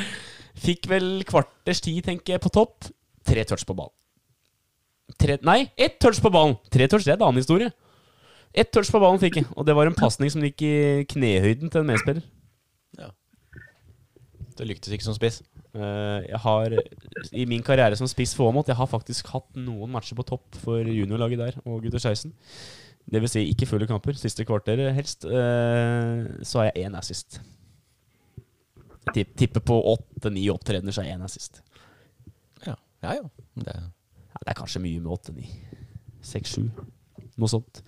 Fikk 0.64 0.90
vel 0.92 1.10
kvarters 1.28 1.82
tid, 1.82 2.04
tenker 2.06 2.36
jeg, 2.36 2.44
på 2.44 2.52
topp. 2.54 2.92
Tre 3.26 3.46
touch 3.48 3.66
på 3.66 3.76
ballen. 3.78 3.96
Tre, 5.20 5.38
nei, 5.46 5.66
ett 5.76 6.00
touch 6.02 6.22
på 6.24 6.32
ballen. 6.34 6.56
Tre 6.74 6.88
touch, 6.92 7.06
det 7.06 7.14
er 7.14 7.20
en 7.20 7.28
annen 7.28 7.42
historie. 7.42 7.72
Ett 8.54 8.72
touch 8.72 8.92
på 8.94 9.02
ballen 9.02 9.22
fikk 9.22 9.42
jeg, 9.42 9.50
og 9.58 9.66
det 9.68 9.76
var 9.76 9.90
en 9.90 9.98
pasning 9.98 10.32
som 10.32 10.44
gikk 10.46 10.64
i 10.66 10.76
knehøyden 11.10 11.72
til 11.74 11.82
en 11.82 11.90
medspiller. 11.90 12.26
Ja. 13.00 13.10
Det 14.58 14.68
lyktes 14.70 14.94
ikke 14.94 15.08
som 15.08 15.18
spiss. 15.18 15.42
Eh, 15.74 16.20
jeg 16.30 16.40
har 16.44 16.76
i 17.34 17.46
min 17.50 17.64
karriere 17.66 17.98
som 17.98 18.06
spiss 18.06 18.36
for 18.38 18.52
Åmot 18.52 18.68
Jeg 18.70 18.78
har 18.78 18.86
faktisk 18.86 19.32
hatt 19.34 19.48
noen 19.58 19.90
matcher 19.90 20.14
på 20.20 20.26
topp 20.30 20.60
for 20.62 20.86
juniorlaget 20.86 21.42
der 21.42 21.58
og 21.64 21.82
gutter 21.82 21.98
16. 21.98 22.30
Det 23.10 23.22
vil 23.24 23.32
si 23.32 23.48
ikke 23.50 23.68
fulle 23.68 23.90
kamper. 23.90 24.16
Siste 24.16 24.46
kvarteret 24.48 24.94
helst. 24.96 25.26
Eh, 25.26 26.46
så 26.46 26.62
har 26.62 26.70
jeg 26.70 26.86
én 26.86 26.98
assist. 26.98 27.42
Tipper 29.14 29.60
på 29.66 29.76
åtte-ni 29.92 30.46
opptredener, 30.54 30.94
så 30.96 31.04
er 31.04 31.18
én 31.18 31.26
assist. 31.26 31.60
Ja, 32.66 32.78
ja. 33.04 33.18
ja. 33.18 33.26
Det, 33.60 33.76
det 34.44 34.52
er 34.52 34.58
kanskje 34.60 34.82
mye 34.84 35.00
med 35.00 35.12
åtte-ni. 35.16 35.48
Seks-sju. 36.24 36.66
Noe 37.40 37.52
sånt. 37.52 37.80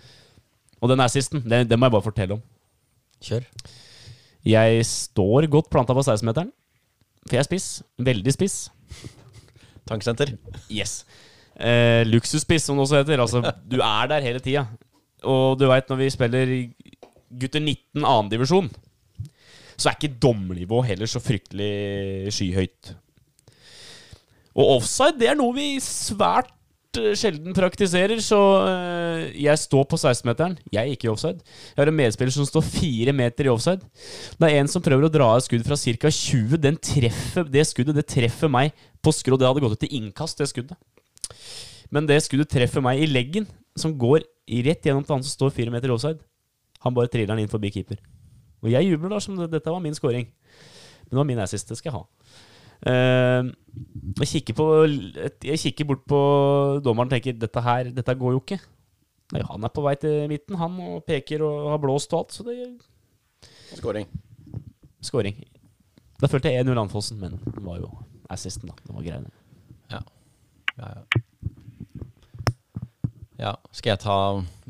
Og 0.79 0.91
den 0.91 1.03
assisten, 1.03 1.43
den, 1.43 1.67
den 1.67 1.79
må 1.79 1.89
jeg 1.89 1.95
bare 1.97 2.05
fortelle 2.05 2.37
om. 2.37 2.43
kjør. 3.23 3.43
Jeg 4.45 4.85
står 4.85 5.47
godt 5.51 5.71
planta 5.73 5.95
på 5.97 6.03
16-meteren. 6.05 6.51
For 7.25 7.35
jeg 7.35 7.41
er 7.41 7.47
spiss. 7.47 7.69
Veldig 7.97 8.33
spiss. 8.35 8.57
Tanksenter. 9.89 10.35
Yes. 10.69 11.03
Eh, 11.55 12.03
Luksusspiss, 12.07 12.67
som 12.67 12.77
det 12.77 12.85
også 12.85 13.01
heter. 13.01 13.21
Altså, 13.23 13.41
du 13.65 13.79
er 13.81 14.11
der 14.11 14.25
hele 14.25 14.39
tida. 14.43 14.67
Og 15.25 15.57
du 15.59 15.65
veit, 15.67 15.89
når 15.89 16.01
vi 16.03 16.11
spiller 16.13 16.51
gutter 17.35 17.63
19 17.63 18.05
annendivisjon, 18.05 18.69
så 19.75 19.89
er 19.89 19.97
ikke 19.97 20.19
dommernivået 20.21 20.91
heller 20.93 21.09
så 21.09 21.19
fryktelig 21.19 22.31
skyhøyt. 22.35 22.93
Og 24.55 24.77
offside, 24.77 25.17
det 25.19 25.27
er 25.31 25.37
noe 25.37 25.51
vi 25.55 25.75
svært 25.83 26.51
eh, 26.99 27.11
sjelden 27.19 27.55
praktiserer, 27.55 28.21
så 28.23 28.39
eh, 28.69 29.25
jeg 29.43 29.59
står 29.59 29.83
på 29.91 29.99
16-meteren. 29.99 30.55
Jeg 30.71 30.79
er 30.81 30.95
ikke 30.95 31.09
i 31.09 31.11
offside. 31.11 31.43
Jeg 31.73 31.81
har 31.81 31.91
en 31.91 31.97
medspiller 31.97 32.31
som 32.35 32.47
står 32.47 32.63
fire 32.67 33.15
meter 33.15 33.49
i 33.49 33.51
offside. 33.51 33.83
Det 34.39 34.47
er 34.47 34.61
en 34.61 34.71
som 34.71 34.83
prøver 34.85 35.09
å 35.09 35.11
dra 35.11 35.27
et 35.35 35.47
skudd 35.47 35.67
fra 35.67 35.79
ca. 35.79 36.13
20. 36.19 36.55
Den 36.63 36.79
treffer, 36.79 37.49
det 37.51 37.67
skuddet 37.67 37.99
det 37.99 38.07
treffer 38.15 38.51
meg 38.51 38.71
på 39.03 39.13
skrå. 39.15 39.39
Det 39.39 39.49
hadde 39.49 39.65
gått 39.65 39.75
ut 39.75 39.83
til 39.83 39.99
innkast, 39.99 40.39
det 40.39 40.47
skuddet. 40.53 40.79
Men 41.91 42.07
det 42.07 42.21
skuddet 42.23 42.49
treffer 42.51 42.83
meg 42.83 43.03
i 43.03 43.11
leggen, 43.11 43.49
som 43.75 43.93
går 43.99 44.23
rett 44.65 44.87
gjennom 44.87 45.03
til 45.03 45.17
han 45.17 45.25
som 45.25 45.35
står 45.35 45.53
fire 45.57 45.73
meter 45.73 45.91
i 45.91 45.95
offside. 45.95 46.23
Han 46.85 46.95
bare 46.95 47.11
triller 47.11 47.33
den 47.33 47.43
inn 47.43 47.51
forbi 47.51 47.73
keeper. 47.75 47.99
Og 48.63 48.71
jeg 48.71 48.87
jubler 48.87 49.11
da 49.11 49.19
som 49.21 49.37
dette 49.37 49.71
var 49.71 49.83
min 49.83 49.95
scoring. 49.97 50.29
Men 51.05 51.11
det 51.11 51.19
var 51.19 51.27
min 51.27 51.41
assist, 51.43 51.67
det 51.69 51.77
skal 51.77 51.91
jeg 51.91 51.99
ha. 51.99 52.05
Eh, 52.84 53.51
jeg, 54.21 54.30
kikker 54.32 54.57
på, 54.57 54.65
jeg 55.45 55.61
kikker 55.61 55.88
bort 55.89 56.03
på 56.09 56.19
dommeren 56.86 57.09
og 57.09 57.15
tenker 57.15 57.38
dette 57.39 57.63
her, 57.63 57.91
dette 57.95 58.17
går 58.19 58.36
jo 58.36 58.41
ikke. 58.43 58.59
Nei, 59.34 59.41
han 59.47 59.65
er 59.65 59.73
på 59.73 59.84
vei 59.86 59.95
til 59.97 60.28
midten, 60.30 60.57
han, 60.61 60.78
og 60.86 61.05
peker 61.07 61.41
og 61.45 61.71
har 61.73 61.82
blåst 61.82 62.13
og 62.13 62.26
alt, 62.26 62.36
så 62.36 62.45
det 62.45 62.59
Skåring. 63.76 64.05
Skåring. 65.03 65.39
Da 66.21 66.30
følte 66.32 66.51
jeg 66.51 66.63
1-0 66.63 66.80
Anfossen, 66.80 67.19
men 67.19 67.39
det 67.43 67.63
var 67.65 67.82
jo 67.82 67.89
assisten, 68.32 68.69
da. 68.69 68.78
Det 68.86 68.95
var 68.95 69.05
greiene. 69.05 69.32
Ja. 69.91 70.01
Ja, 70.78 70.91
ja. 70.93 71.21
ja. 73.41 73.53
Skal 73.76 73.95
jeg 73.95 74.03
ta 74.05 74.17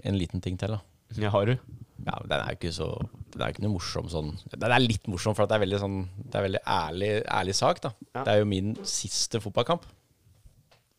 en 0.04 0.18
liten 0.20 0.42
ting 0.42 0.58
til, 0.60 0.78
da? 0.78 0.80
Ja, 1.20 1.30
har 1.36 1.52
du? 1.52 1.58
Ja, 2.06 2.20
Den 2.22 2.38
er 2.38 2.52
jo 2.54 2.58
ikke 2.60 2.74
så 2.76 2.88
Den 3.34 3.42
er 3.42 3.50
jo 3.50 3.56
ikke 3.56 3.64
noe 3.66 3.74
morsom 3.74 4.10
sånn 4.14 4.28
Den 4.54 4.70
er 4.70 4.84
litt 4.84 5.08
morsom, 5.10 5.34
for 5.34 5.46
at 5.46 5.52
det 5.52 5.58
er 5.58 5.64
veldig 5.64 5.80
sånn 5.82 5.98
Det 6.22 6.38
er 6.38 6.46
veldig 6.46 6.62
ærlig, 6.70 7.12
ærlig 7.40 7.56
sak, 7.58 7.82
da. 7.82 7.94
Ja. 8.12 8.22
Det 8.22 8.36
er 8.36 8.42
jo 8.42 8.50
min 8.50 8.76
siste 8.86 9.42
fotballkamp. 9.42 9.88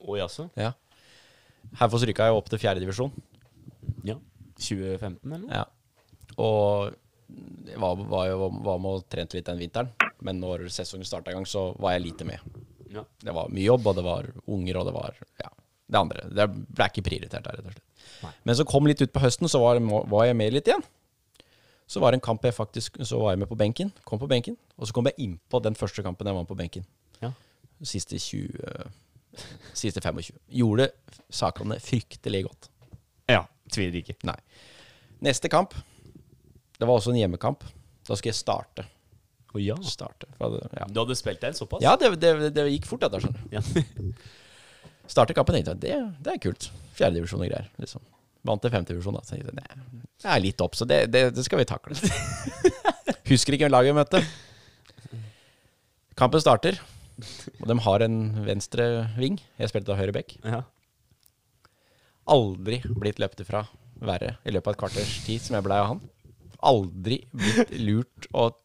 Å 0.07 0.19
jaså? 0.19 0.49
Ja. 0.59 0.73
Herfoss 1.81 2.05
rykka 2.07 2.29
jo 2.31 2.39
opp 2.41 2.51
til 2.51 2.61
fjerdedivisjon. 2.63 3.15
Ja. 4.07 4.19
2015, 4.59 5.19
eller 5.27 5.43
noe? 5.43 5.63
Ja. 5.63 5.65
Og 6.43 6.95
jeg 7.67 7.81
var, 7.83 8.03
var 8.09 8.29
jo 8.31 8.51
var 8.65 8.79
med 8.83 9.01
og 9.01 9.07
trente 9.11 9.39
litt 9.39 9.49
den 9.49 9.61
vinteren, 9.61 9.91
men 10.25 10.39
når 10.41 10.69
sesongen 10.73 11.09
starta 11.09 11.33
i 11.33 11.37
gang, 11.37 11.47
så 11.49 11.69
var 11.83 11.97
jeg 11.97 12.07
lite 12.07 12.29
med. 12.29 12.59
Ja. 12.93 13.03
Det 13.23 13.35
var 13.35 13.51
mye 13.53 13.67
jobb, 13.67 13.89
og 13.91 13.99
det 13.99 14.05
var 14.07 14.29
unger, 14.47 14.79
og 14.81 14.89
det 14.89 14.95
var 14.95 15.19
ja, 15.43 15.51
det 15.91 16.01
andre. 16.01 16.27
Det 16.39 16.47
ble 16.53 16.89
ikke 16.93 17.07
prioritert 17.09 17.49
der, 17.49 17.59
rett 17.59 17.67
og 17.67 17.75
slett. 17.75 17.83
Nei. 18.23 18.33
Men 18.49 18.59
så 18.59 18.67
kom 18.69 18.87
litt 18.89 19.03
utpå 19.03 19.23
høsten, 19.25 19.51
så 19.51 19.61
var, 19.61 19.81
var 19.83 20.29
jeg 20.29 20.39
med 20.39 20.55
litt 20.55 20.71
igjen. 20.71 20.85
Så 21.87 22.01
var 22.03 22.11
det 22.11 22.19
en 22.19 22.25
kamp 22.27 22.43
jeg 22.43 22.55
faktisk 22.55 22.97
Så 23.07 23.19
var 23.21 23.31
jeg 23.31 23.39
med 23.39 23.49
på 23.49 23.55
benken. 23.57 23.93
Kom 24.05 24.19
på 24.19 24.27
benken. 24.27 24.57
Og 24.77 24.89
så 24.89 24.93
kom 24.97 25.07
jeg 25.07 25.15
innpå 25.23 25.61
den 25.63 25.75
første 25.79 26.03
kampen 26.03 26.27
jeg 26.27 26.35
var 26.35 26.43
med 26.43 26.49
på 26.51 26.57
benken. 26.59 26.85
Ja. 27.23 27.31
Siste 27.87 28.19
20 28.19 28.91
Siste 29.77 30.01
25. 30.01 30.33
Gjorde 30.49 30.89
sakene 31.31 31.79
fryktelig 31.81 32.45
godt. 32.49 32.69
ja. 33.29 33.45
Tviler 33.71 33.99
ikke. 33.99 34.15
Nei. 34.23 34.37
Neste 35.27 35.49
kamp 35.51 35.73
Det 36.79 36.87
var 36.87 36.95
også 37.01 37.11
en 37.11 37.17
hjemmekamp. 37.19 37.65
Da 38.07 38.15
skal 38.15 38.31
jeg 38.31 38.37
starte. 38.39 38.85
Å 39.55 39.59
ja. 39.63 39.75
Starte. 39.83 40.27
Det- 40.39 40.69
Ja, 40.79 40.87
Du 40.87 41.01
hadde 41.01 41.17
spilt 41.17 41.41
den 41.41 41.55
såpass? 41.55 41.83
ja 41.83 41.97
det, 41.97 42.13
det, 42.21 42.53
det 42.55 42.67
gikk 42.71 42.87
fort, 42.87 43.01
dette. 43.01 43.19
skjønner 43.21 43.43
du. 43.43 43.57
Ja. 43.57 44.13
Starte 45.11 45.35
kampen 45.35 45.55
tenkte 45.55 45.75
jeg 45.75 45.81
det, 45.81 45.97
det 46.25 46.33
er 46.35 46.39
kult. 46.43 46.69
Fjerdedivisjon 46.99 47.43
og 47.43 47.49
greier. 47.51 47.69
liksom 47.79 48.03
Vant 48.47 48.63
til 48.63 48.73
femtedivisjon, 48.73 49.17
da. 49.19 49.23
Så 49.27 49.39
jeg 49.39 49.55
nei, 49.57 49.67
det 50.23 50.33
er 50.33 50.43
litt 50.43 50.63
opp, 50.63 50.77
så 50.79 50.87
det, 50.89 51.07
det, 51.13 51.29
det 51.37 51.45
skal 51.47 51.61
vi 51.61 51.69
takle. 51.69 51.97
Husker 53.31 53.57
ikke 53.57 53.67
hvem 53.67 53.75
laget 53.75 53.93
vi 53.93 53.99
møtte. 53.99 54.23
Kampen 56.17 56.43
starter. 56.43 56.79
Og 57.61 57.67
de 57.71 57.77
har 57.87 58.05
en 58.05 58.19
venstre 58.47 58.87
ving. 59.17 59.39
Jeg 59.61 59.73
spilte 59.73 59.91
da 59.91 59.99
høyre 59.99 60.15
bekk. 60.17 60.37
Ja. 60.45 60.63
Aldri 62.33 62.81
blitt 62.99 63.21
løpt 63.23 63.43
ifra 63.45 63.65
verre 64.03 64.37
i 64.45 64.53
løpet 64.53 64.69
av 64.69 64.75
et 64.75 64.81
kvarters 64.83 65.13
tid 65.25 65.43
som 65.45 65.57
jeg 65.57 65.67
blei 65.67 65.81
av 65.81 65.91
han. 65.95 66.03
Aldri 66.67 67.21
blitt 67.33 67.75
lurt 67.81 68.29
og 68.33 68.57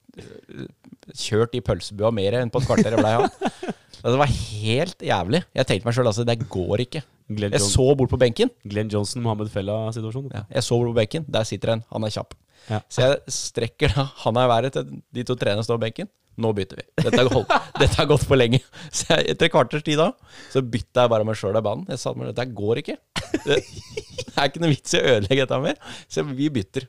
kjørt 1.15 1.55
i 1.57 1.61
pølsebua 1.65 2.11
mer 2.15 2.37
enn 2.39 2.51
på 2.51 2.61
et 2.61 2.67
kvarter 2.69 2.95
jeg 2.95 3.01
blei 3.01 3.13
han. 3.15 3.73
Det 4.01 4.17
var 4.17 4.31
helt 4.31 5.03
jævlig. 5.05 5.43
Jeg 5.55 5.69
tenkte 5.69 5.87
meg 5.87 5.97
sjøl 5.97 6.09
altså, 6.09 6.25
det 6.27 6.37
går 6.51 6.85
ikke. 6.87 7.03
Glenn, 7.31 7.53
Jeg 7.53 7.63
så 7.63 7.85
bort 7.95 8.11
på 8.11 8.19
benken. 8.19 8.49
Glenn 8.67 8.89
Johnson, 8.91 9.21
Mohammed 9.23 9.51
Fella-situasjonen. 9.53 10.31
Ja, 10.35 10.41
jeg 10.57 10.65
så 10.67 10.79
bort 10.79 10.91
på 10.91 10.97
benken. 10.97 11.27
Der 11.31 11.45
sitter 11.47 11.75
en. 11.75 11.83
Han 11.93 12.07
er 12.07 12.13
kjapp. 12.13 12.33
Ja. 12.69 12.81
Så 12.91 13.05
jeg 13.05 13.35
strekker 13.35 13.93
da 13.95 14.07
handa 14.23 14.43
i 14.45 14.49
været 14.51 14.75
til 14.75 14.89
de 15.15 15.23
to 15.27 15.37
trenerne 15.39 15.65
står 15.65 15.79
på 15.79 15.85
benken. 15.85 16.09
Nå 16.41 16.51
bytter 16.55 16.81
vi. 16.81 16.85
Dette 17.05 17.97
har 17.97 18.09
gått, 18.09 18.25
for 18.25 18.39
lenge. 18.39 18.61
Så 18.89 19.11
jeg, 19.13 19.33
etter 19.33 19.47
et 19.47 19.53
kvarters 19.53 19.85
tid 19.85 19.99
da, 19.99 20.11
så 20.51 20.63
bytta 20.63 21.05
jeg 21.05 21.13
bare 21.13 21.27
meg 21.27 21.37
sjøl 21.39 21.57
av 21.59 21.65
banen. 21.65 21.87
Jeg 21.91 22.01
sa 22.01 22.13
at 22.13 22.21
dette 22.31 22.47
går 22.57 22.81
ikke. 22.83 22.97
Det, 23.45 23.57
det 23.59 24.35
er 24.35 24.47
ikke 24.49 24.63
noe 24.63 24.71
vits 24.71 24.95
i 24.95 25.01
å 25.01 25.15
ødelegge 25.15 25.45
dette 25.45 25.61
mer. 25.63 25.97
Så 26.11 26.25
vi 26.27 26.49
bytter. 26.53 26.87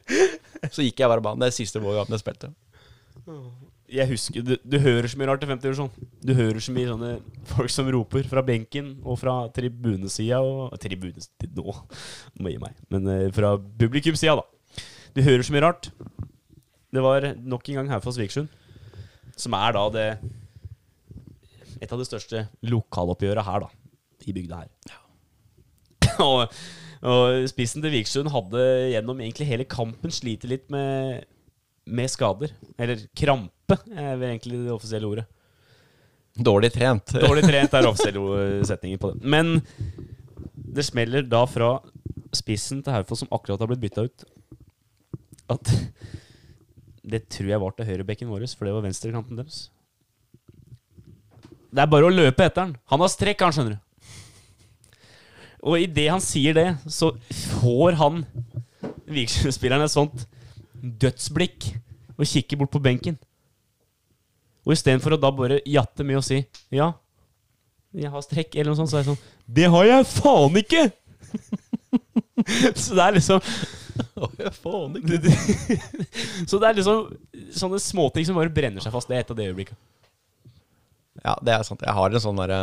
Så 0.71 0.87
gikk 0.87 1.03
jeg 1.03 1.11
bare 1.11 1.23
av 1.23 1.27
banen. 1.27 1.43
Det 1.43 1.51
er 1.51 1.59
siste 1.59 1.83
målkampen 1.83 2.17
jeg 2.17 2.23
spilte. 2.25 2.53
Jeg 3.93 4.09
husker, 4.09 4.45
du, 4.45 4.55
du 4.57 4.79
hører 4.81 5.07
så 5.11 5.19
mye 5.21 5.29
rart 5.29 5.43
i 5.45 5.49
50-divisjon. 5.51 5.91
Du 6.25 6.33
hører 6.35 6.63
så 6.65 6.73
mye 6.75 6.89
sånne 6.89 7.11
folk 7.51 7.73
som 7.73 7.91
roper 7.93 8.27
fra 8.29 8.43
benken 8.47 8.95
og 9.05 9.19
fra 9.21 9.35
tribunesida 9.55 10.41
og 10.41 10.73
Tribunesida 10.81 11.51
nå, 11.59 11.75
må 12.41 12.53
gi 12.55 12.61
meg. 12.63 12.79
Men 12.93 13.11
uh, 13.11 13.27
fra 13.37 13.55
publikumsida, 13.61 14.39
da. 14.41 14.85
Du 15.13 15.21
hører 15.23 15.45
så 15.45 15.55
mye 15.55 15.65
rart. 15.67 15.91
Det 16.93 17.03
var 17.05 17.29
nok 17.37 17.69
en 17.69 17.81
gang 17.81 17.91
Haufoss 17.93 18.19
Vikersund, 18.21 18.49
som 19.37 19.55
er 19.57 19.77
da 19.77 19.85
det 19.93 20.07
Et 21.83 21.91
av 21.91 21.99
de 21.99 22.07
største 22.07 22.45
lokaloppgjøra 22.63 23.43
her, 23.43 23.65
da. 23.67 23.69
I 24.23 24.35
bygda 24.37 24.63
her. 24.63 24.99
og, 26.29 26.57
og 27.03 27.49
spissen 27.51 27.83
til 27.83 27.93
Vikersund 27.97 28.31
hadde 28.31 28.65
gjennom 28.93 29.21
egentlig 29.21 29.49
hele 29.51 29.67
kampen 29.69 30.15
slitt 30.15 30.47
litt 30.49 30.69
med 30.71 31.27
med 31.85 32.11
skader. 32.11 32.53
Eller 32.79 33.07
krampe, 33.17 33.79
er 33.91 34.21
egentlig 34.29 34.63
det 34.65 34.75
offisielle 34.75 35.09
ordet. 35.09 35.27
Dårlig 36.33 36.73
trent. 36.73 37.15
Dårlig 37.21 37.45
trent 37.51 37.75
er 37.77 37.89
offisielle 37.89 38.65
setninger 38.69 39.01
på 39.03 39.13
det. 39.13 39.23
Men 39.25 39.61
det 40.55 40.87
smeller 40.89 41.27
da 41.29 41.45
fra 41.51 41.75
spissen 42.33 42.81
til 42.85 42.95
Haufoss, 42.95 43.25
som 43.25 43.33
akkurat 43.35 43.61
har 43.61 43.69
blitt 43.69 43.83
bytta 43.83 44.07
ut, 44.09 44.25
at 45.53 45.73
det 47.03 47.27
tror 47.35 47.51
jeg 47.51 47.61
var 47.61 47.75
til 47.77 47.89
høyrebekken 47.89 48.31
vår, 48.31 48.47
for 48.57 48.69
det 48.69 48.75
var 48.77 48.85
venstrekanten 48.87 49.37
deres. 49.41 49.67
Det 51.73 51.83
er 51.83 51.91
bare 51.91 52.09
å 52.09 52.13
løpe 52.13 52.45
etter 52.45 52.67
han. 52.67 52.77
Han 52.93 53.03
har 53.03 53.11
strekk, 53.13 53.43
han, 53.43 53.55
skjønner 53.57 53.77
du. 53.77 53.89
Og 55.63 55.83
idet 55.85 56.09
han 56.11 56.23
sier 56.23 56.57
det, 56.57 56.69
så 56.91 57.13
får 57.61 57.99
han 58.01 58.25
Vikersund-spilleren 59.13 59.85
et 59.85 59.93
sånt 59.93 60.25
dødsblikk 60.83 61.69
og 62.19 62.27
kikker 62.29 62.59
bort 62.61 62.73
på 62.75 62.83
benken. 62.83 63.19
Og 64.67 64.75
istedenfor 64.77 65.17
å 65.17 65.21
da 65.21 65.31
bare 65.35 65.63
jatte 65.67 66.05
med 66.07 66.21
å 66.21 66.25
si 66.25 66.43
ja, 66.75 66.93
jeg 67.93 68.09
har 68.09 68.25
strekk, 68.25 68.55
eller 68.57 68.73
noe 68.73 68.81
sånt, 68.81 68.91
så 68.93 68.99
er 68.99 69.03
jeg 69.03 69.11
sånn 69.11 69.55
Det 69.59 69.69
har 69.75 69.89
jeg 69.89 70.09
faen 70.09 70.59
ikke! 70.63 70.85
så 72.83 72.97
det 72.97 73.05
er 73.05 73.17
liksom 73.19 73.41
Faen, 74.63 74.95
det, 74.97 75.33
Så 76.49 76.59
det 76.61 76.69
er 76.71 76.79
liksom 76.79 77.11
sånne 77.53 77.81
småting 77.83 78.25
som 78.25 78.39
bare 78.39 78.53
brenner 78.55 78.81
seg 78.81 78.95
fast. 78.95 79.11
Det 79.11 79.19
er 79.19 79.25
et 79.25 79.33
av 79.35 79.37
det 79.37 79.49
øyeblikket. 79.51 79.77
Ja, 81.21 81.35
det 81.45 81.53
er 81.53 81.67
sant. 81.67 81.85
Jeg 81.85 81.93
har 81.99 82.15
en 82.15 82.25
sånn 82.25 82.41
derre 82.41 82.61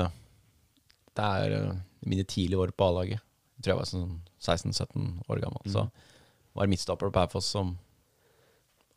Det 1.15 1.27
er 1.27 1.53
eh, 1.59 1.77
mine 2.09 2.25
tidlige 2.25 2.63
år 2.63 2.73
på 2.73 2.87
A-laget. 2.87 3.21
Jeg 3.59 3.65
tror 3.65 3.73
jeg 3.73 3.79
var 3.81 3.91
sånn 3.91 4.17
16-17 4.41 5.05
år 5.29 5.43
gammel. 5.43 5.69
Så 5.69 5.85
var 5.85 6.65
det 6.65 6.73
midtstopper 6.73 7.13
på 7.13 7.21
Haufoss 7.21 7.51
som 7.53 7.75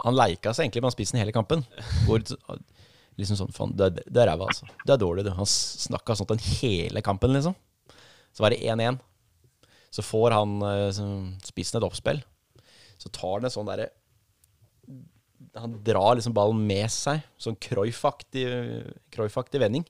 Han 0.01 0.17
leika 0.17 0.55
seg 0.55 0.67
egentlig 0.67 0.83
med 0.83 0.95
spissen 0.95 1.21
hele 1.21 1.35
kampen. 1.37 1.63
Hvor 2.07 2.23
liksom 3.21 3.39
sånn 3.39 3.53
Faen, 3.55 3.75
du 3.77 3.85
er, 3.87 4.01
du 4.03 4.21
er 4.21 4.31
ræva, 4.33 4.49
altså. 4.49 4.67
Du 4.87 4.93
er 4.95 5.01
dårlig, 5.01 5.27
du. 5.29 5.33
Han 5.37 5.49
snakka 5.49 6.17
sånn 6.19 6.31
den 6.33 6.43
hele 6.59 7.03
kampen, 7.05 7.35
liksom. 7.37 7.55
Så 8.33 8.43
var 8.43 8.55
det 8.55 8.63
1-1. 8.65 8.99
Så 9.93 10.03
får 10.03 10.33
han 10.33 10.55
eh, 10.65 10.89
sånn- 10.97 11.35
spissen 11.45 11.79
et 11.79 11.85
oppspill. 11.87 12.23
Så 12.97 13.13
tar 13.13 13.37
han 13.37 13.49
en 13.49 13.53
sånn 13.53 13.69
derre 13.69 13.91
han 15.59 15.75
drar 15.85 16.15
liksom 16.17 16.33
ballen 16.33 16.63
med 16.67 16.89
seg. 16.89 17.21
Sånn 17.37 17.59
Cruyff-aktig 17.61 19.61
vending. 19.61 19.85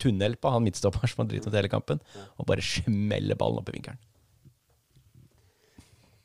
Tunnel 0.00 0.36
på 0.38 0.52
han 0.52 0.62
midtstopperen 0.62 1.10
som 1.10 1.24
har 1.24 1.30
dritt 1.32 1.48
ut 1.48 1.56
hele 1.56 1.70
kampen. 1.72 1.98
Og 2.38 2.46
bare 2.46 2.62
smeller 2.62 3.34
ballen 3.40 3.58
opp 3.58 3.72
i 3.72 3.74
vinkelen. 3.74 3.98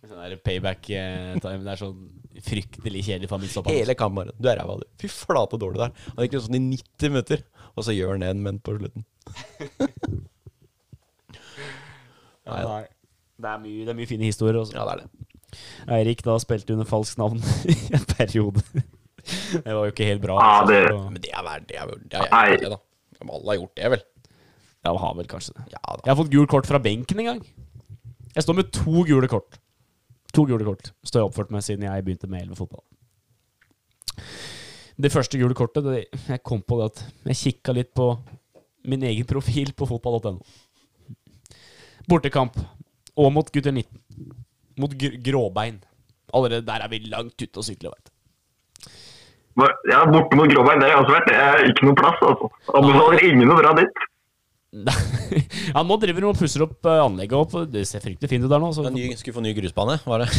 Sånn 0.05 0.21
der 0.21 0.37
payback-time. 0.45 1.63
Det 1.65 1.73
er 1.73 1.81
sånn 1.81 2.03
fryktelig 2.43 3.03
kjedelig 3.05 3.29
for. 3.29 3.39
Hele 3.69 3.95
kammeret. 3.95 4.35
Du 4.39 4.49
er 4.49 4.57
ræva, 4.59 4.75
du. 4.81 4.87
Fy 5.01 5.07
flate 5.11 5.59
dårlig 5.61 5.79
der. 5.83 5.91
Han 6.15 6.25
gikk 6.25 6.39
sånn 6.41 6.57
i 6.57 6.63
90 6.75 7.09
minutter, 7.13 7.43
og 7.75 7.83
så 7.87 7.95
gjør 7.95 8.15
han 8.17 8.23
en 8.23 8.43
menn 8.43 8.59
på 8.59 8.75
slutten. 8.79 9.05
Ja. 12.45 12.83
Det 13.41 13.49
er 13.49 13.57
mye, 13.59 13.83
det 13.85 13.89
er 13.91 13.97
mye 13.97 14.07
fine 14.09 14.27
historier. 14.29 14.59
Også. 14.61 14.75
Ja, 14.77 14.83
det 14.85 14.93
er 14.93 14.99
det. 15.01 15.59
Eirik 15.97 16.21
da 16.25 16.35
spilte 16.39 16.75
under 16.75 16.87
falskt 16.87 17.17
navn 17.19 17.39
i 17.71 17.75
en 17.95 18.05
periode. 18.11 18.61
Det 18.75 19.63
var 19.65 19.87
jo 19.87 19.91
ikke 19.93 20.05
helt 20.07 20.21
bra. 20.23 20.35
Ja, 20.37 20.65
det- 20.69 20.83
Så- 20.91 21.09
Men 21.09 21.21
det 21.21 21.31
er 21.33 21.43
verdt 21.47 21.67
det. 21.67 21.75
Er, 21.81 21.85
det 21.87 22.21
er 22.21 22.57
det, 22.61 22.69
da. 22.75 22.77
Alle 23.25 23.49
har 23.49 23.57
gjort 23.57 23.75
det, 23.75 23.89
vel. 23.95 24.03
Ja, 24.85 24.93
har 25.01 25.15
vel 25.17 25.25
kanskje 25.27 25.53
det. 25.57 25.65
Ja 25.73 25.81
da. 25.89 26.01
Jeg 26.05 26.11
har 26.13 26.19
fått 26.23 26.31
gult 26.31 26.49
kort 26.51 26.67
fra 26.69 26.77
benken 26.79 27.19
en 27.19 27.25
gang. 27.31 27.41
Jeg 28.35 28.43
står 28.45 28.55
med 28.59 28.71
to 28.75 29.03
gule 29.07 29.27
kort. 29.31 29.57
To 30.35 30.45
gule 30.47 30.67
kort 30.67 30.91
står 31.05 31.21
jeg 31.21 31.29
oppført 31.29 31.53
med 31.55 31.63
siden 31.63 31.87
jeg 31.87 32.05
begynte 32.05 32.29
med 32.31 32.45
11 32.45 32.59
fotball. 32.59 32.83
Det 34.95 35.11
første 35.11 35.39
gule 35.39 35.55
kortet 35.55 35.83
det, 35.83 36.05
Jeg 36.27 36.43
kom 36.43 36.61
på 36.63 36.79
det 36.79 36.85
at 36.91 37.03
jeg 37.31 37.41
kikka 37.41 37.75
litt 37.75 37.93
på 37.95 38.13
min 38.87 39.03
egen 39.03 39.27
profil 39.27 39.73
på 39.75 39.87
fotball.no. 39.89 40.39
Bortekamp. 42.07 42.57
Og 43.15 43.31
mot 43.31 43.47
gutter 43.51 43.71
19. 43.71 44.35
Mot 44.77 44.91
gr 44.91 45.15
gråbein. 45.23 45.79
Allerede 46.35 46.67
der 46.67 46.83
er 46.83 46.91
vi 46.91 46.99
langt 47.07 47.39
ute 47.39 47.61
å 47.61 47.63
sykle, 47.63 47.91
veit 47.93 48.09
du. 48.09 48.11
Ja, 49.87 50.01
borte 50.11 50.35
mot 50.35 50.51
Gråbein, 50.51 50.81
det 50.81 50.89
har 50.89 50.97
jeg 50.97 51.03
også 51.03 51.13
vært. 51.15 51.29
Det 51.29 51.35
er 51.39 51.69
ikke 51.69 51.85
noe 51.87 51.95
plass, 51.95 52.23
altså. 52.27 52.49
Anbefaler 52.75 53.23
ingen 53.23 53.53
å 53.53 53.55
dra 53.61 53.71
dit. 53.77 54.01
Ja, 54.75 55.83
nå 55.87 55.97
driver 56.01 56.25
de 56.25 56.29
og 56.29 56.39
pusser 56.39 56.63
opp 56.65 56.87
eh, 56.89 57.01
anlegget 57.03 57.37
opp. 57.37 57.55
Det 57.71 57.85
ser 57.87 58.03
fryktelig 58.03 58.31
fint 58.31 58.45
ut 58.45 58.51
der 58.51 58.61
nå. 58.61 58.71
Ny, 58.91 59.07
skulle 59.19 59.37
få 59.37 59.43
ny 59.45 59.53
grusbane, 59.57 59.97
var 60.05 60.25
det? 60.25 60.29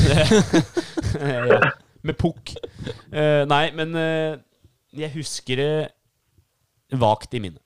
ja, 1.50 1.60
med 2.06 2.18
pukk. 2.20 2.56
Uh, 3.10 3.46
nei, 3.48 3.64
men 3.76 3.96
uh, 3.96 4.36
jeg 4.96 5.14
husker 5.16 5.62
det 5.62 6.98
vagt 7.00 7.34
i 7.34 7.42
minnet. 7.42 7.62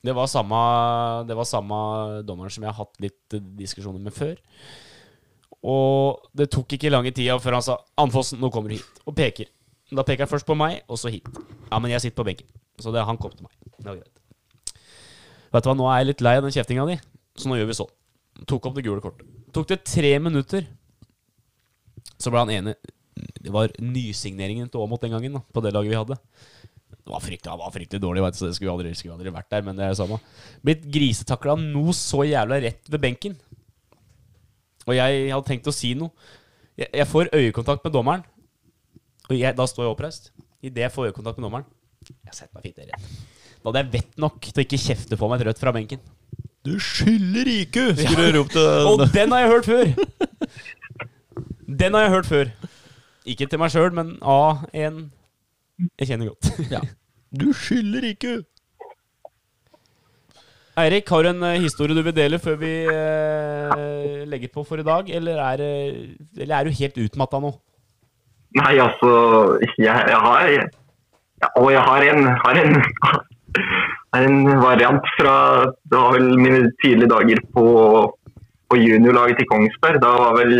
Det 0.00 0.14
var 0.16 0.30
samme 0.32 0.56
Det 1.28 1.34
var 1.36 1.44
samme 1.44 1.78
dommeren 2.24 2.52
som 2.52 2.64
jeg 2.64 2.72
har 2.72 2.78
hatt 2.86 3.02
litt 3.04 3.34
diskusjoner 3.58 4.00
med 4.00 4.14
før. 4.16 4.38
Og 5.60 6.30
det 6.32 6.48
tok 6.54 6.76
ikke 6.76 6.92
lange 6.92 7.12
tida 7.12 7.36
før 7.36 7.58
han 7.58 7.66
sa 7.66 7.76
'Anfossen, 8.00 8.40
nå 8.40 8.48
kommer 8.48 8.72
du 8.72 8.78
hit', 8.78 9.02
og 9.04 9.16
peker. 9.16 9.50
Da 9.92 10.06
peker 10.06 10.24
han 10.24 10.30
først 10.30 10.46
på 10.48 10.56
meg, 10.56 10.80
og 10.88 10.96
så 10.96 11.12
hit. 11.12 11.28
Ja, 11.68 11.78
men 11.78 11.90
jeg 11.90 12.00
sitter 12.00 12.22
på 12.22 12.28
benken. 12.30 12.48
Så 12.80 12.94
det, 12.94 13.04
han 13.04 13.18
kom 13.20 13.34
til 13.34 13.44
meg. 13.44 13.52
Det 13.76 13.86
var 13.90 14.00
greit. 14.00 14.19
Vet 15.50 15.64
du 15.64 15.70
hva, 15.70 15.76
nå 15.78 15.88
er 15.90 16.00
jeg 16.00 16.10
litt 16.12 16.24
lei 16.24 16.36
av 16.38 16.46
den 16.46 16.54
kjeftinga 16.54 16.86
di, 16.88 16.96
så 17.38 17.50
nå 17.50 17.58
gjør 17.58 17.70
vi 17.70 17.78
sånn. 17.80 17.92
Tok 18.48 18.70
opp 18.70 18.76
det 18.78 18.84
gule 18.86 19.02
kortet. 19.02 19.28
Tok 19.54 19.68
det 19.72 19.80
tre 19.88 20.12
minutter, 20.22 20.66
så 22.20 22.30
ble 22.32 22.44
han 22.44 22.52
enig. 22.54 22.76
Det 23.40 23.52
var 23.52 23.72
nysigneringen 23.82 24.70
til 24.70 24.80
Aamodt 24.80 25.02
den 25.04 25.14
gangen, 25.16 25.38
da, 25.38 25.42
på 25.42 25.62
det 25.64 25.72
laget 25.74 25.92
vi 25.92 25.98
hadde. 25.98 26.18
Det 27.00 27.10
var 27.10 27.22
fryktelig, 27.24 27.50
han 27.50 27.60
var 27.60 27.72
fryktelig 27.74 28.02
dårlig, 28.02 28.22
vet 28.22 28.36
du, 28.36 28.38
så 28.38 28.48
det 28.48 28.56
skulle 28.56 28.74
aldri, 28.76 28.92
skulle 28.94 29.16
aldri 29.16 29.32
vært 29.34 29.50
der, 29.50 29.64
men 29.66 29.78
det 29.78 29.86
er 29.86 29.94
det 29.94 29.98
samme. 29.98 30.20
Blitt 30.66 30.84
grisetakla 30.94 31.56
noe 31.58 31.94
så 31.96 32.22
jævla 32.28 32.60
rett 32.62 32.92
ved 32.92 33.02
benken. 33.02 33.34
Og 34.86 34.94
jeg 34.96 35.26
hadde 35.32 35.48
tenkt 35.48 35.68
å 35.70 35.74
si 35.74 35.92
noe. 35.98 36.14
Jeg, 36.78 36.88
jeg 37.02 37.08
får 37.10 37.32
øyekontakt 37.34 37.84
med 37.86 37.94
dommeren, 37.96 38.22
og 39.28 39.34
jeg, 39.36 39.56
da 39.58 39.66
står 39.68 39.86
jeg 39.86 39.96
oppreist. 39.96 40.30
Idet 40.62 40.86
jeg 40.86 40.92
får 40.94 41.10
øyekontakt 41.10 41.38
med 41.40 41.46
dommeren 41.46 41.64
Jeg 42.26 42.34
setter 42.36 42.56
meg 42.56 42.66
fint 42.66 42.80
der 42.80 42.90
igjen. 42.90 43.04
Da 43.60 43.68
hadde 43.68 43.82
jeg 43.84 43.92
vett 43.92 44.20
nok 44.20 44.40
til 44.46 44.62
å 44.62 44.64
ikke 44.64 44.80
kjefte 44.80 45.18
på 45.20 45.28
meg 45.28 45.40
et 45.42 45.50
rødt 45.50 45.60
fra 45.60 45.72
benken. 45.76 46.00
Du 46.64 46.74
skylder 46.80 47.48
ikke! 47.52 47.86
Skulle 47.98 48.30
du 48.32 48.38
ropt 48.40 48.56
Og 48.90 49.04
den 49.12 49.32
har 49.32 49.44
jeg 49.44 49.52
hørt 49.52 49.68
før! 49.68 49.90
Den 51.80 51.96
har 51.96 52.06
jeg 52.06 52.14
hørt 52.16 52.28
før. 52.28 52.52
Ikke 53.28 53.46
til 53.48 53.60
meg 53.60 53.72
sjøl, 53.72 53.92
men 53.96 54.14
av 54.24 54.64
en 54.76 55.10
jeg 56.00 56.10
kjenner 56.12 56.32
godt. 56.32 56.52
Ja. 56.72 56.84
Du 57.30 57.52
skylder 57.54 58.02
ikke! 58.08 58.40
Eirik, 60.80 61.06
har 61.12 61.22
du 61.22 61.28
en 61.30 61.44
eh, 61.46 61.60
historie 61.62 61.94
du 61.94 62.00
vil 62.02 62.14
dele 62.16 62.40
før 62.42 62.56
vi 62.58 62.70
eh, 62.90 64.24
legger 64.26 64.50
på 64.50 64.64
for 64.66 64.82
i 64.82 64.86
dag? 64.86 65.06
Eller 65.14 65.38
er, 65.44 65.62
eller 66.34 66.54
er 66.56 66.66
du 66.66 66.74
helt 66.74 66.98
utmatta 67.04 67.38
nå? 67.42 67.52
Nei, 68.58 68.72
altså 68.82 69.10
Jeg, 69.78 69.94
jeg 69.94 70.18
har 70.24 70.48
ja, 70.50 71.50
Og 71.60 71.68
jeg 71.70 71.84
har 71.86 72.06
en, 72.10 72.26
har 72.42 72.58
en 72.64 72.74
en 74.16 74.36
variant 74.60 75.06
fra 75.18 75.34
Det 75.90 75.96
var 75.96 76.16
vel 76.16 76.38
mine 76.38 76.70
tidlige 76.82 77.10
dager 77.10 77.40
på, 77.54 77.64
på 78.70 78.78
juniorlaget 78.78 79.40
til 79.40 79.50
Kongsberg. 79.50 80.00
Da 80.02 80.14
var 80.24 80.38
vel 80.38 80.54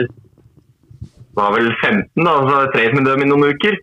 var 1.38 1.54
vel 1.54 1.70
15, 1.78 2.24
da, 2.26 2.32
så 2.46 2.58
jeg 2.64 2.72
trent 2.74 2.98
med 2.98 3.06
dem 3.06 3.22
i 3.24 3.30
noen 3.30 3.54
uker. 3.54 3.78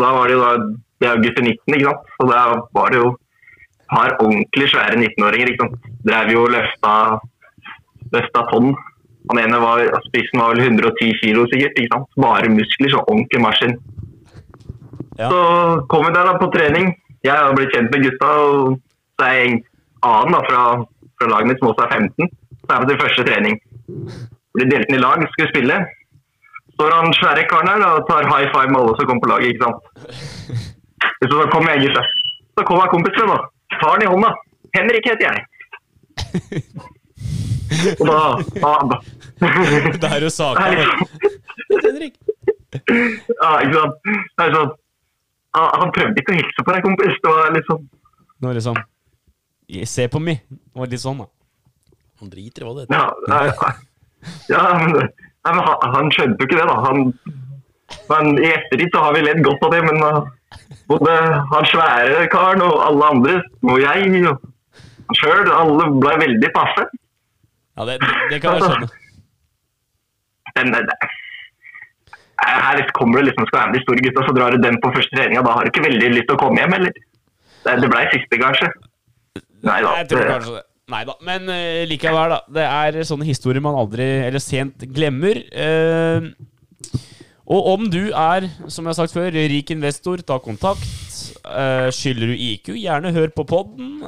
Da 0.00 0.12
var 0.16 0.28
det 0.28 0.36
jo 0.36 0.44
da 0.44 0.52
det 1.00 1.08
er 1.08 1.22
gutter 1.24 1.44
19, 1.46 1.74
ikke 1.74 1.88
sant. 1.88 2.08
Så 2.18 2.26
da 2.28 2.40
var 2.76 2.92
det 2.92 3.00
jo 3.00 3.08
et 3.10 3.86
par 3.88 4.16
ordentlig 4.20 4.66
svære 4.68 4.98
19-åringer. 5.00 5.48
ikke 5.48 5.64
sant. 5.64 5.88
Drev 6.04 6.32
jo 6.34 6.42
og 6.44 6.52
løfta, 6.54 6.92
løfta 8.16 8.42
tonn. 8.50 8.74
Han 9.30 9.40
ene 9.40 9.60
var, 9.62 9.80
spissen 10.08 10.42
var 10.42 10.52
vel 10.52 10.60
110 10.66 11.14
kilo 11.22 11.46
sikkert. 11.48 11.80
ikke 11.80 11.94
sant? 11.94 12.10
Bare 12.20 12.52
muskler, 12.52 12.92
så 12.92 13.00
ordentlig 13.06 13.40
maskin. 13.46 13.78
Ja. 15.16 15.28
Så 15.32 15.40
kom 15.88 16.04
vi 16.04 16.12
der 16.12 16.28
da 16.28 16.36
på 16.40 16.50
trening. 16.52 16.92
Jeg 17.26 17.36
har 17.36 17.54
blitt 17.56 17.72
kjent 17.74 17.92
med 17.92 18.04
gutta, 18.06 18.28
og 18.48 18.78
så 19.18 19.26
er 19.26 19.34
jeg 19.36 19.48
en 19.50 19.62
annen 20.08 20.36
da, 20.36 20.40
fra, 20.48 20.62
fra 21.20 21.30
laget 21.32 21.50
mitt 21.50 21.60
som 21.60 21.70
også 21.70 21.86
er 21.86 21.94
15. 21.96 22.30
Så 22.60 22.68
er 22.68 22.76
jeg 22.76 22.82
på 22.82 22.90
til 22.90 23.00
første 23.04 23.26
trening. 23.28 23.58
Blir 24.56 24.70
delt 24.70 24.88
inn 24.88 24.98
i 24.98 25.02
lag, 25.02 25.24
skal 25.34 25.50
spille. 25.52 25.78
Står 26.74 26.96
han 26.96 27.16
svære 27.18 27.44
karen 27.50 27.68
her 27.68 27.84
og 27.90 28.06
tar 28.08 28.28
high 28.30 28.48
five 28.54 28.72
med 28.72 28.80
alle 28.80 28.96
som 28.96 29.08
kommer 29.10 29.24
på 29.26 29.32
laget, 29.34 29.52
ikke 29.52 29.64
sant. 29.66 29.80
Så 31.30 31.48
kommer 31.52 31.74
jeg, 31.74 31.88
gutta. 31.88 32.02
Så 32.56 32.64
kommer 32.68 32.92
kompisen 32.92 33.28
min, 33.28 33.36
og 33.36 33.48
Tar 33.80 33.92
han 33.94 34.02
i 34.02 34.08
hånda. 34.12 34.30
Henrik 34.76 35.04
heter 35.06 35.24
jeg. 35.28 35.38
Og 38.00 38.06
da, 38.08 38.20
da, 38.64 38.72
da. 38.90 38.96
Det 40.02 40.10
er 40.10 40.24
jo 40.26 40.30
saka. 40.34 40.66
liksom 41.70 41.86
Henrik. 41.86 42.18
Ja, 43.42 43.50
ikke 43.62 43.76
sant. 43.76 43.94
Det 44.36 44.46
er 44.46 44.56
sånn 44.56 44.72
han, 45.56 45.68
han 45.82 45.92
prøvde 45.94 46.22
ikke 46.22 46.34
å 46.34 46.38
hilse 46.38 46.64
på 46.64 46.74
deg, 46.74 46.86
kompis. 46.86 47.18
Det 47.22 47.34
var 47.34 47.54
litt 47.56 47.68
sånn 47.70 47.86
Nå 48.40 48.54
liksom 48.56 48.78
Se 49.86 50.08
på 50.10 50.18
meg. 50.22 50.40
Det 50.50 50.80
var 50.80 50.90
litt 50.90 51.02
sånn, 51.02 51.20
da. 51.22 51.28
Han 52.20 52.30
driter 52.32 52.64
i 52.64 52.66
hva 52.66 52.72
det 52.74 52.82
heter. 52.84 52.96
Ja, 52.96 53.04
nei, 53.30 53.68
ja 54.50 54.62
men, 54.80 54.96
nei, 54.98 55.52
men 55.54 55.60
han, 55.62 55.84
han 55.94 56.10
skjønte 56.12 56.42
jo 56.42 56.48
ikke 56.48 56.58
det, 56.58 56.66
da. 56.66 56.74
Han, 56.88 57.04
men 58.10 58.40
I 58.42 58.48
ettertid 58.50 58.90
så 58.92 59.04
har 59.04 59.14
vi 59.14 59.22
ledd 59.24 59.44
godt 59.46 59.62
av 59.68 59.76
det, 59.76 59.80
men 59.86 60.02
uh, 60.02 60.26
både 60.90 61.14
han 61.52 61.68
svære 61.70 62.26
karen 62.34 62.64
og 62.66 62.82
alle 62.88 63.12
andre, 63.14 63.36
og 63.62 63.78
jeg 63.80 64.24
og 64.24 64.42
han 64.42 65.20
sjøl, 65.20 65.52
alle 65.54 65.86
ble 66.02 66.16
veldig 66.24 66.50
passe. 66.56 66.88
Ja, 67.78 67.86
det, 67.88 68.00
det 68.32 68.42
kan 68.42 68.58
jeg 68.58 68.66
skjønne. 68.66 68.90
Men 70.58 70.74
det, 70.74 70.82
det, 70.90 71.09
her 72.40 72.82
kommer 72.96 73.20
du 73.20 73.28
liksom 73.28 73.46
skal 73.48 73.60
være 73.60 73.70
med 73.70 73.78
de 73.78 73.84
store 73.84 74.04
gutta, 74.06 74.24
så 74.26 74.34
drar 74.36 74.54
du 74.54 74.62
den 74.64 74.78
på 74.82 74.92
første 74.94 75.16
treninga. 75.16 75.44
Da 75.46 75.56
har 75.56 75.66
du 75.66 75.72
ikke 75.72 75.86
veldig 75.86 76.10
lyst 76.16 76.28
til 76.30 76.38
å 76.38 76.40
komme 76.40 76.62
hjem, 76.62 76.76
eller? 76.78 76.94
Det, 77.60 77.76
det 77.82 77.90
ble 77.92 78.02
siste, 78.14 78.40
kanskje. 78.40 78.70
Nei 79.68 79.78
da. 79.84 79.94
Jeg 80.00 80.10
tror 80.12 80.28
kanskje 80.34 80.56
det. 80.58 80.64
Nei 80.90 81.04
da, 81.06 81.14
men 81.22 81.46
uh, 81.46 81.82
likevel, 81.86 82.32
da. 82.34 82.40
Det 82.50 82.64
er 82.66 83.04
sånne 83.06 83.28
historier 83.28 83.62
man 83.62 83.78
aldri, 83.78 84.08
eller 84.26 84.42
sent, 84.42 84.88
glemmer. 84.96 85.38
Uh, 85.54 86.32
og 87.50 87.68
om 87.74 87.86
du 87.90 88.02
er, 88.08 88.46
som 88.70 88.86
jeg 88.86 88.92
har 88.92 88.98
sagt 88.98 89.14
før, 89.14 89.30
rik 89.34 89.70
investor, 89.74 90.22
ta 90.26 90.40
kontakt. 90.42 90.86
Uh, 91.44 91.90
skylder 91.94 92.32
du 92.32 92.42
IQ, 92.48 92.74
gjerne 92.78 93.14
hør 93.14 93.30
på 93.36 93.46
podden. 93.52 94.00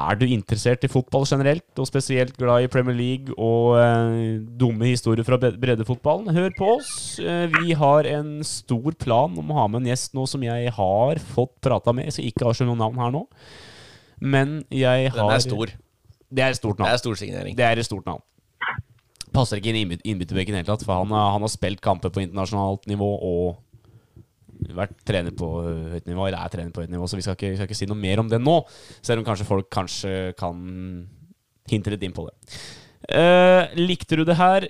Er 0.00 0.16
du 0.20 0.24
interessert 0.26 0.84
i 0.86 0.88
fotball 0.90 1.24
generelt, 1.28 1.66
og 1.78 1.86
spesielt 1.88 2.36
glad 2.38 2.64
i 2.64 2.70
Premier 2.72 2.96
League 2.96 3.34
og 3.36 3.76
eh, 3.80 4.38
dumme 4.60 4.88
historier 4.88 5.24
fra 5.26 5.36
breddefotballen, 5.40 6.30
hør 6.36 6.50
på 6.58 6.68
oss. 6.78 6.92
Eh, 7.20 7.46
vi 7.60 7.72
har 7.76 8.08
en 8.10 8.38
stor 8.46 8.96
plan 9.00 9.36
om 9.38 9.50
å 9.52 9.58
ha 9.60 9.66
med 9.68 9.82
en 9.82 9.90
gjest 9.92 10.14
nå 10.16 10.26
som 10.30 10.42
jeg 10.46 10.72
har 10.76 11.20
fått 11.34 11.56
prata 11.64 11.92
med. 11.96 12.08
Jeg 12.08 12.16
skal 12.18 12.30
ikke 12.32 12.48
avsløre 12.52 12.70
noen 12.72 12.82
navn 12.86 13.00
her 13.04 13.14
nå. 13.18 13.24
Men 14.20 14.58
jeg 14.70 15.10
har 15.14 15.20
Den 15.20 15.36
er 15.36 15.44
stor. 15.44 15.72
Det 16.30 16.42
er 16.44 16.52
et 16.54 16.60
stort 16.60 16.78
navn. 16.78 16.86
Det 16.90 16.94
er 16.94 17.02
stor 17.04 17.14
signering. 17.18 17.56
Det 17.58 17.64
er 17.66 17.78
et 17.80 17.86
stort 17.88 18.06
navn. 18.06 18.22
Passer 19.34 19.60
ikke 19.60 19.70
inn 19.70 19.76
i 19.78 19.84
innbyt- 19.86 20.04
innbytterbenken 20.10 20.54
i 20.54 20.58
det 20.58 20.64
hele 20.64 20.72
tatt, 20.76 20.84
for 20.86 21.00
han, 21.04 21.10
har- 21.14 21.32
han 21.36 21.44
har 21.46 21.50
spilt 21.52 21.80
kamper 21.84 22.10
på 22.10 22.22
internasjonalt 22.24 22.86
nivå 22.90 23.08
og 23.22 23.58
vært 24.76 24.96
trener 25.06 25.34
på 25.36 25.48
høyt 25.94 26.08
nivå, 26.08 26.26
eller 26.26 26.38
er 26.40 26.52
trener 26.52 26.74
på 26.74 26.84
høyt 26.84 26.92
nivå, 26.92 27.08
så 27.08 27.18
vi 27.18 27.24
skal 27.24 27.38
ikke, 27.38 27.54
skal 27.56 27.68
ikke 27.68 27.78
si 27.78 27.88
noe 27.90 28.00
mer 28.00 28.22
om 28.22 28.30
det 28.30 28.40
nå. 28.42 28.56
Selv 29.00 29.22
om 29.22 29.26
kanskje 29.26 29.48
folk 29.48 29.70
kanskje 29.72 30.14
kan 30.40 30.60
hinte 31.70 31.92
litt 31.94 32.06
inn 32.06 32.16
på 32.16 32.26
det. 32.28 32.56
Uh, 33.10 33.70
likte 33.78 34.18
du 34.18 34.24
det 34.28 34.38
her? 34.38 34.68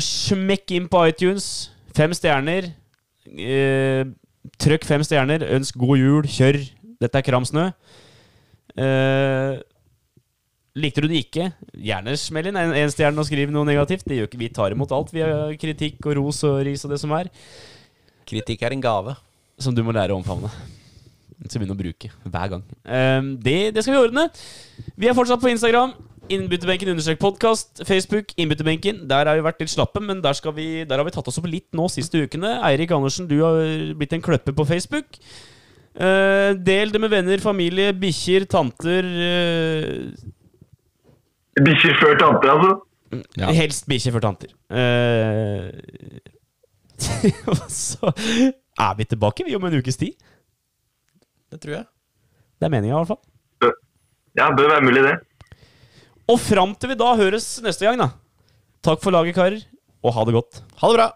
Smekk 0.00 0.76
inn 0.78 0.88
på 0.90 1.04
iTunes. 1.10 1.70
Fem 1.96 2.14
stjerner. 2.16 2.70
Uh, 3.30 4.08
trykk 4.62 4.86
fem 4.88 5.04
stjerner. 5.06 5.44
Ønsk 5.58 5.78
god 5.80 6.00
jul. 6.00 6.30
Kjør. 6.30 6.62
Dette 7.00 7.20
er 7.20 7.26
Kramsnø. 7.26 7.70
Uh, 8.78 9.60
Likte 10.78 11.02
du 11.02 11.08
det 11.10 11.24
ikke? 11.24 11.48
Gjerne 11.74 12.12
smell 12.20 12.46
inn 12.46 12.58
en, 12.58 12.72
en 12.78 12.92
stjerne 12.92 13.18
og 13.18 13.26
skriv 13.26 13.50
noe 13.50 13.66
negativt. 13.66 14.06
Det 14.06 14.20
gjør 14.20 14.28
ikke 14.28 14.42
Vi 14.44 14.50
tar 14.54 14.74
imot 14.74 14.92
alt. 14.94 15.10
Vi 15.14 15.24
har 15.24 15.56
kritikk 15.58 16.06
og 16.06 16.14
ros 16.20 16.44
og 16.46 16.60
ris 16.66 16.84
og 16.86 16.94
det 16.94 17.00
som 17.02 17.14
er. 17.16 17.30
Kritikk 18.30 18.62
er 18.62 18.76
en 18.76 18.84
gave. 18.84 19.16
Som 19.60 19.74
du 19.76 19.82
må 19.84 19.92
lære 19.92 20.14
å 20.14 20.20
omfavne. 20.20 20.48
Som 21.48 21.60
begynne 21.60 21.74
å 21.74 21.78
bruke 21.80 22.10
hver 22.22 22.52
gang. 22.52 22.62
Um, 22.84 23.34
det, 23.42 23.74
det 23.74 23.82
skal 23.82 23.96
vi 23.96 24.04
ordne. 24.06 24.28
Vi 24.96 25.08
er 25.10 25.16
fortsatt 25.16 25.42
på 25.42 25.50
Instagram. 25.50 25.96
Innbytterbenken 26.30 26.92
understrek 26.92 27.18
podkast. 27.20 27.82
Facebook 27.88 28.30
Innbytterbenken. 28.38 29.02
Der 29.10 29.26
har 29.26 29.38
vi 29.38 29.44
vært 29.44 29.62
litt 29.64 29.72
slappe, 29.72 30.02
men 30.04 30.20
der, 30.22 30.36
skal 30.38 30.54
vi, 30.54 30.68
der 30.86 31.00
har 31.00 31.08
vi 31.08 31.14
tatt 31.16 31.26
oss 31.32 31.40
opp 31.40 31.48
litt 31.50 31.66
nå 31.76 31.88
siste 31.90 32.22
ukene. 32.22 32.54
Eirik 32.68 32.92
Andersen, 32.94 33.26
du 33.30 33.40
har 33.42 33.58
blitt 33.98 34.14
en 34.14 34.22
kløpper 34.24 34.54
på 34.56 34.68
Facebook. 34.68 35.18
Uh, 35.98 36.54
del 36.54 36.92
det 36.94 37.00
med 37.02 37.10
venner, 37.12 37.42
familie, 37.42 37.90
bikkjer, 37.98 38.46
tanter. 38.52 39.08
uh... 39.10 40.28
Bikkjer 41.60 41.98
før 41.98 42.14
tanter, 42.20 42.52
altså. 42.54 42.76
Ja. 43.40 43.50
Helst 43.56 43.88
bikkjer 43.90 44.14
før 44.14 44.28
tanter. 44.28 44.54
Og 47.50 47.64
så 47.82 48.12
er 48.12 48.94
vi 48.98 49.06
tilbake, 49.08 49.46
vi, 49.46 49.56
om 49.56 49.66
en 49.68 49.78
ukes 49.80 49.98
tid. 50.00 50.16
Det 51.50 51.60
tror 51.62 51.80
jeg. 51.80 51.86
Det 52.60 52.68
er 52.68 52.72
meninga, 52.72 52.94
i 52.94 53.00
hvert 53.00 53.12
fall. 53.14 53.74
Ja, 54.38 54.50
bør 54.54 54.70
være 54.70 54.84
mulig, 54.86 55.02
det. 55.06 55.16
Og 56.30 56.38
fram 56.38 56.76
til 56.78 56.92
vi 56.92 56.98
da 57.00 57.14
høres 57.18 57.46
neste 57.64 57.88
gang, 57.88 57.98
da. 57.98 58.10
Takk 58.86 59.02
for 59.02 59.12
laget, 59.14 59.34
karer, 59.36 59.64
og 60.04 60.14
ha 60.16 60.24
det 60.28 60.36
godt. 60.36 60.62
Ha 60.80 60.92
det 60.92 61.00
bra! 61.00 61.08